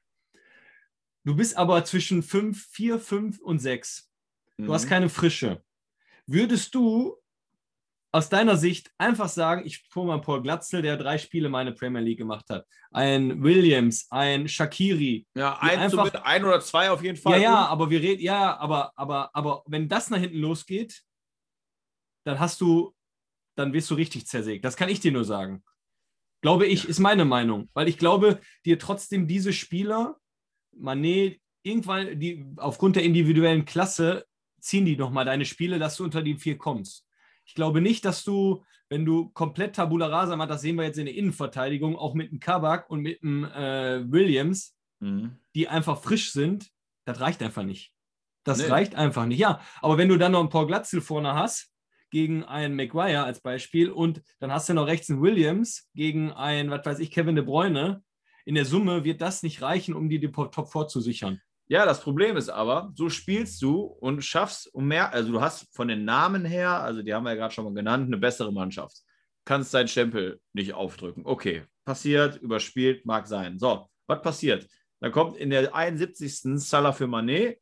Du 1.25 1.35
bist 1.35 1.57
aber 1.57 1.83
zwischen 1.85 2.23
5, 2.23 2.67
4, 2.71 2.99
5 2.99 3.39
und 3.39 3.59
6. 3.59 4.09
Du 4.57 4.73
hast 4.73 4.85
Mhm. 4.85 4.89
keine 4.89 5.09
Frische. 5.09 5.63
Würdest 6.27 6.73
du 6.75 7.17
aus 8.13 8.29
deiner 8.29 8.55
Sicht 8.55 8.89
einfach 8.97 9.27
sagen, 9.27 9.65
ich 9.65 9.83
hole 9.93 10.07
mal 10.07 10.21
Paul 10.21 10.41
Glatzel, 10.41 10.81
der 10.81 10.95
drei 10.95 11.17
Spiele 11.17 11.49
meine 11.49 11.73
Premier 11.73 12.01
League 12.01 12.19
gemacht 12.19 12.45
hat, 12.49 12.65
ein 12.91 13.43
Williams, 13.43 14.07
ein 14.09 14.47
Shakiri, 14.47 15.27
ja, 15.35 15.59
die 15.61 15.69
ein, 15.71 15.79
einfach- 15.79 16.09
zu, 16.09 16.23
ein 16.25 16.45
oder 16.45 16.61
zwei 16.61 16.89
auf 16.89 17.03
jeden 17.03 17.17
Fall. 17.17 17.33
ja, 17.33 17.37
ja, 17.39 17.65
aber 17.65 17.89
wir 17.89 17.99
reden, 18.01 18.21
ja, 18.21 18.55
aber, 18.57 18.93
aber, 18.95 19.31
aber 19.35 19.63
wenn 19.67 19.89
das 19.89 20.09
nach 20.09 20.19
hinten 20.19 20.37
losgeht, 20.37 21.03
dann 22.23 22.39
hast 22.39 22.61
du, 22.61 22.95
dann 23.57 23.73
wirst 23.73 23.89
du 23.91 23.95
richtig 23.95 24.25
zersägt. 24.27 24.63
Das 24.63 24.77
kann 24.77 24.87
ich 24.89 25.01
dir 25.01 25.11
nur 25.11 25.25
sagen. 25.25 25.61
Glaube 26.45 26.67
ich, 26.67 26.87
ist 26.87 26.99
meine 26.99 27.25
Meinung. 27.25 27.69
Weil 27.73 27.87
ich 27.87 27.97
glaube, 27.97 28.39
dir 28.65 28.77
trotzdem 28.77 29.27
diese 29.27 29.51
Spieler, 29.51 30.17
Manet, 30.77 31.41
irgendwann, 31.63 32.19
die 32.19 32.45
aufgrund 32.57 32.95
der 32.97 33.03
individuellen 33.03 33.65
Klasse, 33.65 34.27
ziehen 34.59 34.85
die 34.85 34.95
nochmal 34.95 35.25
deine 35.25 35.45
Spiele, 35.45 35.79
dass 35.79 35.97
du 35.97 36.03
unter 36.03 36.21
die 36.21 36.35
vier 36.35 36.59
kommst. 36.59 37.03
Ich 37.45 37.55
glaube 37.55 37.81
nicht, 37.81 38.05
dass 38.05 38.23
du, 38.23 38.63
wenn 38.89 39.05
du 39.05 39.29
komplett 39.29 39.75
Tabula 39.75 40.05
Rasa 40.05 40.35
machst, 40.35 40.51
das 40.51 40.61
sehen 40.61 40.75
wir 40.75 40.83
jetzt 40.83 40.99
in 40.99 41.07
der 41.07 41.15
Innenverteidigung, 41.15 41.95
auch 41.97 42.13
mit 42.13 42.31
dem 42.31 42.39
Kabak 42.39 42.91
und 42.91 43.01
mit 43.01 43.23
dem 43.23 43.43
äh, 43.45 44.03
Williams, 44.11 44.75
Mhm. 44.99 45.37
die 45.55 45.67
einfach 45.67 45.99
frisch 46.01 46.31
sind, 46.31 46.69
das 47.05 47.19
reicht 47.19 47.41
einfach 47.43 47.63
nicht. 47.63 47.91
Das 48.43 48.59
Nee. 48.59 48.67
reicht 48.67 48.93
einfach 48.95 49.25
nicht. 49.25 49.39
Ja, 49.39 49.59
aber 49.81 49.97
wenn 49.97 50.09
du 50.09 50.17
dann 50.17 50.31
noch 50.31 50.39
einen 50.41 50.49
Paul 50.49 50.67
Glatzel 50.67 51.01
vorne 51.01 51.33
hast, 51.33 51.71
gegen 52.11 52.43
einen 52.43 52.75
Maguire 52.75 53.23
als 53.23 53.41
Beispiel, 53.41 53.91
und 53.91 54.21
dann 54.39 54.51
hast 54.51 54.69
du 54.69 54.73
noch 54.73 54.87
rechts 54.87 55.09
einen 55.09 55.21
Williams 55.21 55.89
gegen 55.93 56.31
einen, 56.31 56.69
was 56.69 56.85
weiß 56.85 56.99
ich, 56.99 57.11
Kevin 57.11 57.35
De 57.35 57.43
Bruyne, 57.43 58.03
in 58.45 58.55
der 58.55 58.65
Summe 58.65 59.03
wird 59.03 59.21
das 59.21 59.43
nicht 59.43 59.61
reichen, 59.61 59.95
um 59.95 60.07
dir 60.07 60.19
die 60.19 60.31
Top 60.31 60.71
4 60.71 60.87
zu 60.87 61.01
sichern. 61.01 61.41
Ja, 61.67 61.85
das 61.85 62.01
Problem 62.01 62.37
ist 62.37 62.49
aber, 62.49 62.91
so 62.93 63.09
spielst 63.09 63.59
du 63.63 63.81
und 63.81 64.23
schaffst 64.23 64.71
um 64.73 64.87
mehr, 64.87 65.11
also 65.11 65.31
du 65.31 65.41
hast 65.41 65.67
von 65.75 65.87
den 65.87 66.05
Namen 66.05 66.45
her, 66.45 66.83
also 66.83 67.01
die 67.01 67.11
haben 67.11 67.23
wir 67.23 67.31
ja 67.31 67.37
gerade 67.37 67.53
schon 67.53 67.65
mal 67.65 67.73
genannt, 67.73 68.05
eine 68.05 68.17
bessere 68.17 68.53
Mannschaft. 68.53 68.97
Kannst 69.45 69.73
deinen 69.73 69.87
Stempel 69.87 70.39
nicht 70.53 70.73
aufdrücken. 70.73 71.23
Okay, 71.25 71.63
passiert, 71.83 72.37
überspielt, 72.37 73.05
mag 73.05 73.27
sein. 73.27 73.57
So, 73.57 73.89
was 74.05 74.21
passiert? 74.21 74.67
Dann 74.99 75.11
kommt 75.11 75.37
in 75.37 75.49
der 75.49 75.73
71. 75.73 76.59
Salah 76.59 76.93
für 76.93 77.07
Manet, 77.07 77.59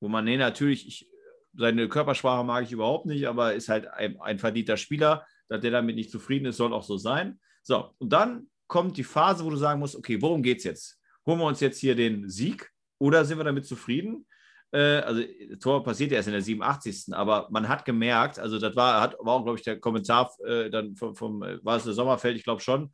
wo 0.00 0.08
Manet 0.08 0.40
natürlich, 0.40 0.86
ich, 0.88 1.08
seine 1.56 1.88
Körpersprache 1.88 2.44
mag 2.44 2.64
ich 2.64 2.72
überhaupt 2.72 3.06
nicht, 3.06 3.26
aber 3.26 3.54
ist 3.54 3.68
halt 3.68 3.88
ein, 3.88 4.20
ein 4.20 4.38
verdienter 4.38 4.76
Spieler, 4.76 5.26
dass 5.48 5.60
der 5.60 5.70
damit 5.70 5.96
nicht 5.96 6.10
zufrieden 6.10 6.46
ist, 6.46 6.56
soll 6.56 6.72
auch 6.72 6.82
so 6.82 6.96
sein. 6.96 7.38
So, 7.62 7.94
und 7.98 8.12
dann 8.12 8.48
kommt 8.66 8.96
die 8.96 9.04
Phase, 9.04 9.44
wo 9.44 9.50
du 9.50 9.56
sagen 9.56 9.80
musst, 9.80 9.96
okay, 9.96 10.20
worum 10.20 10.42
geht 10.42 10.58
es 10.58 10.64
jetzt? 10.64 11.00
Holen 11.26 11.38
wir 11.38 11.46
uns 11.46 11.60
jetzt 11.60 11.78
hier 11.78 11.94
den 11.94 12.28
Sieg 12.28 12.70
oder 12.98 13.24
sind 13.24 13.38
wir 13.38 13.44
damit 13.44 13.66
zufrieden? 13.66 14.26
Äh, 14.72 14.98
also, 14.98 15.22
das 15.50 15.58
Tor 15.60 15.84
passiert 15.84 16.10
ja 16.10 16.16
erst 16.16 16.28
in 16.28 16.32
der 16.32 16.42
87. 16.42 17.14
Aber 17.14 17.48
man 17.50 17.68
hat 17.68 17.84
gemerkt, 17.84 18.38
also 18.38 18.58
das 18.58 18.74
war, 18.74 19.00
hat, 19.00 19.16
war 19.20 19.34
auch, 19.34 19.44
glaube 19.44 19.58
ich, 19.58 19.64
der 19.64 19.78
Kommentar 19.78 20.30
äh, 20.44 20.68
dann 20.70 20.96
vom, 20.96 21.14
vom 21.14 21.42
äh, 21.42 21.64
war 21.64 21.76
es 21.76 21.84
der 21.84 21.92
Sommerfeld, 21.92 22.36
ich 22.36 22.44
glaube 22.44 22.60
schon. 22.60 22.92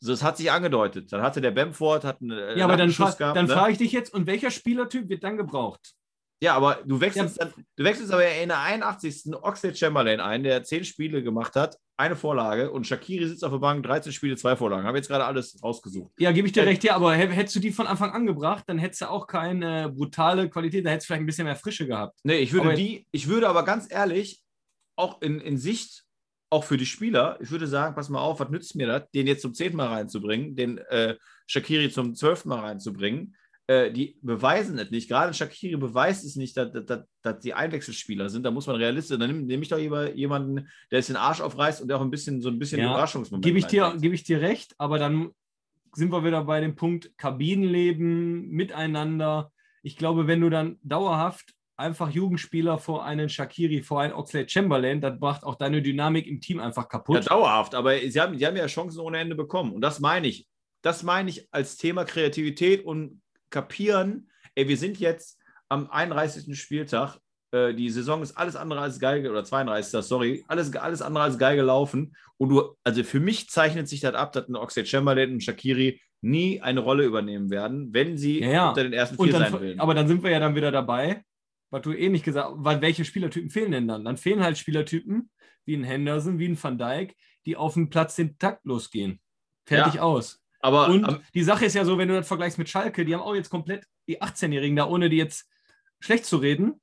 So, 0.00 0.12
es 0.12 0.22
hat 0.22 0.38
sich 0.38 0.50
angedeutet. 0.50 1.12
Dann 1.12 1.22
hatte 1.22 1.40
der 1.40 1.50
Bamford 1.50 2.04
hat 2.04 2.20
einen 2.20 2.32
äh, 2.32 2.58
Ja, 2.58 2.64
aber 2.64 2.76
dann, 2.76 2.90
fra 2.90 3.10
gehabt, 3.10 3.36
dann 3.36 3.46
ne? 3.46 3.52
frage 3.52 3.72
ich 3.72 3.78
dich 3.78 3.92
jetzt, 3.92 4.12
und 4.12 4.26
welcher 4.26 4.50
Spielertyp 4.50 5.08
wird 5.08 5.22
dann 5.22 5.36
gebraucht? 5.36 5.94
Ja, 6.42 6.54
aber 6.54 6.78
du 6.86 7.00
wechselst, 7.00 7.38
dann, 7.40 7.52
du 7.76 7.84
wechselst 7.84 8.12
aber 8.12 8.26
in 8.26 8.48
der 8.48 8.60
81. 8.60 9.34
Oxlade 9.42 9.76
Chamberlain 9.76 10.20
ein, 10.20 10.42
der 10.42 10.62
10 10.64 10.84
Spiele 10.84 11.22
gemacht 11.22 11.54
hat, 11.54 11.76
eine 11.98 12.16
Vorlage 12.16 12.70
und 12.70 12.86
Shakiri 12.86 13.28
sitzt 13.28 13.44
auf 13.44 13.52
der 13.52 13.58
Bank, 13.58 13.84
13 13.84 14.10
Spiele, 14.12 14.36
zwei 14.36 14.56
Vorlagen. 14.56 14.86
Habe 14.86 14.96
jetzt 14.96 15.08
gerade 15.08 15.26
alles 15.26 15.62
rausgesucht. 15.62 16.12
Ja, 16.18 16.32
gebe 16.32 16.46
ich 16.46 16.52
dir 16.54 16.62
Äh, 16.62 16.68
recht, 16.68 16.82
ja, 16.82 16.96
aber 16.96 17.14
hä- 17.14 17.28
hättest 17.28 17.56
du 17.56 17.60
die 17.60 17.72
von 17.72 17.86
Anfang 17.86 18.12
an 18.12 18.24
gebracht, 18.24 18.64
dann 18.68 18.78
hättest 18.78 19.02
du 19.02 19.10
auch 19.10 19.26
keine 19.26 19.90
brutale 19.90 20.48
Qualität, 20.48 20.86
da 20.86 20.90
hättest 20.90 21.04
du 21.04 21.08
vielleicht 21.08 21.22
ein 21.24 21.26
bisschen 21.26 21.44
mehr 21.44 21.56
Frische 21.56 21.86
gehabt. 21.86 22.18
Nee, 22.22 22.38
ich 22.38 22.54
würde 22.54 22.68
Aber- 22.68 22.74
die, 22.74 23.06
ich 23.12 23.28
würde 23.28 23.46
aber 23.48 23.64
ganz 23.66 23.86
ehrlich, 23.92 24.42
auch 24.96 25.20
in, 25.20 25.40
in 25.40 25.58
Sicht, 25.58 26.04
auch 26.48 26.64
für 26.64 26.78
die 26.78 26.86
Spieler, 26.86 27.38
ich 27.42 27.50
würde 27.50 27.66
sagen, 27.66 27.94
pass 27.94 28.08
mal 28.08 28.20
auf, 28.20 28.40
was 28.40 28.48
nützt 28.48 28.74
mir 28.76 28.86
das, 28.86 29.02
den 29.14 29.26
jetzt 29.26 29.42
zum 29.42 29.52
zehnten 29.52 29.76
Mal 29.76 29.88
reinzubringen, 29.88 30.56
den 30.56 30.78
äh, 30.78 31.16
Shakiri 31.46 31.90
zum 31.90 32.14
zwölften 32.14 32.48
Mal 32.48 32.60
reinzubringen. 32.60 33.36
Äh, 33.70 33.92
die 33.92 34.18
beweisen 34.20 34.76
es 34.80 34.90
nicht. 34.90 35.08
Gerade 35.08 35.32
Shakiri 35.32 35.76
beweist 35.76 36.24
es 36.24 36.34
nicht, 36.34 36.56
dass, 36.56 36.72
dass, 36.72 37.04
dass, 37.22 37.38
die 37.38 37.54
Einwechselspieler 37.54 38.28
sind. 38.28 38.42
Da 38.42 38.50
muss 38.50 38.66
man 38.66 38.74
realistisch. 38.74 39.16
Dann 39.16 39.30
nehme 39.30 39.42
nehm 39.42 39.62
ich 39.62 39.68
doch 39.68 39.78
lieber 39.78 40.12
jemanden, 40.12 40.68
der 40.90 40.98
es 40.98 41.06
den 41.06 41.14
Arsch 41.14 41.40
aufreißt 41.40 41.80
und 41.80 41.86
der 41.86 41.98
auch 41.98 42.00
ein 42.00 42.10
bisschen 42.10 42.42
so 42.42 42.48
ein 42.48 42.58
bisschen 42.58 42.80
Ja, 42.80 42.90
Überraschungsmoment 42.90 43.44
Gebe 43.44 43.60
ich, 43.60 43.66
dir, 43.66 43.96
gebe 44.00 44.12
ich 44.12 44.24
dir 44.24 44.40
recht, 44.40 44.74
aber 44.78 44.98
dann 44.98 45.30
sind 45.94 46.10
wir 46.10 46.24
wieder 46.24 46.42
bei 46.42 46.60
dem 46.60 46.74
Punkt 46.74 47.16
Kabinenleben, 47.16 48.48
miteinander. 48.48 49.52
Ich 49.84 49.96
glaube, 49.96 50.26
wenn 50.26 50.40
du 50.40 50.50
dann 50.50 50.80
dauerhaft 50.82 51.54
einfach 51.76 52.10
Jugendspieler 52.10 52.76
vor 52.76 53.04
einen 53.04 53.28
Shakiri, 53.28 53.84
vor 53.84 54.00
einen 54.00 54.14
Oxlade 54.14 54.48
Chamberlain, 54.48 55.00
das 55.00 55.20
macht 55.20 55.44
auch 55.44 55.54
deine 55.54 55.80
Dynamik 55.80 56.26
im 56.26 56.40
Team 56.40 56.58
einfach 56.58 56.86
Ja, 56.86 56.88
kaputt. 56.88 57.30
dauerhaft, 57.30 57.76
aber 57.76 57.96
sie 58.00 58.20
haben, 58.20 58.36
sie 58.36 58.44
haben 58.44 58.56
ja 58.56 58.66
Chancen 58.66 58.98
ohne 58.98 59.18
Ende 59.18 59.36
bekommen. 59.36 59.72
Und 59.74 59.80
das 59.82 60.00
meine 60.00 60.26
ich. 60.26 60.48
Das 60.82 61.04
meine 61.04 61.30
ich 61.30 61.46
als 61.52 61.76
Thema 61.76 62.04
Kreativität 62.04 62.84
und 62.84 63.20
kapieren. 63.50 64.30
Ey, 64.54 64.68
wir 64.68 64.76
sind 64.76 64.98
jetzt 64.98 65.38
am 65.68 65.88
31. 65.90 66.58
Spieltag. 66.60 67.18
Äh, 67.52 67.74
die 67.74 67.90
Saison 67.90 68.22
ist 68.22 68.36
alles 68.36 68.56
andere 68.56 68.80
als 68.80 68.98
geil, 69.00 69.28
oder 69.28 69.44
32. 69.44 70.04
Sorry, 70.04 70.44
alles, 70.48 70.74
alles 70.76 71.02
andere 71.02 71.24
als 71.24 71.38
geil 71.38 71.56
gelaufen. 71.56 72.14
Und 72.38 72.48
du, 72.50 72.76
also 72.84 73.02
für 73.04 73.20
mich 73.20 73.48
zeichnet 73.50 73.88
sich 73.88 74.00
das 74.00 74.14
ab, 74.14 74.32
dass 74.32 74.48
ein 74.48 74.56
Oxlade 74.56 74.88
Chamberlain 74.88 75.32
und 75.32 75.42
Shakiri 75.42 76.00
nie 76.22 76.60
eine 76.60 76.80
Rolle 76.80 77.04
übernehmen 77.04 77.50
werden, 77.50 77.92
wenn 77.94 78.18
sie 78.18 78.40
Ja, 78.40 78.50
ja. 78.50 78.68
unter 78.70 78.82
den 78.82 78.92
ersten 78.92 79.16
vier 79.22 79.32
sein 79.32 79.52
dann, 79.52 79.60
will. 79.60 79.74
aber 79.78 79.94
dann 79.94 80.06
sind 80.06 80.22
wir 80.22 80.30
ja 80.30 80.38
dann 80.38 80.54
wieder 80.54 80.70
dabei. 80.70 81.24
was 81.70 81.82
du 81.82 81.92
eh 81.92 82.08
nicht 82.08 82.24
gesagt 82.24 82.56
hast, 82.64 82.80
welche 82.82 83.04
Spielertypen 83.04 83.48
fehlen 83.48 83.70
denn 83.72 83.88
dann? 83.88 84.04
Dann 84.04 84.16
fehlen 84.16 84.42
halt 84.42 84.58
Spielertypen 84.58 85.30
wie 85.64 85.76
ein 85.76 85.84
Henderson, 85.84 86.38
wie 86.38 86.48
ein 86.48 86.62
Van 86.62 86.76
Dijk, 86.78 87.14
die 87.46 87.56
auf 87.56 87.74
dem 87.74 87.88
Platz 87.90 88.16
den 88.16 88.36
Takt 88.38 88.64
losgehen. 88.66 89.20
Fertig 89.66 89.94
Ja. 89.94 90.02
aus. 90.02 90.39
Aber, 90.60 90.88
Und 90.88 91.04
aber 91.04 91.22
die 91.34 91.42
Sache 91.42 91.64
ist 91.64 91.74
ja 91.74 91.84
so, 91.84 91.98
wenn 91.98 92.08
du 92.08 92.14
das 92.14 92.28
vergleichst 92.28 92.58
mit 92.58 92.68
Schalke, 92.68 93.04
die 93.04 93.14
haben 93.14 93.22
auch 93.22 93.34
jetzt 93.34 93.50
komplett 93.50 93.86
die 94.06 94.20
18-Jährigen 94.20 94.76
da, 94.76 94.86
ohne 94.86 95.08
die 95.08 95.16
jetzt 95.16 95.48
schlecht 96.00 96.26
zu 96.26 96.36
reden, 96.36 96.80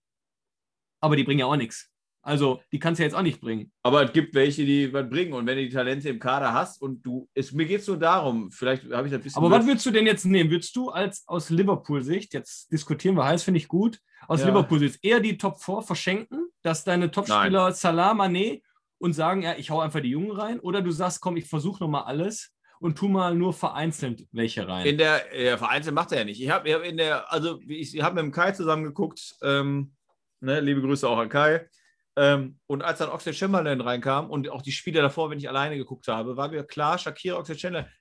aber 1.00 1.16
die 1.16 1.24
bringen 1.24 1.40
ja 1.42 1.46
auch 1.46 1.56
nichts. 1.56 1.92
Also, 2.24 2.62
die 2.74 2.80
kannst 2.80 3.00
du 3.00 3.04
ja 3.04 3.08
jetzt 3.08 3.16
auch 3.16 3.22
nicht 3.22 3.40
bringen. 3.40 3.72
Aber 3.84 4.04
es 4.04 4.12
gibt 4.12 4.36
welche, 4.36 4.66
die 4.66 4.92
was 4.92 5.10
bringen. 5.10 5.32
Und 5.32 5.46
wenn 5.46 5.56
du 5.56 5.64
die 5.64 5.70
Talente 5.70 6.10
im 6.10 6.20
Kader 6.20 6.52
hast 6.52 6.82
und 6.82 7.02
du, 7.02 7.30
es, 7.34 7.54
mir 7.54 7.66
geht 7.66 7.80
es 7.80 7.88
nur 7.88 7.98
darum, 7.98 8.52
vielleicht 8.52 8.84
habe 8.92 9.08
ich 9.08 9.14
das 9.14 9.22
ein 9.22 9.24
bisschen. 9.24 9.38
Aber 9.38 9.50
was 9.50 9.66
würdest 9.66 9.86
du 9.86 9.92
denn 9.92 10.06
jetzt 10.06 10.26
nehmen? 10.26 10.52
Würdest 10.52 10.76
du 10.76 10.90
als 10.90 11.24
aus 11.26 11.50
Liverpool-Sicht, 11.50 12.34
jetzt 12.34 12.70
diskutieren 12.70 13.16
wir 13.16 13.24
heiß, 13.24 13.44
finde 13.44 13.60
ich 13.60 13.70
gut, 13.70 14.02
aus 14.28 14.42
Ja. 14.42 14.48
Liverpool-Sicht 14.48 15.00
eher 15.04 15.22
die 15.22 15.38
Top 15.38 15.62
4 15.62 15.84
verschenken, 15.84 16.50
dass 16.64 16.84
deine 16.84 17.12
Topspieler 17.12 17.72
Salah, 17.72 18.12
Mané 18.12 18.62
und 18.98 19.14
sagen, 19.14 19.44
ja, 19.44 19.56
ich 19.58 19.70
hau 19.70 19.80
einfach 19.80 20.02
die 20.02 20.10
Jungen 20.10 20.32
rein? 20.32 20.60
Oder 20.60 20.82
du 20.82 20.92
sagst, 20.92 21.22
komm, 21.22 21.38
ich 21.38 21.48
versuche 21.48 21.82
nochmal 21.82 22.04
alles 22.04 22.52
und 22.80 22.98
tu 22.98 23.08
mal 23.08 23.36
nur 23.36 23.54
vereinzelt 23.54 24.28
welche 24.32 24.68
rein? 24.68 24.86
In 24.86 24.98
der, 24.98 25.24
der 25.32 25.58
Vereinzel 25.58 25.94
macht 25.94 26.12
er 26.12 26.20
ja 26.20 26.24
nicht. 26.26 26.42
Ich 26.42 26.50
habe 26.50 26.72
hab 26.74 26.84
in 26.84 26.98
der, 26.98 27.32
also 27.32 27.60
ich, 27.68 28.02
habe 28.02 28.16
mit 28.16 28.24
dem 28.24 28.32
Kai 28.32 28.52
zusammen 28.52 28.84
geguckt, 28.84 29.36
ähm, 29.42 29.94
ne, 30.40 30.60
liebe 30.60 30.82
Grüße 30.82 31.08
auch 31.08 31.18
an 31.18 31.30
Kai. 31.30 31.68
Ähm, 32.16 32.58
und 32.66 32.84
als 32.84 33.00
dann 33.00 33.10
Oxlade 33.10 33.38
Chamberlain 33.38 33.80
reinkam 33.80 34.30
und 34.30 34.50
auch 34.50 34.62
die 34.64 34.72
Spiele 34.72 35.02
davor, 35.02 35.30
wenn 35.30 35.38
ich 35.38 35.48
alleine 35.48 35.78
geguckt 35.78 36.08
habe, 36.08 36.36
war 36.36 36.50
mir 36.50 36.64
klar, 36.64 36.98
Shakira 36.98 37.38
Oxlade 37.38 37.60
Chamberlain. 37.60 37.92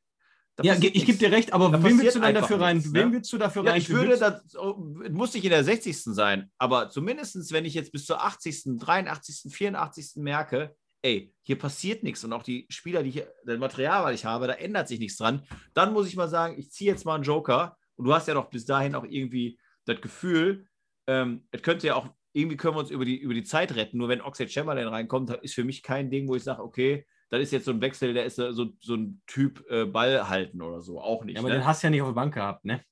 ja, 0.62 0.75
ich 0.75 1.05
gebe 1.05 1.19
dir 1.19 1.31
recht, 1.31 1.53
aber 1.53 1.71
Da 1.71 1.77
passiert 1.79 2.03
willst 2.03 2.17
du 2.17 2.21
denn 2.21 2.35
dafür 2.35 2.61
rein? 2.61 2.77
nichts, 2.79 2.93
ne? 2.93 3.12
willst 3.12 3.33
du 3.33 3.37
dafür 3.39 3.65
Ja, 3.65 3.73
rein? 3.73 3.79
ich 3.79 3.91
würde, 3.91 4.17
das 4.17 4.57
oh, 4.57 4.75
muss 5.11 5.35
nicht 5.35 5.45
in 5.45 5.51
der 5.51 5.65
60. 5.65 6.03
sein, 6.03 6.51
aber 6.57 6.89
zumindest, 6.89 7.53
wenn 7.53 7.67
ich 7.67 7.75
jetzt 7.75 7.93
bis 7.93 8.07
zur 8.07 8.25
80., 8.25 8.79
83., 8.79 9.53
84. 9.53 10.12
merke, 10.17 10.75
ey, 11.03 11.35
hier 11.43 11.59
passiert 11.59 12.03
nichts 12.03 12.25
und 12.25 12.33
auch 12.33 12.43
die 12.43 12.67
Spieler, 12.69 13.03
die 13.03 13.11
hier, 13.11 13.33
das 13.45 13.59
Material, 13.59 14.05
was 14.05 14.15
ich 14.15 14.25
habe, 14.25 14.47
da 14.47 14.55
ändert 14.55 14.89
sich 14.89 14.99
nichts 14.99 15.19
dran, 15.19 15.43
dann 15.75 15.93
muss 15.93 16.09
ich 16.09 16.17
mal 16.17 16.29
sagen, 16.29 16.59
ich 16.59 16.71
ziehe 16.71 16.91
jetzt 16.91 17.05
mal 17.05 17.15
einen 17.15 17.25
Joker 17.25 17.77
und 17.97 18.07
du 18.07 18.15
hast 18.15 18.29
ja 18.29 18.35
doch 18.35 18.51
bis 18.51 18.65
dahin 18.65 18.95
auch 18.95 19.05
irgendwie 19.05 19.59
das 19.85 20.01
Gefühl, 20.01 20.67
ähm, 21.07 21.47
es 21.51 21.63
könnte 21.63 21.87
ja 21.87 21.95
auch, 21.95 22.09
irgendwie 22.33 22.57
können 22.57 22.75
wir 22.75 22.81
uns 22.81 22.91
über 22.91 23.05
die, 23.05 23.17
über 23.17 23.35
die 23.35 23.45
Zeit 23.45 23.75
retten, 23.75 23.99
nur 23.99 24.09
wenn 24.09 24.21
Oxlade 24.21 24.51
Chamberlain 24.51 24.89
reinkommt, 24.89 25.31
ist 25.43 25.55
für 25.55 25.65
mich 25.65 25.83
kein 25.83 26.11
Ding, 26.11 26.29
wo 26.29 26.35
ich 26.35 26.43
sage, 26.43 26.63
okay, 26.63 27.07
das 27.31 27.41
ist 27.41 27.53
jetzt 27.53 27.65
so 27.65 27.73
ein 27.73 27.81
Wechsel, 27.81 28.15
der 28.15 28.25
ist 28.25 28.37
so, 28.37 28.73
so 28.81 28.95
ein 28.95 29.23
Typ 29.27 29.65
äh, 29.71 29.85
Ball 29.85 30.29
halten 30.29 30.63
oder 30.63 30.81
so, 30.81 31.01
auch 31.01 31.25
nicht. 31.25 31.37
ja, 31.37 31.41
aber 31.41 31.49
ne? 31.49 31.57
den 31.57 31.67
hast 31.67 31.83
du 31.83 31.87
ja 31.87 31.91
nicht 31.91 32.03
auf 32.03 32.09
der 32.09 32.15
Bank 32.15 32.35
gehabt, 32.35 32.65
ne? 32.65 32.83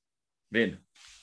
Wen? 0.49 0.77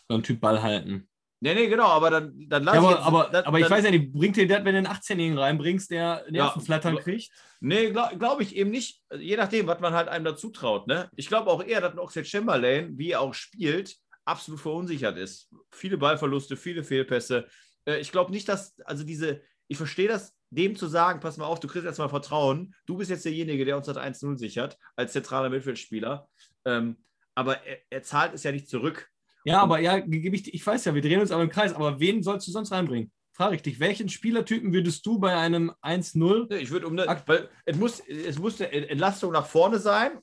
So 0.09 0.16
ein 0.16 0.23
Typ 0.23 0.40
Ball 0.40 0.62
halten. 0.62 1.09
Nee, 1.44 1.55
nee, 1.55 1.66
genau, 1.66 1.87
aber 1.88 2.09
dann, 2.09 2.33
dann 2.48 2.62
lass 2.62 2.76
Ja, 2.76 2.81
ich 2.81 2.87
aber, 2.87 2.96
jetzt, 2.96 3.05
aber, 3.07 3.28
dann, 3.33 3.44
aber 3.46 3.59
ich 3.59 3.64
dann, 3.66 3.72
weiß 3.76 3.85
ja 3.85 3.90
nicht, 3.90 4.12
bringt 4.12 4.37
dir 4.37 4.46
das, 4.46 4.59
wenn 4.64 4.74
du 4.74 4.78
einen 4.78 4.87
18-Jährigen 4.87 5.38
reinbringst, 5.38 5.90
der 5.90 6.24
Nervenflattern 6.31 6.96
gl- 6.98 7.02
kriegt? 7.02 7.33
Nee, 7.61 7.90
glaube 7.90 8.16
glaub 8.16 8.40
ich 8.40 8.55
eben 8.55 8.70
nicht. 8.70 9.02
Also 9.09 9.24
Je 9.24 9.37
nachdem, 9.37 9.66
was 9.66 9.81
man 9.81 9.92
halt 9.92 10.09
einem 10.09 10.24
dazu 10.24 10.50
traut. 10.50 10.87
Ne? 10.87 11.11
Ich 11.16 11.26
glaube 11.26 11.50
auch 11.50 11.64
eher, 11.64 11.81
dass 11.81 11.92
ein 11.94 11.98
Oxlade 11.98 12.28
Chamberlain, 12.28 12.96
wie 12.96 13.11
er 13.11 13.20
auch 13.22 13.35
spielt, 13.35 13.96
absolut 14.24 14.61
verunsichert 14.61 15.18
ist. 15.18 15.50
Viele 15.72 15.98
Ballverluste, 15.98 16.57
viele 16.57 16.85
Fehlpässe. 16.85 17.48
Äh, 17.87 17.98
Ich 17.98 18.12
glaube 18.12 18.31
nicht, 18.31 18.48
dass, 18.48 18.78
also 18.85 19.02
diese, 19.02 19.42
ich 19.66 19.76
verstehe 19.76 20.07
das, 20.07 20.37
dem 20.50 20.76
zu 20.76 20.87
sagen, 20.87 21.18
pass 21.18 21.38
mal 21.38 21.46
auf, 21.46 21.59
du 21.59 21.66
kriegst 21.66 21.87
jetzt 21.87 21.98
mal 21.98 22.09
Vertrauen. 22.09 22.72
Du 22.87 22.98
bist 22.98 23.11
jetzt 23.11 23.24
derjenige, 23.24 23.64
der 23.64 23.76
uns 23.76 23.87
das 23.87 23.96
1-0 23.96 24.38
sichert, 24.38 24.78
als 24.94 25.11
zentraler 25.12 25.48
Mittelfeldspieler. 25.50 26.28
Ähm, 26.66 26.98
aber 27.35 27.66
er, 27.66 27.78
er 27.90 28.02
zahlt 28.05 28.33
es 28.33 28.44
ja 28.44 28.52
nicht 28.52 28.68
zurück. 28.68 29.09
Ja, 29.44 29.61
aber 29.62 29.81
ja, 29.81 29.98
ich, 29.98 30.66
weiß 30.66 30.85
ja, 30.85 30.94
wir 30.94 31.02
drehen 31.02 31.20
uns 31.20 31.31
aber 31.31 31.42
im 31.42 31.50
Kreis, 31.50 31.72
aber 31.74 31.98
wen 31.98 32.22
sollst 32.22 32.46
du 32.46 32.52
sonst 32.52 32.70
reinbringen? 32.72 33.11
Frage 33.35 33.57
ich 33.57 33.62
dich, 33.62 33.81
welchen 33.81 34.09
Spielertypen 34.09 34.72
würdest 34.72 35.05
du 35.07 35.18
bei 35.18 35.35
einem 35.37 35.72
1-0? 35.83 36.48
Ne, 36.50 36.59
Ich 36.59 36.70
würde 36.70 36.87
um, 36.87 36.94
ne, 36.94 37.09
Ak- 37.09 37.26
weil 37.26 37.48
es 37.64 37.76
muss, 37.76 38.00
es 38.00 38.38
muss 38.38 38.61
eine 38.61 38.88
Entlastung 38.88 39.33
nach 39.33 39.46
vorne 39.46 39.78
sein. 39.78 40.18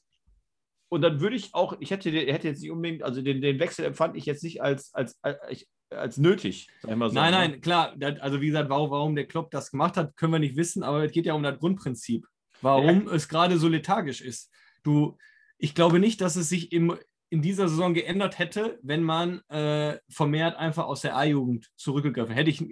Und 0.91 1.01
dann 1.01 1.19
würde 1.19 1.35
ich 1.35 1.53
auch, 1.53 1.75
ich 1.79 1.91
hätte, 1.91 2.09
hätte 2.11 2.47
jetzt 2.47 2.61
nicht 2.61 2.71
unbedingt, 2.71 3.03
also 3.03 3.21
den, 3.21 3.41
den 3.41 3.59
Wechsel 3.59 3.85
empfand 3.85 4.15
ich 4.17 4.25
jetzt 4.25 4.43
nicht 4.43 4.61
als, 4.61 4.93
als, 4.93 5.19
als, 5.21 5.67
als 5.91 6.17
nötig, 6.17 6.69
sag 6.81 6.91
ich 6.91 6.97
mal 6.97 7.09
so. 7.09 7.15
Nein, 7.15 7.31
ne? 7.31 7.37
nein, 7.37 7.61
klar, 7.61 7.95
also 8.21 8.41
wie 8.41 8.47
gesagt, 8.47 8.69
warum, 8.69 8.89
warum 8.89 9.15
der 9.15 9.27
Klopp 9.27 9.51
das 9.51 9.69
gemacht 9.69 9.97
hat, 9.97 10.15
können 10.15 10.33
wir 10.33 10.39
nicht 10.39 10.55
wissen, 10.55 10.81
aber 10.81 11.03
es 11.03 11.11
geht 11.11 11.25
ja 11.27 11.33
um 11.33 11.43
das 11.43 11.59
Grundprinzip, 11.59 12.25
warum 12.61 13.07
es 13.07 13.27
gerade 13.27 13.59
so 13.59 13.67
lethargisch 13.67 14.21
ist. 14.21 14.51
Du, 14.81 15.15
ich 15.59 15.75
glaube 15.75 15.99
nicht, 15.99 16.21
dass 16.21 16.35
es 16.35 16.49
sich 16.49 16.71
im, 16.71 16.97
in 17.29 17.41
dieser 17.41 17.67
Saison 17.67 17.93
geändert 17.93 18.39
hätte, 18.39 18.79
wenn 18.81 19.03
man 19.03 19.41
äh, 19.49 19.97
vermehrt 20.09 20.55
einfach 20.57 20.85
aus 20.85 21.01
der 21.01 21.15
A-Jugend 21.15 21.69
zurückgegriffen 21.75 22.33
hätte. 22.33 22.49
Ich 22.49 22.63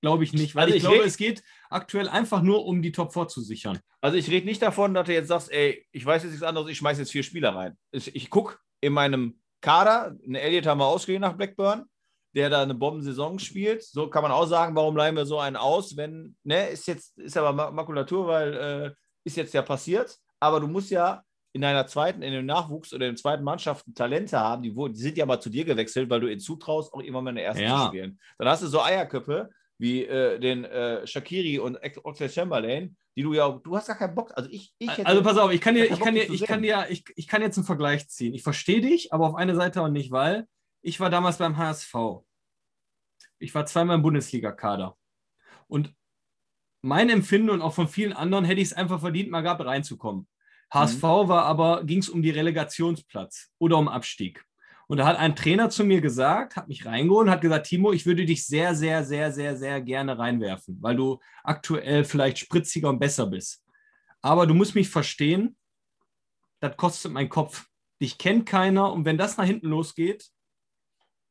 glaube 0.00 0.24
ich 0.24 0.32
nicht, 0.32 0.54
weil 0.54 0.64
Also 0.64 0.74
ich, 0.76 0.82
ich 0.82 0.88
glaube, 0.88 1.04
es 1.04 1.16
geht 1.16 1.42
aktuell 1.68 2.08
einfach 2.08 2.42
nur 2.42 2.64
um 2.64 2.80
die 2.82 2.92
Top 2.92 3.12
4 3.12 3.28
zu 3.28 3.40
sichern. 3.40 3.78
Also 4.00 4.16
ich 4.16 4.30
rede 4.30 4.46
nicht 4.46 4.62
davon, 4.62 4.94
dass 4.94 5.06
du 5.06 5.12
jetzt 5.14 5.28
sagst, 5.28 5.50
ey, 5.52 5.86
ich 5.92 6.04
weiß 6.04 6.22
jetzt 6.22 6.32
nichts 6.32 6.46
anderes, 6.46 6.68
ich 6.70 6.78
schmeiße 6.78 7.00
jetzt 7.02 7.12
vier 7.12 7.22
Spieler 7.22 7.54
rein. 7.54 7.76
Ich, 7.92 8.14
ich 8.14 8.30
gucke 8.30 8.58
in 8.80 8.92
meinem 8.92 9.40
Kader, 9.60 10.16
einen 10.24 10.34
Elliot 10.34 10.66
haben 10.66 10.78
wir 10.78 10.86
ausgeliehen 10.86 11.22
nach 11.22 11.36
Blackburn, 11.36 11.84
der 12.34 12.50
da 12.50 12.62
eine 12.62 12.74
Bombensaison 12.74 13.38
spielt. 13.38 13.82
So 13.82 14.08
kann 14.08 14.22
man 14.22 14.30
auch 14.32 14.46
sagen, 14.46 14.76
warum 14.76 14.96
leihen 14.96 15.16
wir 15.16 15.26
so 15.26 15.38
einen 15.40 15.56
aus, 15.56 15.96
wenn, 15.96 16.36
ne, 16.44 16.68
ist 16.68 16.86
jetzt, 16.86 17.18
ist 17.18 17.36
aber 17.36 17.52
Ma- 17.52 17.70
Makulatur, 17.70 18.26
weil 18.28 18.54
äh, 18.54 18.94
ist 19.24 19.36
jetzt 19.36 19.54
ja 19.54 19.62
passiert, 19.62 20.16
aber 20.38 20.60
du 20.60 20.68
musst 20.68 20.90
ja 20.90 21.22
in 21.56 21.62
deiner 21.62 21.86
zweiten, 21.86 22.20
in 22.20 22.34
dem 22.34 22.44
Nachwuchs 22.44 22.92
oder 22.92 23.06
in 23.06 23.12
den 23.12 23.16
zweiten 23.16 23.42
Mannschaften 23.42 23.94
Talente 23.94 24.38
haben, 24.38 24.62
die, 24.62 24.74
die 24.74 25.00
sind 25.00 25.16
ja 25.16 25.24
mal 25.24 25.40
zu 25.40 25.48
dir 25.48 25.64
gewechselt, 25.64 26.10
weil 26.10 26.20
du 26.20 26.28
ihnen 26.30 26.38
zutraust, 26.38 26.92
auch 26.92 27.00
immer 27.00 27.22
mal 27.22 27.30
in 27.30 27.36
der 27.36 27.46
ersten 27.46 27.62
Ja. 27.62 27.80
zu 27.80 27.86
spielen. 27.86 28.20
Dann 28.36 28.48
hast 28.48 28.62
du 28.62 28.66
so 28.66 28.82
Eierköpfe 28.82 29.48
wie 29.78 30.04
äh, 30.04 30.38
den 30.38 30.64
äh, 30.64 31.06
Shakiri 31.06 31.58
und 31.58 31.78
Oxlade 32.04 32.30
Chamberlain, 32.30 32.94
die 33.16 33.22
du 33.22 33.32
ja, 33.32 33.48
du 33.50 33.74
hast 33.74 33.86
gar 33.86 33.96
keinen 33.96 34.14
Bock. 34.14 34.32
Also 34.36 34.50
ich, 34.50 34.74
ich 34.78 34.90
hätte, 34.90 35.06
Also 35.06 35.22
pass 35.22 35.38
auf, 35.38 35.50
ich 35.50 35.62
kann 35.62 35.74
dir, 35.74 35.90
ich 35.90 35.98
kann 35.98 36.14
dir, 36.14 36.30
ich 36.30 36.44
kann 36.44 36.60
dir, 36.60 36.86
ich, 36.90 37.04
ich 37.16 37.26
kann 37.26 37.40
jetzt 37.40 37.56
einen 37.56 37.64
Vergleich 37.66 38.06
ziehen. 38.10 38.34
Ich 38.34 38.42
verstehe 38.42 38.82
dich, 38.82 39.14
aber 39.14 39.26
auf 39.26 39.34
eine 39.34 39.54
Seite 39.54 39.80
auch 39.80 39.88
nicht, 39.88 40.10
weil 40.10 40.46
ich 40.82 41.00
war 41.00 41.08
damals 41.08 41.38
beim 41.38 41.56
HSV. 41.56 41.94
Ich 43.38 43.54
war 43.54 43.64
zweimal 43.64 43.96
im 43.96 44.02
Bundesliga-Kader. 44.02 44.94
Und 45.68 45.94
mein 46.82 47.08
Empfinden 47.08 47.48
und 47.48 47.62
auch 47.62 47.72
von 47.72 47.88
vielen 47.88 48.12
anderen 48.12 48.44
hätte 48.44 48.60
ich 48.60 48.68
es 48.68 48.74
einfach 48.74 49.00
verdient, 49.00 49.30
mal 49.30 49.40
gehabt, 49.40 49.64
reinzukommen. 49.64 50.28
HSV 50.72 51.02
war 51.02 51.44
aber, 51.44 51.84
ging 51.84 51.98
es 52.00 52.08
um 52.08 52.22
die 52.22 52.30
Relegationsplatz 52.30 53.50
oder 53.58 53.78
um 53.78 53.88
Abstieg. 53.88 54.44
Und 54.88 54.98
da 54.98 55.06
hat 55.06 55.18
ein 55.18 55.34
Trainer 55.34 55.68
zu 55.70 55.84
mir 55.84 56.00
gesagt, 56.00 56.56
hat 56.56 56.68
mich 56.68 56.86
reingeholt 56.86 57.26
und 57.26 57.32
hat 57.32 57.40
gesagt, 57.40 57.66
Timo, 57.66 57.92
ich 57.92 58.06
würde 58.06 58.24
dich 58.24 58.46
sehr, 58.46 58.74
sehr, 58.74 59.04
sehr, 59.04 59.32
sehr, 59.32 59.56
sehr 59.56 59.80
gerne 59.80 60.16
reinwerfen, 60.18 60.78
weil 60.80 60.94
du 60.96 61.18
aktuell 61.42 62.04
vielleicht 62.04 62.38
spritziger 62.38 62.88
und 62.88 62.98
besser 63.00 63.26
bist. 63.26 63.64
Aber 64.22 64.46
du 64.46 64.54
musst 64.54 64.74
mich 64.74 64.88
verstehen, 64.88 65.56
das 66.60 66.76
kostet 66.76 67.12
meinen 67.12 67.28
Kopf. 67.28 67.66
Dich 68.00 68.18
kennt 68.18 68.46
keiner 68.46 68.92
und 68.92 69.04
wenn 69.04 69.18
das 69.18 69.36
nach 69.36 69.44
hinten 69.44 69.68
losgeht, 69.68 70.28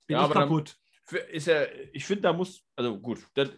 bin 0.08 0.18
Ja, 0.18 0.26
ich 0.28 0.34
dann- 0.34 0.44
kaputt. 0.44 0.78
Ist 1.32 1.48
ja, 1.48 1.66
ich 1.94 2.04
finde, 2.04 2.24
da 2.24 2.34
muss, 2.34 2.64
also 2.76 3.00
gut, 3.00 3.20
das 3.36 3.50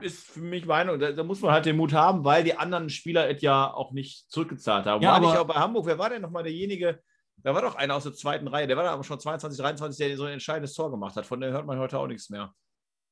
ist 0.00 0.26
für 0.30 0.40
mich 0.40 0.66
Meinung, 0.66 0.98
da, 0.98 1.12
da 1.12 1.22
muss 1.22 1.40
man 1.40 1.52
halt 1.52 1.66
den 1.66 1.76
Mut 1.76 1.92
haben, 1.92 2.24
weil 2.24 2.42
die 2.44 2.56
anderen 2.56 2.90
Spieler 2.90 3.28
es 3.30 3.40
ja 3.42 3.72
auch 3.72 3.92
nicht 3.92 4.30
zurückgezahlt 4.30 4.86
haben. 4.86 5.02
Ja, 5.02 5.12
war 5.12 5.20
nicht 5.20 5.30
aber- 5.30 5.40
auch 5.42 5.46
bei 5.46 5.54
Hamburg, 5.60 5.86
wer 5.86 5.98
war 5.98 6.10
denn 6.10 6.22
nochmal 6.22 6.42
derjenige, 6.42 7.00
da 7.38 7.54
war 7.54 7.62
doch 7.62 7.74
einer 7.74 7.94
aus 7.94 8.04
der 8.04 8.12
zweiten 8.14 8.48
Reihe, 8.48 8.66
der 8.66 8.76
war 8.76 8.84
da 8.84 8.92
aber 8.92 9.04
schon 9.04 9.20
22, 9.20 9.58
23, 9.60 10.06
der 10.06 10.16
so 10.16 10.24
ein 10.24 10.32
entscheidendes 10.34 10.74
Tor 10.74 10.90
gemacht 10.90 11.16
hat, 11.16 11.26
von 11.26 11.40
dem 11.40 11.52
hört 11.52 11.66
man 11.66 11.78
heute 11.78 11.98
auch 11.98 12.06
nichts 12.06 12.30
mehr. 12.30 12.54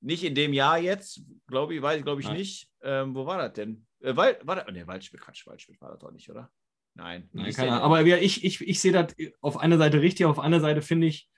Nicht 0.01 0.25
in 0.25 0.35
dem 0.35 0.53
Jahr 0.53 0.79
jetzt, 0.79 1.21
glaube 1.47 1.75
ich, 1.75 1.83
weiß 1.83 1.99
ich, 1.99 2.05
glaube 2.05 2.21
ich 2.21 2.27
Nein. 2.27 2.37
nicht. 2.39 2.69
Ähm, 2.83 3.15
wo 3.15 3.25
war 3.27 3.39
das 3.39 3.53
denn? 3.53 3.87
Äh, 4.01 4.17
Wald, 4.17 4.45
war 4.45 4.57
das? 4.57 4.67
Ne, 4.73 4.85
Waldspiel, 4.87 5.21
Quatsch, 5.21 5.47
Waldspiel 5.47 5.77
war 5.81 5.91
das 5.91 6.01
doch 6.01 6.11
nicht, 6.11 6.29
oder? 6.29 6.51
Nein. 6.95 7.29
Nein, 7.33 7.53
keine 7.53 7.69
der 7.69 7.77
Ahnung. 7.83 7.97
Aber 7.97 8.03
ich, 8.05 8.45
ich, 8.45 8.61
ich 8.61 8.81
sehe 8.81 8.91
das 8.93 9.15
auf 9.41 9.57
einer 9.59 9.79
Seite 9.79 10.01
richtig, 10.01 10.27
auf 10.27 10.41
einer 10.41 10.59
Seite 10.61 10.83
finde 10.83 11.07
ich, 11.07 11.31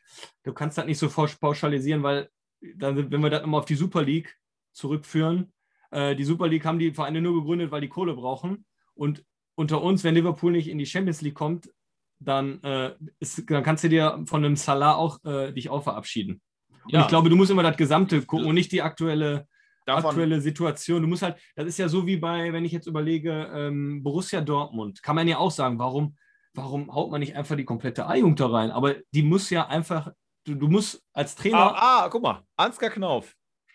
du 0.45 0.55
kannst 0.55 0.79
das 0.79 0.87
nicht 0.87 0.99
so 0.99 1.09
pausch- 1.09 1.39
pauschalisieren, 1.39 2.03
weil 2.03 2.31
dann, 2.77 2.97
wenn 3.11 3.23
wir 3.23 3.29
das 3.29 3.43
nochmal 3.43 3.61
auf 3.61 3.67
die 3.67 3.75
Super 3.75 4.03
League 4.03 4.35
zurückführen, 4.75 5.53
äh, 5.91 6.15
die 6.17 6.25
Super 6.25 6.49
League 6.49 6.65
haben 6.65 6.79
die 6.79 6.93
Vereine 6.93 7.21
nur 7.21 7.35
gegründet, 7.41 7.71
weil 7.71 7.81
die 7.81 7.89
Kohle 7.89 8.15
brauchen. 8.15 8.67
Und 8.95 9.25
unter 9.57 9.83
uns, 9.83 10.05
wenn 10.05 10.15
Liverpool 10.15 10.53
nicht 10.53 10.69
in 10.69 10.79
die 10.79 10.87
Champions 10.87 11.21
League 11.23 11.35
kommt, 11.35 11.71
dann, 12.19 12.63
äh, 12.63 12.95
ist, 13.21 13.49
dann 13.51 13.63
kannst 13.63 13.85
du 13.85 13.89
dir 13.89 14.23
von 14.27 14.45
einem 14.45 14.57
Salah 14.57 14.95
auch 14.97 15.23
äh, 15.25 15.53
dich 15.53 15.69
auch 15.71 15.83
verabschieden. 15.83 16.41
Und 16.85 16.93
Ja. 16.93 17.01
ich 17.03 17.09
glaube, 17.09 17.29
du 17.31 17.37
musst 17.37 17.51
immer 17.51 17.63
das 17.63 17.77
Gesamte 17.77 18.21
gucken 18.23 18.47
und 18.47 18.55
nicht 18.55 18.73
die 18.73 18.83
aktuelle 18.83 19.47
Davon- 19.87 20.11
aktuelle 20.11 20.41
Situation. 20.41 21.03
Du 21.03 21.09
musst 21.09 21.23
halt, 21.23 21.37
das 21.57 21.67
ist 21.67 21.79
ja 21.79 21.89
so 21.89 22.07
wie 22.07 22.17
bei, 22.17 22.53
wenn 22.53 22.65
ich 22.65 22.73
jetzt 22.73 22.87
überlege, 22.87 23.51
ähm, 23.55 24.03
Borussia 24.03 24.41
Dortmund, 24.41 25.03
kann 25.03 25.17
man 25.17 25.29
ja 25.29 25.39
auch 25.39 25.51
sagen, 25.51 25.79
warum, 25.79 26.17
warum 26.55 26.93
haut 26.95 27.11
man 27.11 27.21
nicht 27.21 27.37
einfach 27.37 27.57
die 27.57 27.65
komplette 27.65 28.07
A-Jugend 28.07 28.41
da 28.41 28.47
rein? 28.47 28.71
Aber 28.71 28.95
die 29.13 29.23
muss 29.23 29.51
ja 29.51 29.67
einfach, 29.67 30.11
du, 30.45 30.55
du 30.55 30.69
musst 30.69 31.03
als 31.13 31.35
Trainer, 31.37 31.75
Ah, 31.75 32.05
ah, 32.05 32.09
guck 32.09 32.23
mal, 32.23 32.43
Ansgar 32.57 32.91
Knauf. 32.91 33.35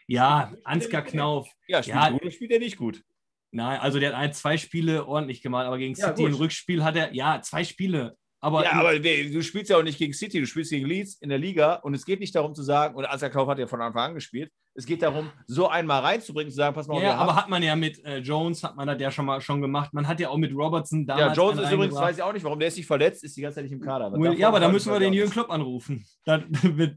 Ja, 0.09 0.53
Ansgar 0.63 1.03
Knauf, 1.03 1.49
Ja, 1.67 1.81
spielt 1.83 1.95
Ja. 1.97 2.09
gut 2.09 2.33
spielt 2.33 2.51
er 2.51 2.59
nicht 2.59 2.77
gut? 2.77 3.03
nein, 3.51 3.79
also 3.79 3.99
der 3.99 4.09
hat 4.09 4.15
ein, 4.15 4.33
zwei 4.33 4.57
Spiele 4.57 5.05
ordentlich 5.07 5.41
gemacht, 5.41 5.65
aber 5.65 5.77
gegen 5.77 5.95
Ja, 5.95 6.07
City 6.09 6.23
gut. 6.23 6.31
im 6.31 6.37
Rückspiel 6.37 6.83
hat 6.83 6.95
er, 6.95 7.13
ja, 7.13 7.41
zwei 7.41 7.63
Spiele. 7.63 8.17
Aber, 8.41 8.63
ja, 8.63 8.71
aber 8.73 8.97
du 8.99 9.41
spielst 9.43 9.69
ja 9.69 9.77
auch 9.77 9.83
nicht 9.83 9.97
gegen 9.97 10.13
City, 10.13 10.39
du 10.39 10.45
spielst 10.47 10.71
gegen 10.71 10.85
Leeds 10.85 11.15
in 11.15 11.29
der 11.29 11.37
Liga 11.39 11.75
und 11.75 11.93
es 11.93 12.05
geht 12.05 12.19
nicht 12.21 12.33
darum 12.35 12.55
zu 12.55 12.63
sagen, 12.63 12.95
und 12.95 13.05
Ansgar 13.05 13.29
Kauf 13.29 13.49
hat 13.49 13.59
ja 13.59 13.67
von 13.67 13.81
Anfang 13.81 14.09
an 14.09 14.13
gespielt, 14.15 14.51
Es 14.79 14.85
geht 14.85 15.01
darum, 15.01 15.29
so 15.45 15.67
einmal 15.67 16.01
reinzubringen, 16.01 16.49
zu 16.49 16.55
sagen, 16.55 16.73
pass 16.73 16.87
mal, 16.87 17.03
Ja, 17.03 17.15
aber 17.15 17.31
haben- 17.31 17.35
hat 17.41 17.49
man 17.49 17.61
ja 17.61 17.75
mit 17.75 18.03
äh, 18.05 18.19
Jones, 18.19 18.63
hat 18.63 18.77
man 18.77 18.87
das 18.87 18.97
ja 19.01 19.11
schon 19.11 19.25
mal 19.25 19.41
schon 19.41 19.61
gemacht. 19.61 19.93
Man 19.93 20.07
hat 20.07 20.21
ja 20.21 20.29
auch 20.29 20.37
mit 20.37 20.53
Robertson 20.55 21.05
ja, 21.05 21.17
damals. 21.17 21.37
Jones 21.37 21.59
ist 21.59 21.71
übrigens, 21.71 21.95
weiß 21.95 22.15
ich 22.15 22.23
auch 22.23 22.31
nicht, 22.31 22.43
warum 22.45 22.59
der 22.59 22.69
ist 22.69 22.77
nicht 22.77 22.87
verletzt, 22.87 23.23
ist 23.25 23.35
die 23.35 23.41
ganze 23.41 23.55
Zeit 23.55 23.65
nicht 23.65 23.73
im 23.73 23.81
Kader. 23.81 24.11
Will, 24.13 24.39
ja, 24.39 24.47
aber 24.47 24.61
da 24.61 24.69
müssen 24.69 24.89
wir 24.91 24.99
den 24.99 25.11
Jürgen. 25.13 25.31
Klopp 25.31 25.49
anrufen. 25.51 26.05
Das, 26.23 26.41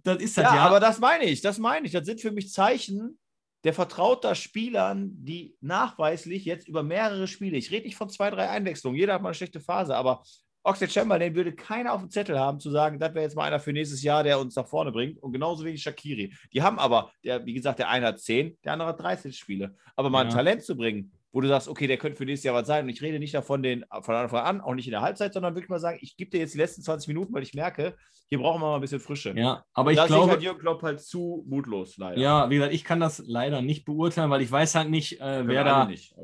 das 0.05 0.19
ist 0.23 0.39
das 0.39 0.45
Ja, 0.45 0.55
ja. 0.55 0.63
aber 0.63 0.79
das 0.79 1.01
meine 1.01 1.25
ich, 1.25 1.41
das 1.41 1.59
meine 1.59 1.87
ich. 1.87 1.93
Das 1.93 2.07
sind 2.07 2.21
für 2.21 2.31
mich 2.31 2.53
Zeichen, 2.53 3.19
der 3.65 3.73
vertraut 3.73 4.25
da 4.25 4.35
Spielern, 4.37 5.11
die 5.15 5.57
nachweislich 5.61 6.45
jetzt 6.45 6.69
über 6.69 6.83
mehrere 6.83 7.27
Spiele, 7.27 7.57
ich 7.57 7.71
rede 7.73 7.87
nicht 7.87 7.97
von 7.97 8.09
zwei, 8.11 8.31
drei 8.31 8.49
Einwechslungen, 8.49 8.99
jeder 8.99 9.15
hat 9.15 9.23
mal 9.23 9.31
eine 9.31 9.35
schlechte 9.35 9.61
Phase, 9.61 9.97
aber 9.97 10.23
Oxlade 10.65 10.93
Chamberlain 10.93 11.35
würde 11.35 11.53
keiner 11.53 11.93
auf 11.93 12.01
dem 12.01 12.11
Zettel 12.11 12.39
haben, 12.39 12.61
zu 12.61 12.71
sagen, 12.71 12.99
das 12.99 13.15
wäre 13.15 13.25
jetzt 13.25 13.37
mal 13.37 13.45
einer 13.45 13.59
für 13.59 13.73
nächstes 13.73 14.03
Jahr, 14.03 14.23
der 14.23 14.39
uns 14.39 14.55
nach 14.55 14.67
vorne 14.67 14.93
bringt. 14.93 15.19
Und 15.23 15.33
genauso 15.33 15.65
wenig 15.65 15.83
Shakiri. 15.83 16.33
Die 16.53 16.63
haben 16.63 16.79
aber, 16.79 17.11
der, 17.25 17.45
wie 17.45 17.55
gesagt, 17.55 17.79
der 17.81 17.89
eine 17.89 18.07
hat 18.07 18.21
10, 18.21 18.59
der 18.65 18.73
andere 18.75 18.89
hat 18.91 19.01
13 19.01 19.33
Spiele. 19.33 19.75
Aber 19.97 20.09
mal 20.11 20.21
ein 20.25 20.31
Ja. 20.31 20.35
Talent 20.37 20.63
zu 20.63 20.77
bringen, 20.77 21.13
wo 21.33 21.41
du 21.41 21.49
sagst, 21.49 21.69
okay, 21.69 21.87
der 21.87 21.97
könnte 21.97 22.19
für 22.19 22.27
nächstes 22.27 22.45
Jahr 22.45 22.55
was 22.55 22.67
sein. 22.67 22.85
Und 22.85 22.91
ich 22.91 23.01
rede 23.01 23.19
nicht 23.19 23.35
davon 23.35 23.63
den, 23.63 23.85
von 24.03 24.15
Anfang 24.15 24.45
an, 24.45 24.61
auch 24.61 24.75
nicht 24.75 24.87
in 24.87 24.93
der 24.93 25.01
Halbzeit, 25.01 25.33
sondern 25.33 25.55
wirklich 25.55 25.71
mal 25.71 25.81
sagen, 25.81 25.99
ich 26.03 26.17
gebe 26.17 26.31
dir 26.31 26.41
jetzt 26.41 26.55
die 26.55 26.59
letzten 26.59 26.83
20 26.83 27.09
Minuten, 27.09 27.33
weil 27.33 27.43
ich 27.43 27.55
merke, 27.55 27.97
hier 28.29 28.39
brauchen 28.39 28.61
wir 28.61 28.69
mal 28.69 28.75
ein 28.77 28.81
bisschen 28.81 29.01
Frische. 29.01 29.35
ja, 29.37 29.65
aber 29.73 29.95
sehe 29.95 30.03
ich 30.03 30.09
glaube, 30.09 30.31
halt 30.31 30.43
Jürgen 30.43 30.61
Klopp 30.61 30.83
halt 30.83 31.01
zu 31.01 31.45
mutlos, 31.49 31.97
leider. 31.97 32.21
ja, 32.21 32.49
wie 32.51 32.57
gesagt, 32.57 32.75
ich 32.75 32.85
kann 32.85 33.01
das 33.01 33.23
leider 33.27 33.63
nicht 33.63 33.85
beurteilen, 33.85 34.31
weil 34.31 34.43
ich 34.43 34.51
weiß 34.51 34.75
halt 34.75 34.91
nicht, 34.91 35.21
äh, 35.21 35.47
wer 35.47 35.65
da. 35.65 35.87
Nicht, 35.87 36.15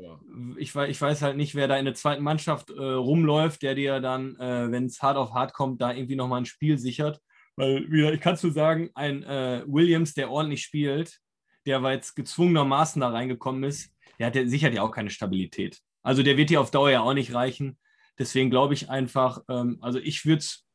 Ich, 0.57 0.75
ich 0.75 1.01
weiß 1.01 1.21
halt 1.21 1.37
nicht, 1.37 1.55
wer 1.55 1.67
da 1.67 1.77
in 1.77 1.85
der 1.85 1.95
zweiten 1.95 2.23
Mannschaft 2.23 2.69
äh, 2.69 2.81
rumläuft, 2.81 3.63
der 3.63 3.75
dir 3.75 3.99
dann, 3.99 4.35
äh, 4.37 4.71
wenn 4.71 4.85
es 4.85 5.01
hart 5.01 5.17
auf 5.17 5.33
hart 5.33 5.53
kommt, 5.53 5.81
da 5.81 5.91
irgendwie 5.91 6.15
nochmal 6.15 6.41
ein 6.41 6.45
Spiel 6.45 6.77
sichert. 6.77 7.19
Weil, 7.55 7.85
wie 7.91 7.97
gesagt, 7.97 8.15
ich 8.15 8.21
kann 8.21 8.37
zu 8.37 8.51
sagen, 8.51 8.89
ein 8.93 9.23
äh, 9.23 9.63
Williams, 9.67 10.13
der 10.13 10.31
ordentlich 10.31 10.63
spielt, 10.63 11.19
der 11.65 11.83
weil 11.83 11.95
jetzt 11.95 12.15
gezwungenermaßen 12.15 13.01
da 13.01 13.09
reingekommen 13.09 13.63
ist, 13.63 13.93
der 14.19 14.27
hat 14.27 14.35
ja 14.35 14.45
sichert 14.45 14.73
ja 14.73 14.83
auch 14.83 14.91
keine 14.91 15.09
Stabilität. 15.09 15.79
Also 16.03 16.23
der 16.23 16.37
wird 16.37 16.49
dir 16.49 16.61
auf 16.61 16.71
Dauer 16.71 16.91
ja 16.91 17.01
auch 17.01 17.13
nicht 17.13 17.33
reichen. 17.33 17.77
Deswegen 18.17 18.49
glaube 18.49 18.73
ich 18.73 18.89
einfach, 18.89 19.41
ähm, 19.49 19.77
also 19.81 19.99
ich 19.99 20.25
würde 20.25 20.39
es 20.39 20.65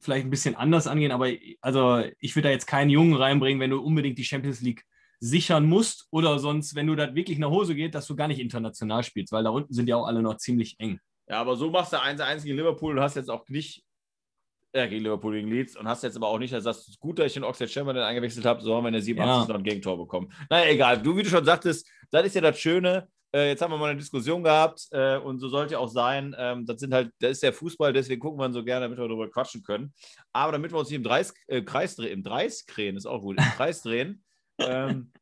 vielleicht 0.00 0.26
ein 0.26 0.30
bisschen 0.30 0.54
anders 0.54 0.86
angehen, 0.86 1.12
aber 1.12 1.28
also 1.60 2.02
ich 2.18 2.34
würde 2.34 2.48
da 2.48 2.52
jetzt 2.52 2.66
keinen 2.66 2.90
Jungen 2.90 3.14
reinbringen, 3.14 3.60
wenn 3.60 3.70
du 3.70 3.80
unbedingt 3.80 4.18
die 4.18 4.24
Champions 4.24 4.62
League 4.62 4.84
sichern 5.20 5.66
musst 5.66 6.08
oder 6.10 6.38
sonst, 6.38 6.74
wenn 6.74 6.86
du 6.86 6.96
das 6.96 7.14
wirklich 7.14 7.38
nach 7.38 7.50
Hose 7.50 7.74
geht, 7.74 7.94
dass 7.94 8.06
du 8.06 8.16
gar 8.16 8.28
nicht 8.28 8.40
international 8.40 9.04
spielst, 9.04 9.32
weil 9.32 9.44
da 9.44 9.50
unten 9.50 9.74
sind 9.74 9.88
ja 9.88 9.96
auch 9.96 10.06
alle 10.06 10.22
noch 10.22 10.38
ziemlich 10.38 10.76
eng. 10.80 10.98
Ja, 11.28 11.40
aber 11.40 11.56
so 11.56 11.70
machst 11.70 11.92
du 11.92 11.98
1-1 11.98 12.42
gegen 12.42 12.56
Liverpool 12.56 12.96
und 12.96 13.02
hast 13.02 13.16
jetzt 13.16 13.30
auch 13.30 13.46
nicht 13.48 13.84
äh, 14.72 14.88
gegen 14.88 15.04
Liverpool, 15.04 15.34
gegen 15.34 15.48
Leeds 15.48 15.76
und 15.76 15.88
hast 15.88 16.02
jetzt 16.02 16.16
aber 16.16 16.28
auch 16.28 16.38
nicht, 16.38 16.52
dass 16.52 16.64
das 16.64 16.96
gut, 16.98 17.18
dass 17.18 17.26
ich 17.26 17.34
den 17.34 17.44
Oxlade 17.44 17.70
Chamberlain 17.70 18.02
eingewechselt 18.04 18.44
habe, 18.46 18.60
so 18.62 18.74
haben 18.74 18.84
wir 18.84 18.88
in 18.88 18.94
der 18.94 19.02
87 19.02 19.48
Ja. 19.48 19.52
noch 19.52 19.58
ein 19.60 19.64
Gegentor 19.64 19.98
bekommen. 19.98 20.32
Naja, 20.48 20.70
egal. 20.70 21.02
Du, 21.02 21.16
wie 21.16 21.22
du 21.22 21.28
schon 21.28 21.44
sagtest, 21.44 21.88
das 22.10 22.26
ist 22.26 22.34
ja 22.34 22.40
das 22.40 22.58
Schöne. 22.58 23.08
Äh, 23.32 23.48
jetzt 23.50 23.62
haben 23.62 23.70
wir 23.70 23.78
mal 23.78 23.90
eine 23.90 23.98
Diskussion 23.98 24.42
gehabt 24.42 24.88
äh, 24.90 25.16
und 25.16 25.38
so 25.38 25.48
sollte 25.48 25.78
auch 25.78 25.88
sein. 25.88 26.34
Ähm, 26.36 26.66
das 26.66 26.80
sind 26.80 26.92
halt, 26.92 27.12
das 27.20 27.32
ist 27.32 27.42
der 27.44 27.52
Fußball, 27.52 27.92
deswegen 27.92 28.20
gucken 28.20 28.40
wir 28.40 28.46
ihn 28.46 28.52
so 28.52 28.64
gerne, 28.64 28.86
damit 28.86 28.98
wir 28.98 29.06
darüber 29.06 29.30
quatschen 29.30 29.62
können. 29.62 29.92
Aber 30.32 30.50
damit 30.52 30.72
wir 30.72 30.78
uns 30.78 30.88
hier 30.88 30.96
im 30.96 31.04
Dreis, 31.04 31.32
äh, 31.46 31.62
Kreis 31.62 31.94
drehen, 31.94 32.12
im 32.12 32.22
Dreis 32.24 32.64
drehen, 32.66 32.96
ist 32.96 33.06
auch 33.06 33.20
gut, 33.20 33.38
im 33.38 33.44
Kreis 33.44 33.82
drehen, 33.82 34.24
ähm, 34.58 35.12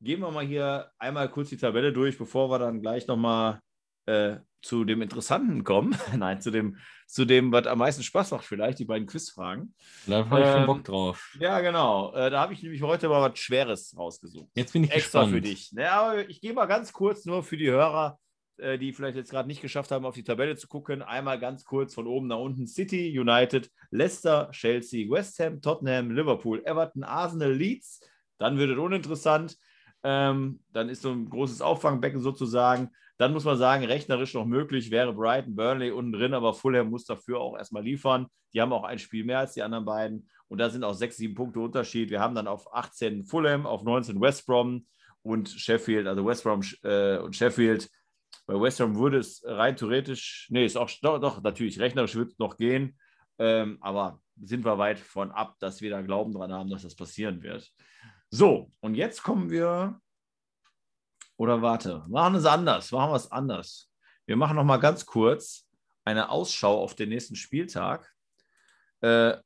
gehen 0.00 0.20
wir 0.20 0.30
mal 0.30 0.44
hier 0.44 0.90
einmal 0.98 1.30
kurz 1.30 1.48
die 1.48 1.56
Tabelle 1.56 1.92
durch, 1.92 2.18
bevor 2.18 2.50
wir 2.50 2.58
dann 2.58 2.82
gleich 2.82 3.06
nochmal 3.06 3.60
äh, 4.06 4.36
zu 4.62 4.84
dem 4.84 5.02
Interessanten 5.02 5.64
kommen. 5.64 5.96
Nein, 6.16 6.40
zu 6.40 6.50
dem, 6.50 6.76
zu 7.06 7.24
dem, 7.24 7.52
was 7.52 7.66
am 7.66 7.78
meisten 7.78 8.02
Spaß 8.02 8.32
macht, 8.32 8.44
vielleicht, 8.44 8.78
die 8.78 8.84
beiden 8.84 9.06
Quizfragen. 9.06 9.74
Da 10.06 10.28
habe 10.28 10.40
ich 10.40 10.46
schon 10.46 10.60
Ähm, 10.60 10.66
Bock 10.66 10.84
drauf. 10.84 11.36
Ja, 11.40 11.60
genau. 11.60 12.12
Äh, 12.14 12.30
da 12.30 12.40
habe 12.40 12.52
ich 12.52 12.62
nämlich 12.62 12.82
heute 12.82 13.08
mal 13.08 13.30
was 13.30 13.38
Schweres 13.38 13.94
rausgesucht. 13.96 14.50
Jetzt 14.54 14.72
bin 14.72 14.84
ich 14.84 14.90
Extra 14.90 15.20
gespannt. 15.24 15.34
für 15.34 15.40
dich. 15.48 15.70
Ja, 15.72 16.02
aber 16.02 16.28
ich 16.28 16.40
gehe 16.40 16.52
mal 16.52 16.66
ganz 16.66 16.92
kurz 16.92 17.24
nur 17.24 17.42
für 17.42 17.56
die 17.56 17.70
Hörer, 17.70 18.18
äh, 18.58 18.78
die 18.78 18.92
vielleicht 18.92 19.16
jetzt 19.16 19.30
gerade 19.30 19.46
nicht 19.48 19.62
geschafft 19.62 19.90
haben, 19.92 20.04
auf 20.04 20.14
die 20.16 20.24
Tabelle 20.24 20.56
zu 20.56 20.66
gucken. 20.68 21.00
Einmal 21.02 21.38
ganz 21.38 21.64
kurz 21.64 21.94
von 21.94 22.06
oben 22.06 22.26
nach 22.26 22.38
unten. 22.38 22.66
City, 22.66 23.16
United, 23.18 23.70
Leicester, 23.90 24.50
Chelsea, 24.52 25.08
West 25.08 25.38
Ham, 25.38 25.62
Tottenham, 25.62 26.10
Liverpool, 26.10 26.62
Everton, 26.64 27.04
Arsenal, 27.04 27.52
Leeds. 27.52 28.00
Dann 28.38 28.58
wird 28.58 28.70
es 28.70 28.78
uninteressant. 28.78 29.56
Ähm, 30.02 30.60
dann 30.72 30.88
ist 30.88 31.02
so 31.02 31.10
ein 31.10 31.28
großes 31.30 31.60
Auffangbecken 31.62 32.20
sozusagen. 32.20 32.90
Dann 33.18 33.32
muss 33.32 33.44
man 33.44 33.56
sagen, 33.56 33.84
rechnerisch 33.84 34.34
noch 34.34 34.46
möglich 34.46 34.90
wäre 34.90 35.12
Brighton, 35.12 35.56
Burnley 35.56 35.90
unten 35.90 36.12
drin, 36.12 36.34
aber 36.34 36.54
Fulham 36.54 36.88
muss 36.88 37.04
dafür 37.04 37.40
auch 37.40 37.56
erstmal 37.58 37.82
liefern. 37.82 38.28
Die 38.54 38.60
haben 38.60 38.72
auch 38.72 38.84
ein 38.84 39.00
Spiel 39.00 39.24
mehr 39.24 39.40
als 39.40 39.54
die 39.54 39.62
anderen 39.62 39.84
beiden. 39.84 40.28
Und 40.46 40.58
da 40.58 40.70
sind 40.70 40.84
auch 40.84 40.94
sechs, 40.94 41.16
sieben 41.16 41.34
Punkte 41.34 41.60
Unterschied. 41.60 42.10
Wir 42.10 42.20
haben 42.20 42.34
dann 42.34 42.46
auf 42.46 42.72
18 42.72 43.24
Fulham, 43.24 43.66
auf 43.66 43.82
19 43.82 44.20
West 44.20 44.46
Brom 44.46 44.86
und 45.22 45.48
Sheffield, 45.48 46.06
also 46.06 46.24
West 46.24 46.44
Brom 46.44 46.62
äh, 46.84 47.18
und 47.18 47.34
Sheffield. 47.34 47.90
Bei 48.46 48.58
West 48.58 48.78
Brom 48.78 48.96
würde 48.96 49.18
es 49.18 49.42
rein 49.44 49.76
theoretisch, 49.76 50.46
nee, 50.50 50.64
ist 50.64 50.76
auch 50.76 50.90
doch, 51.02 51.20
doch 51.20 51.42
natürlich 51.42 51.80
rechnerisch 51.80 52.14
wird 52.14 52.32
es 52.32 52.38
noch 52.38 52.56
gehen. 52.56 52.96
Ähm, 53.40 53.78
aber 53.80 54.20
sind 54.40 54.64
wir 54.64 54.78
weit 54.78 54.98
von 54.98 55.32
ab, 55.32 55.56
dass 55.58 55.80
wir 55.80 55.90
da 55.90 56.02
Glauben 56.02 56.32
dran 56.32 56.52
haben, 56.52 56.70
dass 56.70 56.82
das 56.82 56.94
passieren 56.94 57.42
wird. 57.42 57.68
So, 58.30 58.70
und 58.80 58.94
jetzt 58.94 59.22
kommen 59.22 59.50
wir. 59.50 60.00
Oder 61.38 61.62
warte, 61.62 62.04
machen 62.08 62.34
wir 62.34 62.38
es 62.40 62.46
anders. 62.46 62.90
Machen 62.90 63.12
wir 63.12 63.16
es 63.16 63.30
anders. 63.30 63.90
Wir 64.26 64.36
machen 64.36 64.56
noch 64.56 64.64
mal 64.64 64.78
ganz 64.78 65.06
kurz 65.06 65.66
eine 66.04 66.30
Ausschau 66.30 66.82
auf 66.82 66.94
den 66.94 67.10
nächsten 67.10 67.36
Spieltag. 67.36 68.12
Äh, 69.00 69.36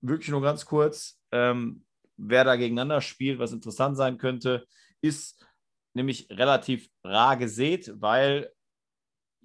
wirklich 0.00 0.30
nur 0.30 0.40
ganz 0.40 0.64
kurz, 0.64 1.20
ähm, 1.30 1.84
wer 2.16 2.44
da 2.44 2.56
gegeneinander 2.56 3.00
spielt, 3.00 3.38
was 3.38 3.52
interessant 3.52 3.96
sein 3.96 4.16
könnte, 4.16 4.66
ist 5.02 5.46
nämlich 5.94 6.26
relativ 6.30 6.88
rar 7.04 7.36
gesät, 7.36 7.92
weil 7.96 8.50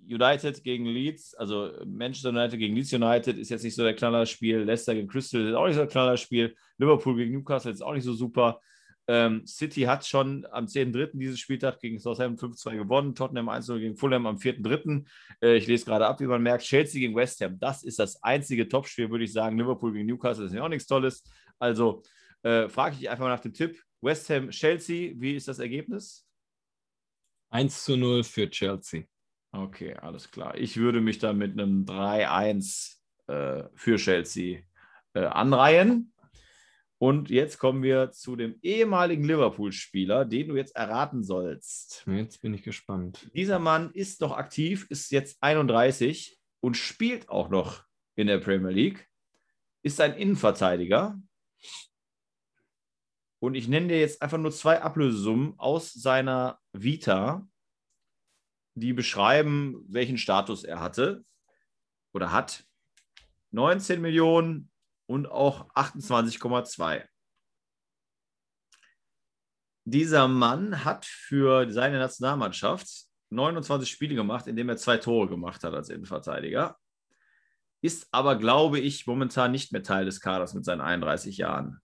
United 0.08 0.64
gegen 0.64 0.86
Leeds, 0.86 1.36
also 1.36 1.74
Manchester 1.86 2.30
United 2.30 2.58
gegen 2.58 2.76
Leeds 2.76 2.93
United 2.93 3.38
ist 3.38 3.49
jetzt 3.49 3.64
nicht 3.64 3.76
so 3.76 3.84
der 3.84 3.95
Knallerspiel, 3.95 4.60
Leicester 4.60 4.95
gegen 4.95 5.10
Crystal 5.10 5.45
ist 5.45 5.55
auch 5.55 5.66
nicht 5.66 5.76
so 5.76 5.82
der 5.82 5.89
Knallerspiel, 5.89 6.55
Liverpool 6.78 7.18
gegen 7.18 7.34
Newcastle 7.34 7.72
ist 7.72 7.82
auch 7.82 7.93
nicht 7.93 8.05
so 8.05 8.14
super. 8.14 8.62
Ähm, 9.10 9.47
City 9.47 9.82
hat 9.84 10.05
schon 10.05 10.45
am 10.51 10.66
10.3. 10.66 11.12
dieses 11.14 11.39
Spieltag 11.39 11.80
gegen 11.80 11.97
Southampton 11.97 12.51
5-2 12.51 12.78
gewonnen, 12.78 13.16
Tottenham 13.16 13.47
1-0 13.47 13.80
gegen 13.80 13.95
Fulham 13.95 14.26
am 14.26 14.36
4.3. 14.36 15.05
Äh, 15.41 15.58
ich 15.58 15.68
lese 15.68 15.86
gerade 15.86 16.05
ab, 16.05 16.20
wie 16.20 16.26
man 16.26 16.43
merkt, 16.43 16.64
Chelsea 16.64 16.99
gegen 16.99 17.16
West 17.16 17.39
Ham, 17.41 17.58
das 17.60 17.84
ist 17.84 17.99
das 17.99 18.22
einzige 18.22 18.68
Topspiel, 18.68 19.10
würde 19.10 19.24
ich 19.24 19.32
sagen. 19.32 19.58
Liverpool 19.58 19.93
gegen 19.93 20.08
Newcastle 20.08 20.45
ist 20.45 20.53
ja 20.53 20.64
auch 20.64 20.70
nichts 20.70 20.88
Tolles. 20.88 21.24
Also 21.58 22.03
äh, 22.43 22.68
frage 22.68 22.93
ich 22.93 22.99
dich 22.99 23.10
einfach 23.10 23.24
mal 23.24 23.32
nach 23.32 23.39
dem 23.39 23.53
Tipp. 23.53 23.82
West 24.01 24.30
Ham, 24.30 24.49
Chelsea, 24.49 25.14
wie 25.16 25.36
ist 25.36 25.47
das 25.47 25.60
Ergebnis? 25.60 26.28
1 27.49 27.86
zu 27.86 27.95
0 27.95 28.24
für 28.24 28.49
Chelsea. 28.49 29.03
Okay, 29.51 29.95
alles 29.95 30.30
klar. 30.30 30.55
Ich 30.58 30.78
würde 30.78 30.99
mich 30.99 31.20
da 31.20 31.32
mit 31.32 31.53
einem 31.53 31.86
3-1 31.86 32.97
äh, 33.28 33.64
für 33.74 33.95
Chelsea 33.95 34.62
äh, 35.14 35.24
anreihen. 35.24 36.12
Und 36.99 37.29
jetzt 37.29 37.59
kommen 37.59 37.83
wir 37.83 38.11
zu 38.11 38.35
dem 38.35 38.57
ehemaligen 38.63 39.23
Liverpool-Spieler, 39.23 40.25
den 40.25 40.47
du 40.47 40.55
jetzt 40.55 40.75
erraten 40.75 41.23
sollst. 41.23 42.03
Jetzt 42.07 42.41
bin 42.41 42.55
ich 42.55 42.63
gespannt. 42.63 43.29
Dieser 43.35 43.59
Mann 43.59 43.91
ist 43.91 44.19
noch 44.21 44.35
aktiv, 44.35 44.87
ist 44.89 45.11
jetzt 45.11 45.37
31 45.41 46.39
und 46.59 46.75
spielt 46.75 47.29
auch 47.29 47.49
noch 47.49 47.83
in 48.15 48.25
der 48.25 48.39
Premier 48.39 48.71
League, 48.71 49.07
ist 49.83 50.01
ein 50.01 50.15
Innenverteidiger. 50.15 51.21
Und 53.39 53.53
ich 53.53 53.67
nenne 53.67 53.89
dir 53.89 53.99
jetzt 53.99 54.23
einfach 54.23 54.39
nur 54.39 54.51
zwei 54.51 54.81
Ablösesummen 54.81 55.53
aus 55.59 55.93
seiner 55.93 56.59
Vita, 56.73 57.47
die 58.73 58.93
beschreiben, 58.93 59.85
welchen 59.87 60.17
Status 60.17 60.63
er 60.63 60.79
hatte 60.79 61.23
oder 62.11 62.31
hat. 62.31 62.65
19 63.51 64.01
Millionen 64.01 64.71
und 65.08 65.28
auch 65.28 65.70
28,2. 65.74 67.03
Dieser 69.86 70.28
Mann 70.28 70.84
hat 70.84 71.05
für 71.05 71.72
seine 71.72 71.97
Nationalmannschaft 71.97 73.08
29 73.30 73.89
Spiele 73.89 74.16
gemacht, 74.16 74.47
indem 74.47 74.70
er 74.70 74.78
zwei 74.78 74.97
Tore 74.97 75.28
gemacht 75.28 75.64
hat 75.64 75.74
als 75.74 75.89
Innenverteidiger. 75.89 76.78
Ist 77.82 78.08
aber, 78.12 78.38
glaube 78.38 78.80
ich, 78.80 79.08
momentan 79.08 79.51
nicht 79.51 79.72
mehr 79.72 79.84
Teil 79.84 80.05
des 80.05 80.20
Kaders 80.20 80.53
mit 80.53 80.66
seinen 80.66 80.82
31 80.82 81.38
Jahren. 81.38 81.80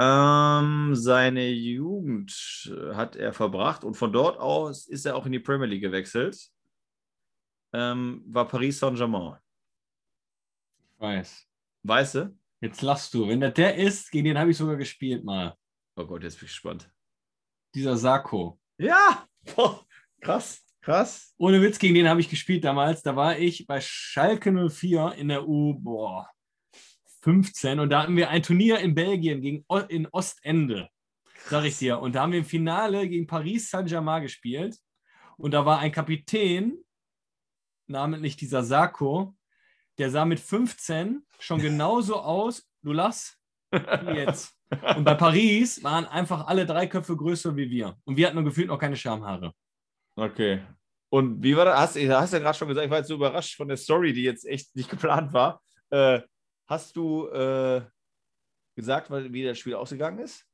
Ähm, 0.00 0.94
seine 0.94 1.50
Jugend 1.50 2.32
äh, 2.72 2.94
hat 2.94 3.16
er 3.16 3.32
verbracht 3.32 3.84
und 3.84 3.94
von 3.94 4.12
dort 4.12 4.38
aus 4.38 4.86
ist 4.86 5.04
er 5.04 5.14
auch 5.14 5.26
in 5.26 5.32
die 5.32 5.40
Premier 5.40 5.66
League 5.66 5.82
gewechselt. 5.82 6.50
Ähm, 7.74 8.22
war 8.26 8.48
Paris 8.48 8.78
Saint-Germain. 8.78 9.36
Ich 11.00 11.02
weiß. 11.02 11.48
Weißt 11.84 12.14
du? 12.16 12.38
Jetzt 12.60 12.82
lachst 12.82 13.14
du. 13.14 13.26
Wenn 13.26 13.40
das 13.40 13.54
der 13.54 13.74
ist, 13.74 14.10
gegen 14.10 14.26
den 14.26 14.38
habe 14.38 14.50
ich 14.50 14.56
sogar 14.58 14.76
gespielt 14.76 15.24
mal. 15.24 15.56
Oh 15.96 16.04
Gott, 16.04 16.22
jetzt 16.22 16.38
bin 16.38 16.44
ich 16.44 16.52
gespannt. 16.52 16.92
Dieser 17.74 17.96
Sarko. 17.96 18.60
Ja! 18.76 19.26
Boah, 19.56 19.86
krass, 20.20 20.62
krass. 20.82 21.34
Ohne 21.38 21.62
Witz, 21.62 21.78
gegen 21.78 21.94
den 21.94 22.06
habe 22.06 22.20
ich 22.20 22.28
gespielt 22.28 22.64
damals. 22.64 23.02
Da 23.02 23.16
war 23.16 23.38
ich 23.38 23.66
bei 23.66 23.80
Schalke 23.80 24.52
04 24.52 25.14
in 25.16 25.28
der 25.28 25.48
U, 25.48 25.72
boah, 25.80 26.28
15 27.22 27.80
und 27.80 27.88
da 27.88 28.02
hatten 28.02 28.16
wir 28.16 28.28
ein 28.28 28.42
Turnier 28.42 28.80
in 28.80 28.94
Belgien 28.94 29.40
gegen 29.40 29.64
o 29.68 29.78
in 29.78 30.06
Ostende. 30.08 30.90
Sag 31.46 31.64
ich 31.64 31.78
dir. 31.78 31.98
Und 31.98 32.14
da 32.14 32.20
haben 32.20 32.32
wir 32.32 32.40
im 32.40 32.44
Finale 32.44 33.08
gegen 33.08 33.26
Paris 33.26 33.70
Saint-Germain 33.70 34.20
gespielt. 34.20 34.76
Und 35.38 35.52
da 35.52 35.64
war 35.64 35.78
ein 35.78 35.92
Kapitän, 35.92 36.84
namentlich 37.86 38.36
dieser 38.36 38.62
Sarko, 38.62 39.34
der 40.00 40.10
sah 40.10 40.24
mit 40.24 40.40
15 40.40 41.22
schon 41.38 41.58
genauso 41.60 42.16
aus, 42.16 42.66
du 42.82 42.92
lass, 42.92 43.38
wie 43.70 43.78
jetzt. 44.16 44.56
Und 44.96 45.04
bei 45.04 45.14
Paris 45.14 45.82
waren 45.82 46.06
einfach 46.06 46.46
alle 46.46 46.64
drei 46.64 46.86
Köpfe 46.86 47.16
größer 47.16 47.56
wie 47.56 47.70
wir. 47.70 47.96
Und 48.04 48.16
wir 48.16 48.26
hatten 48.26 48.36
nur 48.36 48.44
gefühlt 48.44 48.68
noch 48.68 48.78
keine 48.78 48.96
Schamhaare. 48.96 49.52
Okay. 50.16 50.62
Und 51.10 51.42
wie 51.42 51.56
war 51.56 51.64
das? 51.64 51.78
Hast, 51.80 51.96
hast 51.96 52.32
ja 52.32 52.38
gerade 52.38 52.56
schon 52.56 52.68
gesagt, 52.68 52.84
ich 52.84 52.90
war 52.90 52.98
jetzt 52.98 53.08
so 53.08 53.14
überrascht 53.14 53.56
von 53.56 53.68
der 53.68 53.76
Story, 53.76 54.12
die 54.12 54.22
jetzt 54.22 54.46
echt 54.46 54.74
nicht 54.74 54.88
geplant 54.90 55.32
war. 55.32 55.60
Äh, 55.90 56.20
hast 56.66 56.96
du 56.96 57.28
äh, 57.28 57.82
gesagt, 58.76 59.10
wie 59.10 59.44
das 59.44 59.58
Spiel 59.58 59.74
ausgegangen 59.74 60.20
ist? 60.20 60.46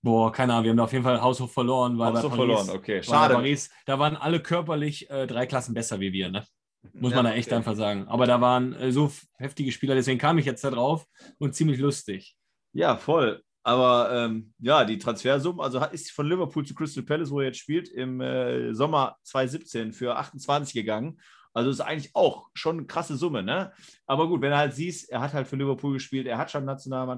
Boah, 0.00 0.30
keine 0.30 0.52
Ahnung, 0.52 0.64
wir 0.64 0.70
haben 0.70 0.76
da 0.76 0.84
auf 0.84 0.92
jeden 0.92 1.04
Fall 1.04 1.20
haushoch 1.20 1.50
verloren. 1.50 1.98
Weil 1.98 2.12
Haushoch 2.12 2.30
bei 2.30 2.36
Paris, 2.36 2.60
verloren, 2.60 2.70
okay. 2.70 3.02
Schade. 3.02 3.34
Paris, 3.34 3.70
da 3.84 3.98
waren 3.98 4.16
alle 4.16 4.40
körperlich 4.40 5.10
äh, 5.10 5.26
drei 5.26 5.46
Klassen 5.46 5.74
besser 5.74 5.98
wie 5.98 6.12
wir, 6.12 6.30
ne? 6.30 6.46
Muss 6.92 7.10
Ja, 7.12 7.16
man 7.16 7.26
da 7.26 7.32
echt 7.34 7.48
okay. 7.48 7.56
einfach 7.56 7.74
sagen. 7.76 8.06
Aber 8.08 8.26
da 8.26 8.40
waren 8.40 8.72
äh, 8.74 8.92
so 8.92 9.10
heftige 9.38 9.72
Spieler, 9.72 9.94
deswegen 9.94 10.18
kam 10.18 10.38
ich 10.38 10.46
jetzt 10.46 10.64
da 10.64 10.70
drauf 10.70 11.06
und 11.38 11.54
ziemlich 11.54 11.78
lustig. 11.78 12.36
Ja, 12.72 12.96
voll. 12.96 13.42
Aber 13.62 14.10
ähm, 14.12 14.52
ja, 14.60 14.84
die 14.84 14.98
Transfersumme, 14.98 15.62
also 15.62 15.80
hat- 15.80 15.92
ist 15.92 16.12
von 16.12 16.28
Liverpool 16.28 16.64
zu 16.64 16.74
Crystal 16.74 17.02
Palace, 17.02 17.30
wo 17.30 17.40
er 17.40 17.46
jetzt 17.46 17.58
spielt, 17.58 17.88
im 17.88 18.20
äh, 18.20 18.72
Sommer 18.74 19.16
2017 19.24 19.92
für 19.92 20.16
28 20.16 20.72
gegangen. 20.74 21.18
Also 21.52 21.70
ist 21.70 21.80
eigentlich 21.80 22.14
auch 22.14 22.48
schon 22.54 22.76
eine 22.78 22.86
krasse 22.86 23.16
Summe, 23.16 23.42
ne? 23.42 23.72
Aber 24.06 24.28
gut, 24.28 24.42
wenn 24.42 24.50
du 24.50 24.56
halt 24.58 24.74
siehst, 24.74 25.08
er 25.10 25.20
hat 25.22 25.32
halt 25.32 25.48
für 25.48 25.56
Liverpool 25.56 25.94
gespielt, 25.94 26.26
er 26.26 26.36
hat 26.38 26.50
schon 26.50 26.64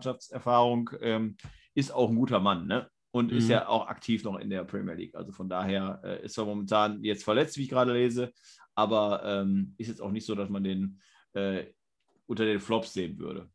Nationalmannschaftserfahrung, 0.08 0.90
ähm, 1.00 1.36
ist 1.74 1.92
auch 1.92 2.08
ein 2.08 2.16
guter 2.16 2.40
Mann, 2.40 2.66
ne? 2.66 2.88
Und 3.10 3.32
ist 3.32 3.44
Mhm. 3.46 3.50
ja 3.50 3.68
auch 3.68 3.88
aktiv 3.88 4.22
noch 4.24 4.36
in 4.38 4.50
der 4.50 4.64
Premier 4.64 4.94
League. 4.94 5.14
Also 5.14 5.32
von 5.32 5.48
daher 5.48 6.00
äh, 6.04 6.24
ist 6.24 6.36
er 6.38 6.44
momentan 6.44 7.02
jetzt 7.02 7.24
verletzt, 7.24 7.56
wie 7.56 7.62
ich 7.62 7.68
gerade 7.68 7.92
lese, 7.94 8.32
aber 8.78 9.22
ähm, 9.24 9.74
ist 9.76 9.88
jetzt 9.88 10.00
auch 10.00 10.10
nicht 10.12 10.24
so, 10.24 10.34
dass 10.36 10.48
man 10.48 10.62
den 10.64 11.00
äh, 11.34 11.64
unter 12.26 12.44
den 12.44 12.60
Flops 12.60 12.92
sehen 12.92 13.18
würde. 13.18 13.48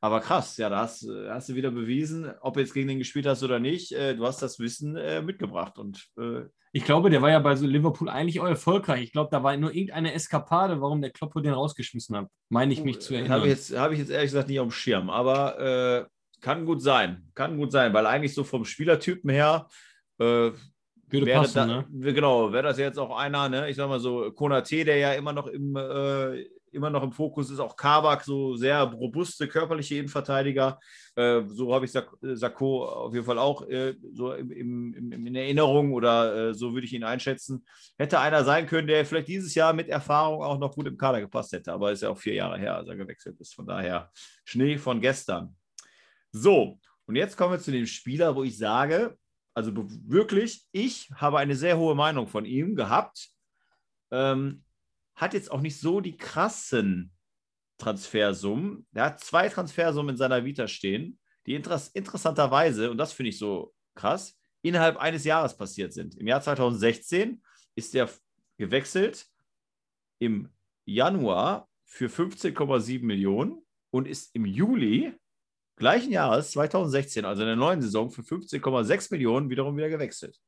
Aber 0.00 0.20
krass, 0.20 0.56
ja, 0.58 0.68
da 0.68 0.80
hast, 0.80 1.04
äh, 1.08 1.30
hast 1.30 1.48
du 1.48 1.54
wieder 1.54 1.70
bewiesen, 1.70 2.30
ob 2.42 2.54
du 2.54 2.60
jetzt 2.60 2.74
gegen 2.74 2.88
den 2.88 2.98
gespielt 2.98 3.26
hast 3.26 3.42
oder 3.42 3.58
nicht. 3.58 3.92
Äh, 3.92 4.14
du 4.14 4.26
hast 4.26 4.42
das 4.42 4.58
Wissen 4.60 4.94
äh, 4.96 5.22
mitgebracht. 5.22 5.78
Und 5.78 6.06
äh, 6.18 6.42
Ich 6.72 6.84
glaube, 6.84 7.08
der 7.08 7.22
war 7.22 7.30
ja 7.30 7.38
bei 7.38 7.56
so 7.56 7.66
Liverpool 7.66 8.10
eigentlich 8.10 8.38
auch 8.40 8.46
erfolgreich. 8.46 9.02
Ich 9.04 9.12
glaube, 9.12 9.30
da 9.30 9.42
war 9.42 9.56
nur 9.56 9.72
irgendeine 9.74 10.12
Eskapade, 10.12 10.80
warum 10.82 11.00
der 11.00 11.10
Kloppo 11.10 11.40
den 11.40 11.54
rausgeschmissen 11.54 12.14
hat. 12.16 12.28
Meine 12.50 12.74
ich 12.74 12.84
mich 12.84 13.00
zu 13.00 13.14
erinnern. 13.14 13.32
habe 13.32 13.46
ich, 13.46 13.52
jetzt- 13.54 13.76
hab 13.76 13.90
ich 13.92 13.98
jetzt 13.98 14.10
ehrlich 14.10 14.30
gesagt 14.30 14.48
nicht 14.48 14.60
auf 14.60 14.66
dem 14.68 14.72
Schirm. 14.72 15.08
Aber 15.08 15.58
äh, 15.58 16.06
kann 16.42 16.66
gut 16.66 16.82
sein. 16.82 17.28
Kann 17.34 17.56
gut 17.56 17.72
sein, 17.72 17.94
weil 17.94 18.06
eigentlich 18.06 18.34
so 18.34 18.44
vom 18.44 18.64
Spielertypen 18.66 19.30
her 19.30 19.66
äh, 20.18 20.50
Würde 21.08 21.26
wäre 21.26 21.40
passen, 21.40 21.54
da, 21.54 21.66
ne? 21.66 22.12
Genau, 22.12 22.52
wäre 22.52 22.64
das 22.64 22.78
jetzt 22.78 22.98
auch 22.98 23.16
einer, 23.16 23.48
ne? 23.48 23.70
ich 23.70 23.76
sag 23.76 23.88
mal 23.88 24.00
so, 24.00 24.32
Konate, 24.32 24.84
der 24.84 24.96
ja 24.96 25.12
immer 25.12 25.32
noch 25.32 25.46
im, 25.46 25.76
äh, 25.76 26.46
immer 26.72 26.90
noch 26.90 27.02
im 27.02 27.12
Fokus 27.12 27.50
ist, 27.50 27.58
auch 27.58 27.76
Kabak, 27.76 28.22
so 28.24 28.56
sehr 28.56 28.82
robuste 28.82 29.48
körperliche 29.48 29.96
Innenverteidiger. 29.96 30.78
Äh, 31.14 31.42
so 31.46 31.74
habe 31.74 31.84
ich 31.84 31.92
Sak 31.92 32.10
Sakko 32.20 32.84
auf 32.84 33.14
jeden 33.14 33.24
Fall 33.24 33.38
auch 33.38 33.66
äh, 33.68 33.94
so 34.12 34.32
im, 34.32 34.50
im, 34.50 34.94
im, 34.94 35.26
in 35.26 35.34
Erinnerung 35.34 35.92
oder 35.92 36.50
äh, 36.50 36.54
so 36.54 36.72
würde 36.74 36.86
ich 36.86 36.92
ihn 36.92 37.04
einschätzen. 37.04 37.64
Hätte 37.96 38.20
einer 38.20 38.44
sein 38.44 38.66
können, 38.66 38.86
der 38.86 39.04
vielleicht 39.06 39.28
dieses 39.28 39.54
Jahr 39.54 39.72
mit 39.72 39.88
Erfahrung 39.88 40.42
auch 40.42 40.58
noch 40.58 40.74
gut 40.74 40.86
im 40.86 40.98
Kader 40.98 41.20
gepasst 41.20 41.52
hätte, 41.52 41.72
aber 41.72 41.92
ist 41.92 42.02
ja 42.02 42.10
auch 42.10 42.18
vier 42.18 42.34
Jahre 42.34 42.58
her, 42.58 42.76
als 42.76 42.88
er 42.88 42.96
gewechselt 42.96 43.40
ist. 43.40 43.54
Von 43.54 43.66
daher 43.66 44.10
Schnee 44.44 44.76
von 44.76 45.00
gestern. 45.00 45.56
So, 46.32 46.78
und 47.06 47.16
jetzt 47.16 47.36
kommen 47.36 47.52
wir 47.52 47.60
zu 47.60 47.72
dem 47.72 47.86
Spieler, 47.86 48.34
wo 48.34 48.42
ich 48.42 48.58
sage, 48.58 49.16
also 49.56 49.72
wirklich, 50.06 50.66
ich 50.70 51.10
habe 51.14 51.38
eine 51.38 51.56
sehr 51.56 51.78
hohe 51.78 51.94
Meinung 51.94 52.26
von 52.26 52.44
ihm 52.44 52.76
gehabt. 52.76 53.30
Ähm, 54.10 54.62
hat 55.14 55.32
jetzt 55.32 55.50
auch 55.50 55.62
nicht 55.62 55.80
so 55.80 56.02
die 56.02 56.18
krassen 56.18 57.10
Transfersummen. 57.78 58.86
Er 58.92 59.06
hat 59.06 59.20
zwei 59.20 59.48
Transfersummen 59.48 60.10
in 60.10 60.16
seiner 60.18 60.44
Vita 60.44 60.68
stehen, 60.68 61.18
die 61.46 61.54
interess 61.54 61.88
interessanterweise, 61.88 62.90
und 62.90 62.98
das 62.98 63.14
finde 63.14 63.30
ich 63.30 63.38
so 63.38 63.72
krass, 63.94 64.38
innerhalb 64.60 64.98
eines 64.98 65.24
Jahres 65.24 65.56
passiert 65.56 65.94
sind. 65.94 66.16
Im 66.16 66.26
Jahr 66.26 66.42
2016 66.42 67.42
ist 67.76 67.94
er 67.94 68.10
gewechselt 68.58 69.26
im 70.18 70.50
Januar 70.84 71.66
für 71.86 72.08
15,7 72.08 73.02
Millionen 73.02 73.64
und 73.90 74.06
ist 74.06 74.34
im 74.34 74.44
Juli 74.44 75.14
gleichen 75.76 76.10
Jahres, 76.10 76.50
2016, 76.52 77.24
also 77.24 77.42
in 77.42 77.48
der 77.48 77.56
neuen 77.56 77.82
Saison, 77.82 78.10
für 78.10 78.22
15,6 78.22 79.12
Millionen 79.12 79.50
wiederum 79.50 79.76
wieder 79.76 79.88
gewechselt. 79.88 80.40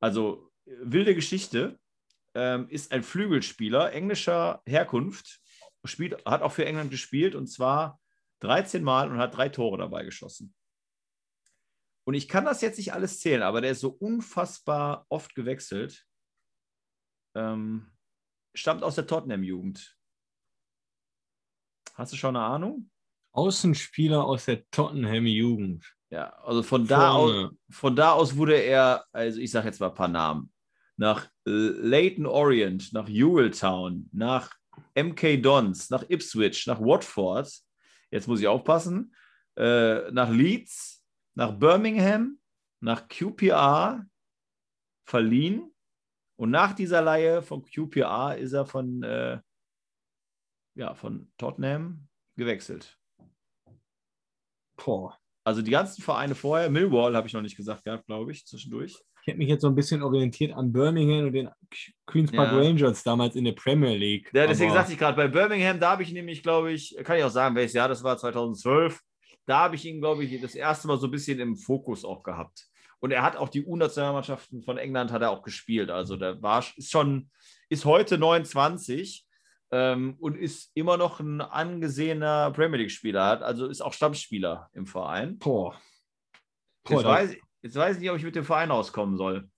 Also 0.00 0.50
äh, 0.66 0.72
wilde 0.80 1.14
Geschichte. 1.14 1.78
Ähm, 2.34 2.68
ist 2.68 2.92
ein 2.92 3.02
Flügelspieler 3.02 3.92
englischer 3.92 4.62
Herkunft, 4.66 5.40
spielt, 5.84 6.24
hat 6.26 6.42
auch 6.42 6.52
für 6.52 6.66
England 6.66 6.90
gespielt 6.90 7.34
und 7.34 7.46
zwar 7.46 7.98
13 8.40 8.84
Mal 8.84 9.10
und 9.10 9.18
hat 9.18 9.36
drei 9.36 9.48
Tore 9.48 9.78
dabei 9.78 10.04
geschossen. 10.04 10.54
Und 12.04 12.14
ich 12.14 12.28
kann 12.28 12.44
das 12.44 12.60
jetzt 12.60 12.76
nicht 12.76 12.92
alles 12.92 13.20
zählen, 13.20 13.42
aber 13.42 13.60
der 13.60 13.72
ist 13.72 13.80
so 13.80 13.90
unfassbar 13.90 15.06
oft 15.08 15.34
gewechselt. 15.34 16.06
Ähm, 17.34 17.90
stammt 18.54 18.82
aus 18.82 18.94
der 18.94 19.06
Tottenham-Jugend. 19.06 19.98
Hast 21.94 22.12
du 22.12 22.16
schon 22.16 22.36
eine 22.36 22.44
Ahnung? 22.44 22.90
Außenspieler 23.32 24.24
aus 24.24 24.46
der 24.46 24.68
Tottenham-Jugend. 24.70 25.84
Ja, 26.10 26.30
also 26.42 26.62
von 26.62 26.86
da, 26.86 27.10
aus, 27.12 27.50
von 27.70 27.94
da 27.94 28.12
aus 28.12 28.36
wurde 28.36 28.56
er, 28.56 29.04
also 29.12 29.40
ich 29.40 29.50
sage 29.50 29.66
jetzt 29.66 29.80
mal 29.80 29.88
ein 29.88 29.94
paar 29.94 30.08
Namen, 30.08 30.50
nach 30.96 31.28
Leighton 31.44 32.26
Orient, 32.26 32.92
nach 32.92 33.08
Ewelltown, 33.08 34.08
nach 34.12 34.54
MK 34.94 35.42
Dons, 35.42 35.90
nach 35.90 36.08
Ipswich, 36.08 36.66
nach 36.66 36.80
Watford, 36.80 37.50
jetzt 38.10 38.26
muss 38.26 38.40
ich 38.40 38.48
aufpassen, 38.48 39.14
äh, 39.56 40.10
nach 40.10 40.30
Leeds, 40.30 41.04
nach 41.34 41.52
Birmingham, 41.52 42.38
nach 42.80 43.06
QPR 43.06 44.04
verliehen 45.04 45.74
und 46.36 46.50
nach 46.50 46.72
dieser 46.72 47.02
Leihe 47.02 47.42
von 47.42 47.62
QPR 47.62 48.36
ist 48.36 48.52
er 48.52 48.66
von, 48.66 49.02
äh, 49.02 49.40
ja, 50.74 50.94
von 50.94 51.30
Tottenham 51.36 52.08
gewechselt. 52.36 52.97
Boah. 54.84 55.18
Also 55.44 55.62
die 55.62 55.70
ganzen 55.70 56.02
Vereine 56.02 56.34
vorher, 56.34 56.70
Millwall 56.70 57.16
habe 57.16 57.26
ich 57.26 57.32
noch 57.32 57.42
nicht 57.42 57.56
gesagt 57.56 57.84
gehabt, 57.84 58.06
glaube 58.06 58.32
ich, 58.32 58.46
zwischendurch. 58.46 58.98
Ich 59.22 59.26
hätte 59.28 59.38
mich 59.38 59.48
jetzt 59.48 59.62
so 59.62 59.68
ein 59.68 59.74
bisschen 59.74 60.02
orientiert 60.02 60.52
an 60.52 60.72
Birmingham 60.72 61.26
und 61.26 61.32
den 61.32 61.48
Queen's 62.06 62.32
Park 62.32 62.52
Ja. 62.52 62.58
Rangers 62.58 63.02
damals 63.02 63.34
in 63.34 63.44
der 63.44 63.52
Premier 63.52 63.94
League. 63.94 64.30
Ja, 64.32 64.46
deswegen 64.46 64.72
sagte 64.72 64.92
ich 64.92 64.98
gerade, 64.98 65.16
bei 65.16 65.28
Birmingham, 65.28 65.80
da 65.80 65.92
habe 65.92 66.02
ich 66.02 66.12
nämlich, 66.12 66.42
glaube 66.42 66.72
ich, 66.72 66.96
kann 67.02 67.18
ich 67.18 67.24
auch 67.24 67.30
sagen, 67.30 67.54
welches 67.54 67.74
Jahr 67.74 67.88
das 67.88 68.02
war, 68.02 68.16
2012, 68.16 69.00
da 69.46 69.60
habe 69.60 69.76
ich 69.76 69.84
ihn, 69.86 70.00
glaube 70.00 70.24
ich, 70.24 70.40
das 70.40 70.54
erste 70.54 70.88
Mal 70.88 70.98
so 70.98 71.06
ein 71.06 71.10
bisschen 71.10 71.40
im 71.40 71.56
Fokus 71.56 72.04
auch 72.04 72.22
gehabt. 72.22 72.68
Und 73.00 73.10
er 73.10 73.22
hat 73.22 73.36
auch 73.36 73.48
die 73.48 73.64
U-Nationalmannschaften 73.64 74.62
von 74.62 74.76
England 74.76 75.12
hat 75.12 75.22
er 75.22 75.30
auch 75.30 75.42
gespielt. 75.42 75.90
Also 75.90 76.16
der 76.16 76.42
war 76.42 76.64
ist 76.76 76.90
schon, 76.90 77.30
ist 77.68 77.84
heute 77.84 78.18
29 78.18 79.24
ähm, 79.70 80.16
und 80.20 80.36
ist 80.36 80.70
immer 80.74 80.96
noch 80.96 81.20
ein 81.20 81.40
angesehener 81.40 82.50
Premier 82.52 82.78
League-Spieler, 82.78 83.24
hat- 83.24 83.42
also 83.42 83.66
ist 83.66 83.80
auch 83.80 83.92
Stammspieler 83.92 84.68
im 84.72 84.86
Verein. 84.86 85.38
Boah. 85.38 85.74
Boah, 86.84 86.92
Jetzt 86.94 87.04
weiß, 87.04 87.36
jetzt 87.62 87.76
weiß 87.76 87.96
ich 87.96 88.02
nicht, 88.02 88.10
ob 88.10 88.16
ich 88.16 88.24
mit 88.24 88.36
dem 88.36 88.44
Verein 88.44 88.70
auskommen 88.70 89.16
soll. 89.16 89.48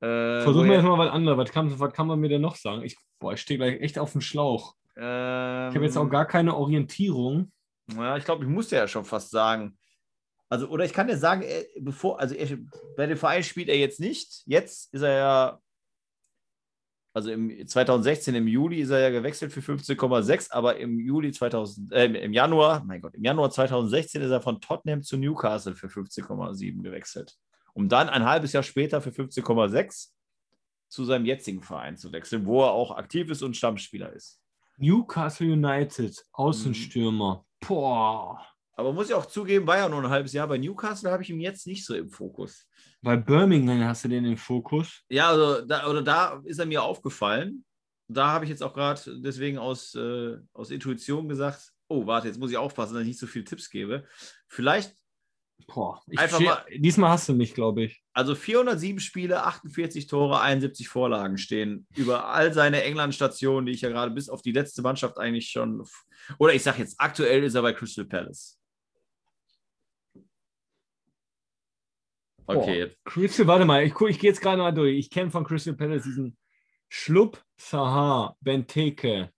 Äh, 0.00 0.40
Versuchen 0.42 0.68
wir 0.68 0.74
jetzt 0.76 0.84
mal 0.84 0.98
was 0.98 1.10
anderes. 1.10 1.38
Was 1.38 1.50
kann, 1.52 1.78
was 1.78 1.92
kann 1.92 2.06
man 2.06 2.18
mir 2.18 2.28
denn 2.28 2.40
noch 2.40 2.56
sagen? 2.56 2.82
Ich, 2.82 2.96
boah, 3.18 3.34
ich 3.34 3.40
stehe 3.40 3.58
gleich 3.58 3.80
echt 3.80 3.98
auf 3.98 4.12
dem 4.12 4.20
Schlauch. 4.20 4.74
Ich 4.96 5.02
habe 5.02 5.80
jetzt 5.84 5.96
auch 5.96 6.02
ähm, 6.04 6.10
gar 6.10 6.26
keine 6.26 6.54
Orientierung. 6.56 7.52
Ja, 7.96 8.16
ich 8.16 8.24
glaube, 8.24 8.44
ich 8.44 8.50
musste 8.50 8.76
ja 8.76 8.86
schon 8.88 9.04
fast 9.04 9.30
sagen. 9.30 9.78
Also, 10.48 10.68
oder 10.68 10.84
ich 10.84 10.92
kann 10.92 11.06
dir 11.08 11.16
sagen, 11.16 11.42
er, 11.42 11.64
bevor, 11.80 12.20
also 12.20 12.34
er, 12.34 12.58
bei 12.96 13.06
dem 13.06 13.16
Verein 13.16 13.42
spielt 13.42 13.68
er 13.68 13.78
jetzt 13.78 14.00
nicht. 14.00 14.42
Jetzt 14.44 14.92
ist 14.92 15.00
er 15.02 15.16
ja, 15.16 15.60
also 17.14 17.30
im 17.30 17.66
2016 17.66 18.34
im 18.34 18.48
Juli 18.48 18.80
ist 18.80 18.90
er 18.90 19.00
ja 19.00 19.10
gewechselt 19.10 19.52
für 19.52 19.60
15,6, 19.60 20.50
aber 20.50 20.78
im 20.78 20.98
Juli 20.98 21.30
2000, 21.30 21.92
äh, 21.92 22.06
im 22.06 22.32
Januar, 22.32 22.82
mein 22.84 23.02
Gott, 23.02 23.14
im 23.14 23.22
Januar 23.22 23.50
2016 23.50 24.22
ist 24.22 24.30
er 24.30 24.40
von 24.40 24.60
Tottenham 24.60 25.02
zu 25.02 25.18
Newcastle 25.18 25.74
für 25.74 25.88
15,7 25.88 26.82
gewechselt. 26.82 27.36
Um 27.74 27.88
dann 27.88 28.08
ein 28.08 28.24
halbes 28.24 28.52
Jahr 28.52 28.62
später 28.62 29.00
für 29.02 29.10
15,6 29.10 30.10
zu 30.88 31.04
seinem 31.04 31.26
jetzigen 31.26 31.62
Verein 31.62 31.96
zu 31.96 32.12
wechseln, 32.12 32.46
wo 32.46 32.62
er 32.62 32.72
auch 32.72 32.96
aktiv 32.96 33.30
ist 33.30 33.42
und 33.42 33.56
Stammspieler 33.56 34.12
ist. 34.12 34.40
Newcastle 34.78 35.52
United, 35.52 36.24
Außenstürmer. 36.32 37.44
Mhm. 37.44 37.66
Boah. 37.66 38.46
Aber 38.74 38.92
muss 38.92 39.08
ich 39.08 39.14
auch 39.14 39.26
zugeben, 39.26 39.66
war 39.66 39.76
ja 39.76 39.88
nur 39.88 40.02
ein 40.02 40.08
halbes 40.08 40.32
Jahr. 40.32 40.48
Bei 40.48 40.58
Newcastle 40.58 41.10
habe 41.10 41.22
ich 41.22 41.30
ihn 41.30 41.40
jetzt 41.40 41.66
nicht 41.66 41.84
so 41.84 41.94
im 41.94 42.08
Fokus. 42.10 42.66
Bei 43.02 43.16
Birmingham 43.16 43.84
hast 43.84 44.04
du 44.04 44.08
den 44.08 44.24
im 44.24 44.36
Fokus. 44.36 45.02
Ja, 45.10 45.28
also 45.28 45.60
da, 45.60 45.86
oder 45.86 46.02
da 46.02 46.40
ist 46.44 46.58
er 46.58 46.66
mir 46.66 46.82
aufgefallen. 46.82 47.64
Da 48.08 48.28
habe 48.28 48.44
ich 48.44 48.50
jetzt 48.50 48.62
auch 48.62 48.74
gerade 48.74 49.00
deswegen 49.20 49.58
aus, 49.58 49.94
äh, 49.94 50.36
aus 50.52 50.70
Intuition 50.70 51.28
gesagt, 51.28 51.72
oh, 51.88 52.06
warte, 52.06 52.28
jetzt 52.28 52.38
muss 52.38 52.50
ich 52.50 52.56
aufpassen, 52.56 52.94
dass 52.94 53.02
ich 53.02 53.08
nicht 53.08 53.20
so 53.20 53.26
viele 53.26 53.44
Tipps 53.44 53.68
gebe. 53.70 54.06
Vielleicht 54.48 54.96
Boah, 55.66 56.02
ich 56.10 56.18
Einfach 56.18 56.40
mal- 56.40 56.64
diesmal 56.76 57.10
hast 57.10 57.28
du 57.28 57.34
mich, 57.34 57.54
glaube 57.54 57.84
ich. 57.84 58.02
Also 58.12 58.34
407 58.34 59.00
Spiele, 59.00 59.44
48 59.44 60.06
Tore, 60.06 60.40
71 60.40 60.88
Vorlagen 60.88 61.38
stehen 61.38 61.86
über 61.94 62.26
all 62.28 62.52
seine 62.52 62.82
England-Stationen, 62.82 63.66
die 63.66 63.72
ich 63.72 63.80
ja 63.80 63.88
gerade 63.88 64.10
bis 64.10 64.28
auf 64.28 64.42
die 64.42 64.52
letzte 64.52 64.82
Mannschaft 64.82 65.18
eigentlich 65.18 65.50
schon. 65.50 65.86
Oder 66.38 66.54
ich 66.54 66.62
sage 66.62 66.78
jetzt, 66.78 66.96
aktuell 66.98 67.44
ist 67.44 67.54
er 67.54 67.62
bei 67.62 67.72
Crystal 67.72 68.04
Palace. 68.04 68.58
Okay, 72.46 72.78
jetzt. 72.78 73.04
Crystal, 73.04 73.46
warte 73.46 73.64
mal, 73.64 73.82
ich, 73.84 73.92
ich 73.92 74.18
gehe 74.18 74.30
jetzt 74.30 74.40
gerade 74.40 74.58
mal 74.58 74.72
durch. 74.72 74.96
Ich 74.98 75.10
kenne 75.10 75.30
von 75.30 75.44
Crystal 75.44 75.74
Palace 75.74 76.04
diesen 76.04 76.36
Schlupp, 76.88 77.42
Sahar, 77.56 78.36
Benteke. 78.40 79.32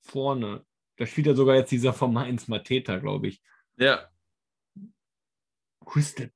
Vorne. 0.00 0.64
Da 0.96 1.06
spielt 1.06 1.26
ja 1.26 1.34
sogar 1.34 1.56
jetzt 1.56 1.72
dieser 1.72 1.92
von 1.92 2.12
Mainz, 2.12 2.48
Mateta, 2.48 2.98
glaube 2.98 3.28
ich. 3.28 3.42
Ja, 3.76 4.08
Crystal. 5.84 6.30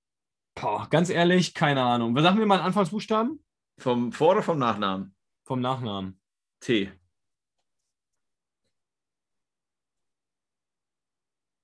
Boah, 0.55 0.88
ganz 0.90 1.11
ehrlich, 1.11 1.55
keine 1.55 1.82
Ahnung. 1.82 2.14
Was 2.14 2.22
sagen 2.22 2.38
wir 2.38 2.46
mal 2.46 2.61
Anfangsbuchstaben? 2.61 3.42
vom 3.78 4.12
Vor- 4.12 4.32
oder 4.32 4.42
vom 4.42 4.59
Nachnamen? 4.59 5.14
Vom 5.44 5.61
Nachnamen. 5.61 6.20
T. 6.61 6.92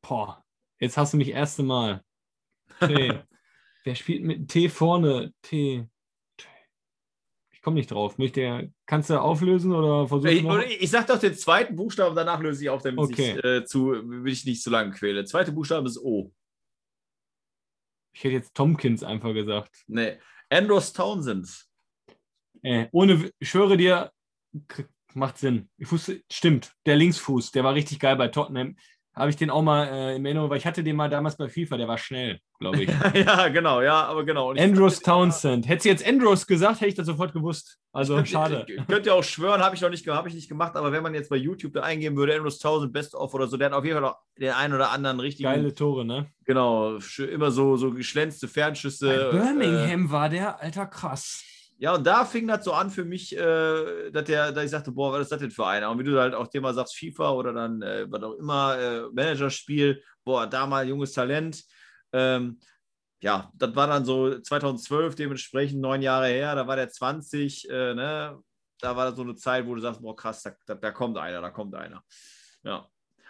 Boah, 0.02 0.44
jetzt 0.78 0.96
hast 0.96 1.12
du 1.12 1.16
mich 1.16 1.30
erste 1.30 1.62
Mal. 1.62 2.04
T. 2.80 3.18
Wer 3.84 3.94
spielt 3.94 4.24
mit 4.24 4.48
T 4.48 4.68
vorne? 4.68 5.32
T. 5.42 5.86
Ich 7.50 7.62
komme 7.62 7.76
nicht 7.76 7.90
drauf. 7.90 8.18
Möchte, 8.18 8.72
kannst 8.86 9.10
du 9.10 9.20
auflösen 9.20 9.72
oder 9.72 10.06
versuchen? 10.08 10.30
Ich, 10.30 10.42
noch? 10.42 10.58
ich, 10.58 10.82
ich 10.82 10.90
sage 10.90 11.06
doch 11.06 11.18
den 11.18 11.34
zweiten 11.34 11.76
Buchstaben, 11.76 12.14
danach 12.14 12.40
löse 12.40 12.62
ich 12.62 12.70
auf, 12.70 12.82
damit 12.82 12.98
Okay. 12.98 13.36
ich, 13.38 13.44
äh, 13.44 13.64
zu, 13.64 13.88
will 13.88 14.32
ich 14.32 14.44
nicht 14.44 14.62
zu 14.62 14.70
lange 14.70 14.92
quäle. 14.92 15.24
Zweite 15.24 15.52
Buchstabe 15.52 15.88
ist 15.88 15.98
O. 15.98 16.32
Ich 18.12 18.22
hätte 18.22 18.34
jetzt 18.34 18.54
Tomkins 18.54 19.02
einfach 19.02 19.32
gesagt. 19.34 19.82
Nee. 19.86 20.18
Andros 20.48 20.92
Townsend. 20.92 21.66
Äh, 22.62 22.86
ohne, 22.92 23.30
ich 23.38 23.50
schwöre 23.50 23.76
dir, 23.76 24.12
macht 25.14 25.38
Sinn. 25.38 25.68
Ich 25.76 25.90
wusste, 25.90 26.22
stimmt, 26.30 26.74
der 26.86 26.96
Linksfuß, 26.96 27.50
der 27.50 27.64
war 27.64 27.74
richtig 27.74 27.98
geil 27.98 28.16
bei 28.16 28.28
Tottenham. 28.28 28.76
Habe 29.16 29.30
ich 29.30 29.36
den 29.36 29.48
auch 29.48 29.62
mal 29.62 29.84
äh, 29.86 30.16
in 30.16 30.24
Erinnerung, 30.26 30.50
weil 30.50 30.58
ich 30.58 30.66
hatte 30.66 30.82
den 30.82 30.96
mal 30.96 31.08
damals 31.08 31.36
bei 31.36 31.48
FIFA, 31.48 31.76
der 31.76 31.86
war 31.86 31.98
schnell, 31.98 32.40
glaube 32.58 32.82
ich. 32.82 32.90
ja, 33.14 33.46
genau, 33.48 33.80
ja, 33.80 34.04
aber 34.06 34.24
genau. 34.24 34.50
Und 34.50 34.56
ich- 34.56 34.62
Andros 34.62 34.98
Townsend. 35.00 35.68
Hätte 35.68 35.84
sie 35.84 35.88
jetzt 35.90 36.04
Andros 36.06 36.46
gesagt, 36.48 36.80
hätte 36.80 36.88
ich 36.88 36.94
das 36.96 37.06
sofort 37.06 37.32
gewusst. 37.32 37.78
Also 37.92 38.16
Könnt- 38.16 38.28
schade. 38.28 38.66
Ihr 38.68 38.84
könnt 38.88 39.06
ja 39.06 39.12
auch 39.12 39.22
schwören, 39.22 39.62
habe 39.62 39.76
ich 39.76 39.80
noch 39.82 39.90
nicht, 39.90 40.04
hab 40.08 40.26
ich 40.26 40.34
nicht 40.34 40.48
gemacht, 40.48 40.74
aber 40.74 40.90
wenn 40.90 41.02
man 41.04 41.14
jetzt 41.14 41.30
bei 41.30 41.36
YouTube 41.36 41.74
da 41.74 41.82
eingeben 41.82 42.16
würde, 42.16 42.34
Andros 42.34 42.56
1000 42.56 42.92
Best 42.92 43.14
of 43.14 43.32
oder 43.34 43.46
so, 43.46 43.56
der 43.56 43.66
hat 43.66 43.74
auf 43.74 43.84
jeden 43.84 43.94
Fall 43.94 44.02
noch 44.10 44.16
den 44.36 44.50
einen 44.50 44.74
oder 44.74 44.90
anderen 44.90 45.20
richtigen, 45.20 45.48
Geile 45.48 45.72
Tore, 45.72 46.04
ne? 46.04 46.26
genau, 46.44 46.98
immer 47.30 47.52
so, 47.52 47.76
so 47.76 47.92
geschlänzte 47.92 48.48
Fernschüsse. 48.48 49.06
Bei 49.06 49.38
Äh, 49.38 49.40
Birmingham 49.40 50.10
war 50.10 50.28
der, 50.28 50.60
alter 50.60 50.86
krass. 50.86 51.44
Ja, 51.78 51.94
und 51.94 52.06
da 52.06 52.24
fing 52.24 52.46
das 52.46 52.64
so 52.64 52.72
an 52.72 52.90
für 52.90 53.04
mich, 53.04 53.36
äh, 53.36 54.10
dass, 54.10 54.24
der, 54.24 54.52
dass 54.52 54.64
ich 54.64 54.70
sagte, 54.70 54.92
boah, 54.92 55.12
was 55.12 55.22
ist 55.22 55.32
das 55.32 55.40
denn 55.40 55.50
für 55.50 55.66
einer? 55.66 55.90
Und 55.90 55.98
wie 55.98 56.04
du 56.04 56.18
halt 56.18 56.34
auch 56.34 56.46
Thema 56.48 56.72
sagst, 56.72 56.96
FIFA 56.96 57.32
oder 57.32 57.52
dann, 57.52 57.82
äh, 57.82 58.06
was 58.10 58.22
auch 58.22 58.34
immer, 58.34 58.78
äh, 58.78 59.02
Managerspiel, 59.12 60.02
boah, 60.24 60.46
da 60.46 60.66
mal 60.66 60.86
junges 60.88 61.12
Talent. 61.12 61.62
Ähm, 62.12 62.58
ja, 63.20 63.50
das 63.54 63.74
war 63.74 63.86
dann 63.86 64.04
so 64.04 64.38
2012, 64.38 65.14
dementsprechend 65.14 65.80
neun 65.80 66.02
Jahre 66.02 66.28
her, 66.28 66.54
da 66.54 66.66
war 66.66 66.76
der 66.76 66.88
20, 66.90 67.68
äh, 67.70 67.94
ne? 67.94 68.38
Da 68.80 68.96
war 68.96 69.06
das 69.06 69.16
so 69.16 69.22
eine 69.22 69.34
Zeit, 69.34 69.66
wo 69.66 69.74
du 69.74 69.80
sagst, 69.80 70.02
boah, 70.02 70.14
krass, 70.14 70.42
da, 70.42 70.52
da, 70.66 70.74
da 70.74 70.90
kommt 70.90 71.16
einer, 71.16 71.40
da 71.40 71.50
kommt 71.50 71.74
einer. 71.74 72.02
Ja. 72.62 72.86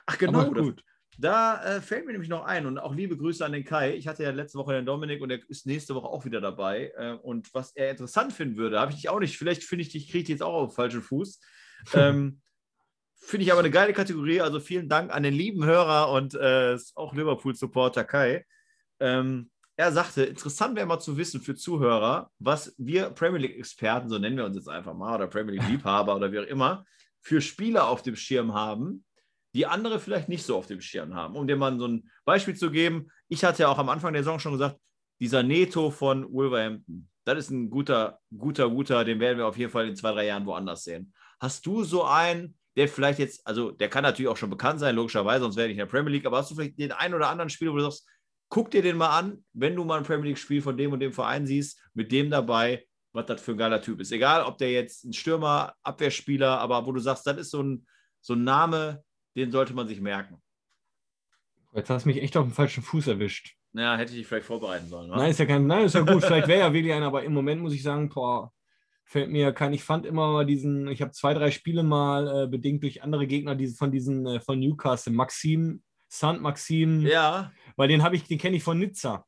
Ach, 0.07 0.19
genau, 0.19 0.53
das- 0.53 0.65
gut. 0.65 0.85
Da 1.19 1.63
äh, 1.65 1.81
fällt 1.81 2.07
mir 2.07 2.13
nämlich 2.13 2.31
noch 2.31 2.45
ein 2.45 2.67
und 2.67 2.79
auch 2.79 2.95
liebe 2.95 3.17
Grüße 3.17 3.45
an 3.45 3.53
den 3.53 3.65
Kai. 3.65 3.95
Ich 3.95 4.09
hatte 4.09 4.23
ja 4.23 4.31
letzte 4.31 4.59
Woche 4.59 4.73
den 4.73 4.87
Dominik 4.87 5.23
und 5.23 5.29
der 5.29 5.41
ist 5.49 5.67
nächste 5.67 5.95
Woche 5.95 6.09
auch 6.09 6.25
wieder 6.25 6.41
dabei. 6.41 6.93
Äh, 6.97 7.13
und 7.23 7.53
was 7.55 7.73
er 7.77 7.91
interessant 7.91 8.33
finden 8.33 8.57
würde, 8.57 8.81
habe 8.81 8.91
ich 8.91 8.97
dich 8.97 9.09
auch 9.09 9.21
nicht. 9.21 9.37
Vielleicht 9.37 9.65
finde 9.65 9.83
ich 9.83 9.91
dich, 9.91 10.07
kriege 10.07 10.19
ich 10.19 10.25
dich 10.25 10.35
jetzt 10.35 10.43
auch 10.43 10.55
auf 10.55 10.71
den 10.71 10.75
falschen 10.75 11.03
Fuß. 11.03 11.41
ähm, 11.95 12.41
finde 13.17 13.45
ich 13.45 13.53
aber 13.53 13.61
eine 13.61 13.71
geile 13.71 13.93
Kategorie. 13.93 14.41
Also 14.41 14.61
vielen 14.61 14.89
Dank 14.89 15.13
an 15.13 15.23
den 15.23 15.35
lieben 15.35 15.65
Hörer 15.65 16.11
und 16.11 16.35
äh, 16.35 16.77
auch 16.95 17.15
Liverpool-Supporter 17.15 18.05
Kai. 18.05 18.45
Ähm, 19.01 19.51
er 19.77 19.93
sagte, 19.93 20.25
interessant 20.25 20.77
wäre 20.77 20.87
mal 20.87 21.01
zu 21.01 21.17
wissen 21.17 21.41
für 21.41 21.57
Zuhörer, 21.57 22.31
was 22.39 22.75
wir 22.79 23.11
Premier 23.11 23.41
League-Experten, 23.41 24.09
so 24.09 24.19
nennen 24.19 24.37
wir 24.37 24.45
uns 24.45 24.57
jetzt 24.57 24.69
einfach 24.69 24.95
mal, 24.95 25.17
oder 25.17 25.27
Premier 25.27 25.55
League-Liebhaber 25.55 26.15
oder 26.15 26.31
wie 26.31 26.39
auch 26.39 26.47
immer, 26.47 26.85
für 27.21 27.41
Spieler 27.41 27.89
auf 27.89 28.03
dem 28.03 28.15
Schirm 28.15 28.55
haben, 28.55 29.05
die 29.55 29.67
andere 29.67 30.01
vielleicht 30.01 30.29
nicht 30.29 30.45
so 30.45 30.57
auf 30.57 30.67
dem 30.67 30.81
Schirm 30.81 31.15
haben. 31.15 31.37
Um 31.37 31.47
dir 31.47 31.57
mal 31.57 31.79
so 31.79 31.87
ein 31.87 32.11
Beispiel 32.25 32.55
zu 32.55 32.71
geben, 32.71 33.09
ich 33.29 33.45
hatte 33.45 33.63
ja 33.63 33.69
auch 33.69 33.79
am 33.79 33.89
Anfang 33.89 34.13
der 34.13 34.23
Saison 34.23 34.41
schon 34.41 34.53
gesagt, 34.53 34.79
dieser 35.21 35.43
Neto 35.43 35.91
von 35.91 36.31
Wolverhampton, 36.33 37.09
das 37.25 37.39
ist 37.39 37.51
ein 37.51 37.71
guter, 37.71 38.19
guter, 38.37 38.69
guter, 38.69 39.05
den 39.05 39.21
werden 39.21 39.39
wir 39.39 39.47
auf 39.47 39.57
jeden 39.57 39.71
Fall 39.71 39.89
in 39.89 39.97
zwei, 39.97 40.13
drei 40.13 40.27
Jahren 40.27 40.45
woanders 40.45 40.85
sehen. 40.85 41.15
Hast 41.41 41.65
du 41.65 41.85
so 41.85 42.05
einen, 42.05 42.59
der 42.77 42.89
vielleicht 42.89 43.21
jetzt, 43.21 43.47
also 43.47 43.71
der 43.71 43.89
kann 43.89 44.03
natürlich 44.03 44.29
auch 44.29 44.37
schon 44.37 44.51
bekannt 44.51 44.81
sein, 44.81 44.97
logischerweise, 44.97 45.45
sonst 45.45 45.57
wäre 45.57 45.69
ich 45.69 45.73
in 45.73 45.79
der 45.79 45.87
Premier 45.87 46.13
League, 46.13 46.27
aber 46.27 46.39
hast 46.39 46.51
du 46.51 46.57
vielleicht 46.57 46.79
den 46.79 46.93
einen 46.93 47.15
oder 47.15 47.29
anderen 47.29 47.49
Spieler, 47.49 47.73
wo 47.73 47.77
du 47.77 47.83
sagst, 47.85 48.07
guck 48.49 48.71
dir 48.71 48.83
den 48.83 48.97
mal 48.97 49.17
an, 49.17 49.45
wenn 49.53 49.77
du 49.77 49.85
mal 49.85 49.99
ein 49.99 50.05
Premier 50.05 50.29
League-Spiel 50.29 50.61
von 50.61 50.77
dem 50.77 50.93
und 50.93 51.01
dem 51.01 51.13
Verein 51.13 51.47
siehst, 51.47 51.81
mit 51.95 52.13
dem 52.13 52.29
dabei, 52.31 52.85
was 53.13 53.27
das 53.27 53.41
für 53.41 53.53
ein 53.53 53.59
geiler 53.59 53.81
Typ 53.81 54.01
ist. 54.01 54.13
Egal, 54.13 54.43
ob 54.43 54.59
der 54.59 54.73
jetzt 54.73 55.05
ein 55.05 55.13
Stürmer, 55.13 55.75
Abwehrspieler, 55.83 56.59
aber 56.59 56.85
wo 56.85 56.93
du 56.93 57.01
sagst, 57.01 57.27
das 57.27 57.39
ist 57.39 57.51
so 57.51 57.63
ein, 57.63 57.87
so 58.21 58.35
ein 58.35 58.45
Name, 58.45 59.03
den 59.37 59.51
sollte 59.51 59.75
man 59.75 59.87
sich 59.87 60.01
merken. 60.01 60.41
Jetzt 61.73 61.91
hast 61.91 62.05
du 62.05 62.09
mich 62.09 62.23
echt 62.23 62.37
auf 62.37 62.47
dem 62.47 62.53
falschen 62.53 62.83
Fuß 62.83 63.09
erwischt. 63.09 63.57
Ja, 63.73 63.97
hätte 63.97 64.13
ich 64.13 64.19
dich 64.19 64.27
vielleicht 64.27 64.47
vorbereiten 64.47 64.89
sollen. 64.89 65.11
wa? 65.11 65.17
Nein, 65.17 65.31
ist 65.31 65.41
ja 65.41 65.47
kein, 65.47 65.67
nein, 65.67 65.85
ist 65.87 65.95
ja 65.95 66.03
gut. 66.03 66.23
Vielleicht 66.23 66.47
wäre 66.47 66.61
ja 66.61 66.73
wirklich 66.73 66.93
einer, 66.93 67.07
aber 67.07 67.25
im 67.25 67.33
Moment 67.33 67.61
muss 67.61 67.75
ich 67.75 67.83
sagen, 67.83 68.09
boah, 68.09 68.53
fällt 69.05 69.31
mir 69.31 69.53
kein. 69.53 69.73
Ich 69.73 69.83
fand 69.83 70.07
immer 70.07 70.45
diesen, 70.45 70.87
ich 70.89 71.03
habe 71.03 71.11
zwei, 71.11 71.35
drei 71.35 71.51
Spiele 71.51 71.83
mal 71.83 72.45
äh, 72.45 72.47
bedingt 72.47 72.83
durch 72.85 73.03
andere 73.03 73.27
Gegner, 73.27 73.57
diese 73.57 73.77
von 73.77 73.91
diesen 73.91 74.27
äh, 74.27 74.41
von 74.41 74.61
Newcastle, 74.61 75.13
Maxim, 75.13 75.83
Sant 76.09 76.41
Maxim, 76.41 77.05
Ja, 77.05 77.53
weil 77.77 77.89
den 77.89 78.05
habe 78.05 78.15
ich, 78.15 78.25
den 78.25 78.39
kenne 78.39 78.57
ich 78.57 78.63
von 78.63 78.79
Nizza. 78.79 79.27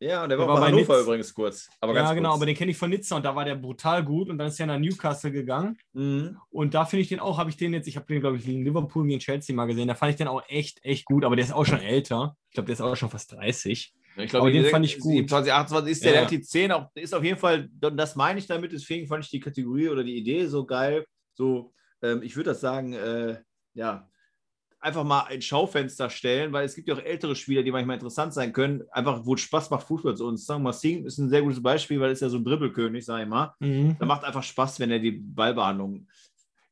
Ja, 0.00 0.22
und 0.22 0.28
der 0.28 0.38
war, 0.38 0.46
Der 0.46 0.54
war 0.54 0.54
bei 0.56 0.60
bei 0.60 0.66
Hannover 0.76 0.96
Nitz. 0.96 1.02
übrigens 1.06 1.34
kurz. 1.34 1.68
Aber 1.80 1.94
ja, 1.94 2.02
ganz 2.02 2.14
genau, 2.14 2.28
kurz. 2.30 2.38
aber 2.38 2.46
den 2.46 2.54
kenne 2.56 2.70
ich 2.70 2.76
von 2.76 2.90
Nizza 2.90 3.16
und 3.16 3.24
da 3.24 3.34
war 3.34 3.44
der 3.44 3.54
brutal 3.54 4.04
gut 4.04 4.28
und 4.28 4.38
dann 4.38 4.48
ist 4.48 4.60
er 4.60 4.66
nach 4.66 4.78
Newcastle 4.78 5.30
gegangen 5.32 5.76
Mhm. 5.92 6.38
und 6.50 6.74
da 6.74 6.84
finde 6.84 7.02
ich 7.02 7.08
den 7.08 7.20
auch, 7.20 7.38
habe 7.38 7.50
ich 7.50 7.56
den 7.56 7.72
jetzt, 7.72 7.86
ich 7.88 7.96
habe 7.96 8.06
den, 8.06 8.20
glaube 8.20 8.36
ich, 8.36 8.44
gegen 8.44 8.64
Liverpool, 8.64 9.06
gegen 9.06 9.20
Chelsea 9.20 9.54
mal 9.56 9.66
gesehen, 9.66 9.88
da 9.88 9.94
fand 9.94 10.10
ich 10.10 10.16
den 10.16 10.28
auch 10.28 10.42
echt, 10.48 10.84
echt 10.84 11.04
gut, 11.06 11.24
aber 11.24 11.36
der 11.36 11.44
ist 11.44 11.52
auch 11.52 11.64
schon 11.66 11.80
älter. 11.80 12.36
Ich 12.50 12.54
glaube, 12.54 12.66
der 12.66 12.74
ist 12.74 12.80
auch 12.80 12.96
schon 12.96 13.10
fast 13.10 13.32
30. 13.32 13.92
Ich 14.18 14.34
Aber 14.34 14.50
den 14.50 14.64
fand 14.66 14.84
ich 14.86 14.98
gut. 14.98 15.12
27, 15.12 15.52
28 15.52 15.92
ist 15.92 16.02
der, 16.04 16.10
Ja. 16.10 16.14
der 16.16 16.24
hat 16.24 16.30
die 16.30 16.40
10, 16.40 16.72
auch, 16.72 16.86
ist 16.94 17.14
auf 17.14 17.22
jeden 17.22 17.38
Fall, 17.38 17.68
das 17.70 18.16
meine 18.16 18.38
ich 18.38 18.46
damit, 18.46 18.72
deswegen 18.72 19.06
fand 19.06 19.24
ich 19.24 19.30
die 19.30 19.40
Kategorie 19.40 19.88
oder 19.90 20.02
die 20.04 20.16
Idee 20.16 20.46
so 20.46 20.64
geil. 20.64 21.04
So, 21.34 21.74
ähm, 22.02 22.22
ich 22.22 22.34
würde 22.34 22.50
das 22.50 22.60
sagen, 22.62 22.94
äh, 22.94 23.42
ja, 23.74 24.08
einfach 24.80 25.04
mal 25.04 25.22
ein 25.22 25.42
Schaufenster 25.42 26.10
stellen, 26.10 26.52
weil 26.52 26.64
es 26.64 26.74
gibt 26.74 26.88
ja 26.88 26.94
auch 26.94 27.02
ältere 27.02 27.34
Spieler, 27.34 27.62
die 27.62 27.72
manchmal 27.72 27.96
interessant 27.96 28.34
sein 28.34 28.52
können, 28.52 28.84
einfach 28.90 29.24
wo 29.24 29.34
es 29.34 29.40
Spaß 29.40 29.70
macht, 29.70 29.86
Fußball 29.86 30.16
zu 30.16 30.26
uns. 30.26 30.46
Sagen 30.46 30.60
wir 30.60 30.64
mal, 30.64 30.72
Singh 30.72 31.06
ist 31.06 31.18
ein 31.18 31.28
sehr 31.28 31.42
gutes 31.42 31.62
Beispiel, 31.62 31.98
weil 32.00 32.10
er 32.10 32.12
ist 32.12 32.20
ja 32.20 32.28
so 32.28 32.38
ein 32.38 32.44
Dribbelkönig, 32.44 33.04
sage 33.04 33.24
ich 33.24 33.28
mal. 33.28 33.54
Mhm. 33.60 33.96
Da 33.98 34.06
macht 34.06 34.24
einfach 34.24 34.42
Spaß, 34.42 34.78
wenn 34.80 34.90
er 34.90 34.98
die 34.98 35.12
Ballbehandlung. 35.12 36.06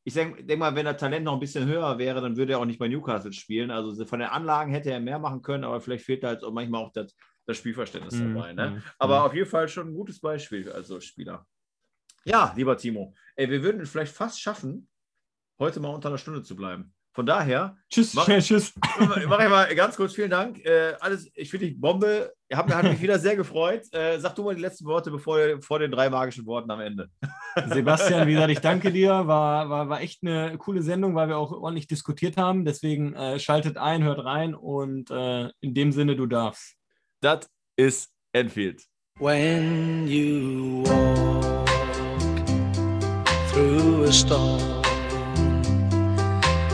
Ich 0.04 0.12
denke 0.12 0.44
denk 0.44 0.60
mal, 0.60 0.74
wenn 0.74 0.84
er 0.84 0.96
Talent 0.96 1.24
noch 1.24 1.32
ein 1.32 1.40
bisschen 1.40 1.66
höher 1.66 1.96
wäre, 1.98 2.20
dann 2.20 2.36
würde 2.36 2.52
er 2.52 2.58
auch 2.58 2.66
nicht 2.66 2.78
bei 2.78 2.88
Newcastle 2.88 3.32
spielen. 3.32 3.70
Also 3.70 4.04
von 4.04 4.18
den 4.20 4.28
Anlagen 4.28 4.70
hätte 4.70 4.90
er 4.90 5.00
mehr 5.00 5.18
machen 5.18 5.40
können, 5.40 5.64
aber 5.64 5.80
vielleicht 5.80 6.04
fehlt 6.04 6.22
da 6.22 6.28
halt 6.28 6.44
auch 6.44 6.52
manchmal 6.52 6.82
auch 6.82 6.92
das, 6.92 7.16
das 7.46 7.56
Spielverständnis 7.56 8.20
Mhm. 8.20 8.34
dabei. 8.34 8.52
Ne? 8.52 8.70
Mhm. 8.70 8.82
Aber 8.98 9.24
auf 9.24 9.34
jeden 9.34 9.48
Fall 9.48 9.66
schon 9.68 9.88
ein 9.88 9.94
gutes 9.94 10.20
Beispiel 10.20 10.70
als 10.70 10.92
Spieler. 11.04 11.46
Ja, 12.26 12.52
lieber 12.56 12.76
Timo, 12.76 13.14
ey, 13.36 13.50
wir 13.50 13.62
würden 13.62 13.80
es 13.80 13.90
vielleicht 13.90 14.14
fast 14.14 14.40
schaffen, 14.40 14.88
heute 15.58 15.80
mal 15.80 15.88
unter 15.88 16.08
einer 16.08 16.18
Stunde 16.18 16.42
zu 16.42 16.54
bleiben. 16.56 16.94
Von 17.14 17.26
daher 17.26 17.76
Tschüss, 17.88 18.12
Mach- 18.14 18.24
schnell, 18.24 18.42
tschüss. 18.42 18.72
mache 18.98 19.20
ich 19.20 19.26
mal 19.28 19.72
ganz 19.76 19.96
kurz 19.96 20.14
vielen 20.14 20.30
Dank. 20.30 20.58
Äh, 20.64 20.94
alles, 20.98 21.30
ich 21.34 21.48
finde 21.48 21.66
dich 21.66 21.80
Bombe. 21.80 22.32
Hat, 22.52 22.72
hat 22.74 22.84
mich 22.84 23.00
wieder 23.00 23.18
sehr 23.20 23.36
gefreut. 23.36 23.82
Äh, 23.92 24.18
sag 24.18 24.34
du 24.34 24.42
mal 24.42 24.54
die 24.54 24.60
letzten 24.60 24.84
Worte 24.84 25.12
bevor, 25.12 25.38
vor 25.60 25.78
den 25.78 25.92
drei 25.92 26.10
magischen 26.10 26.44
Worten 26.44 26.70
am 26.72 26.80
Ende. 26.80 27.08
Sebastian, 27.68 28.26
wie 28.26 28.32
gesagt, 28.32 28.50
ich 28.50 28.60
danke 28.60 28.90
dir. 28.90 29.28
War, 29.28 29.70
war, 29.70 29.88
war 29.88 30.00
echt 30.00 30.22
eine 30.22 30.58
coole 30.58 30.82
Sendung, 30.82 31.14
weil 31.14 31.28
wir 31.28 31.38
auch 31.38 31.52
ordentlich 31.52 31.86
diskutiert 31.86 32.36
haben. 32.36 32.64
Deswegen 32.64 33.14
äh, 33.14 33.38
schaltet 33.38 33.76
ein, 33.76 34.02
hört 34.02 34.24
rein 34.24 34.54
und 34.54 35.10
äh, 35.12 35.50
in 35.60 35.72
dem 35.74 35.92
Sinne, 35.92 36.16
du 36.16 36.26
darfst. 36.26 36.74
Das 37.20 37.48
ist 37.76 38.10
Enfield. 38.32 38.82
When 39.20 40.08
you 40.08 40.82
walk 40.84 41.66
through 43.52 44.08
a 44.08 44.12
storm, 44.12 44.60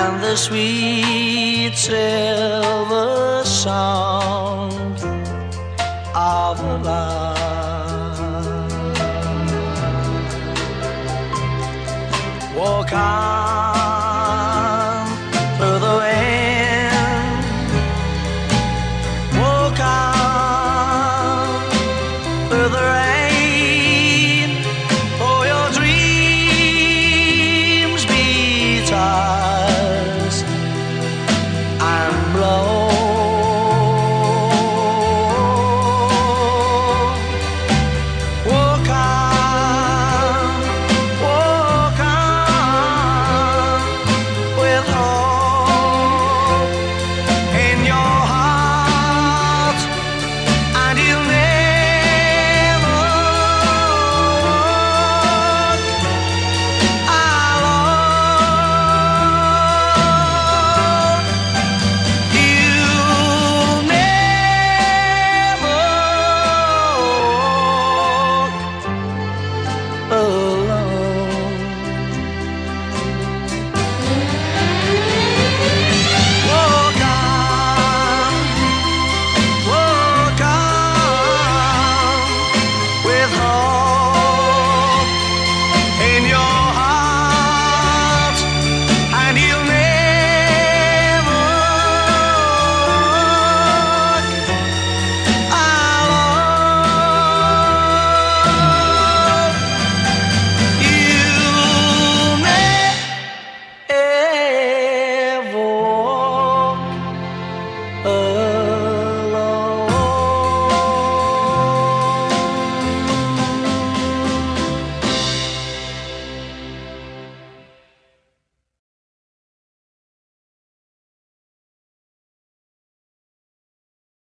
and 0.00 0.22
the 0.22 0.36
sweet 0.36 1.74
silver 1.74 3.42
sound 3.44 4.98
of 6.14 6.60
love. 6.84 8.18
Walk 12.56 12.92
on 12.92 13.77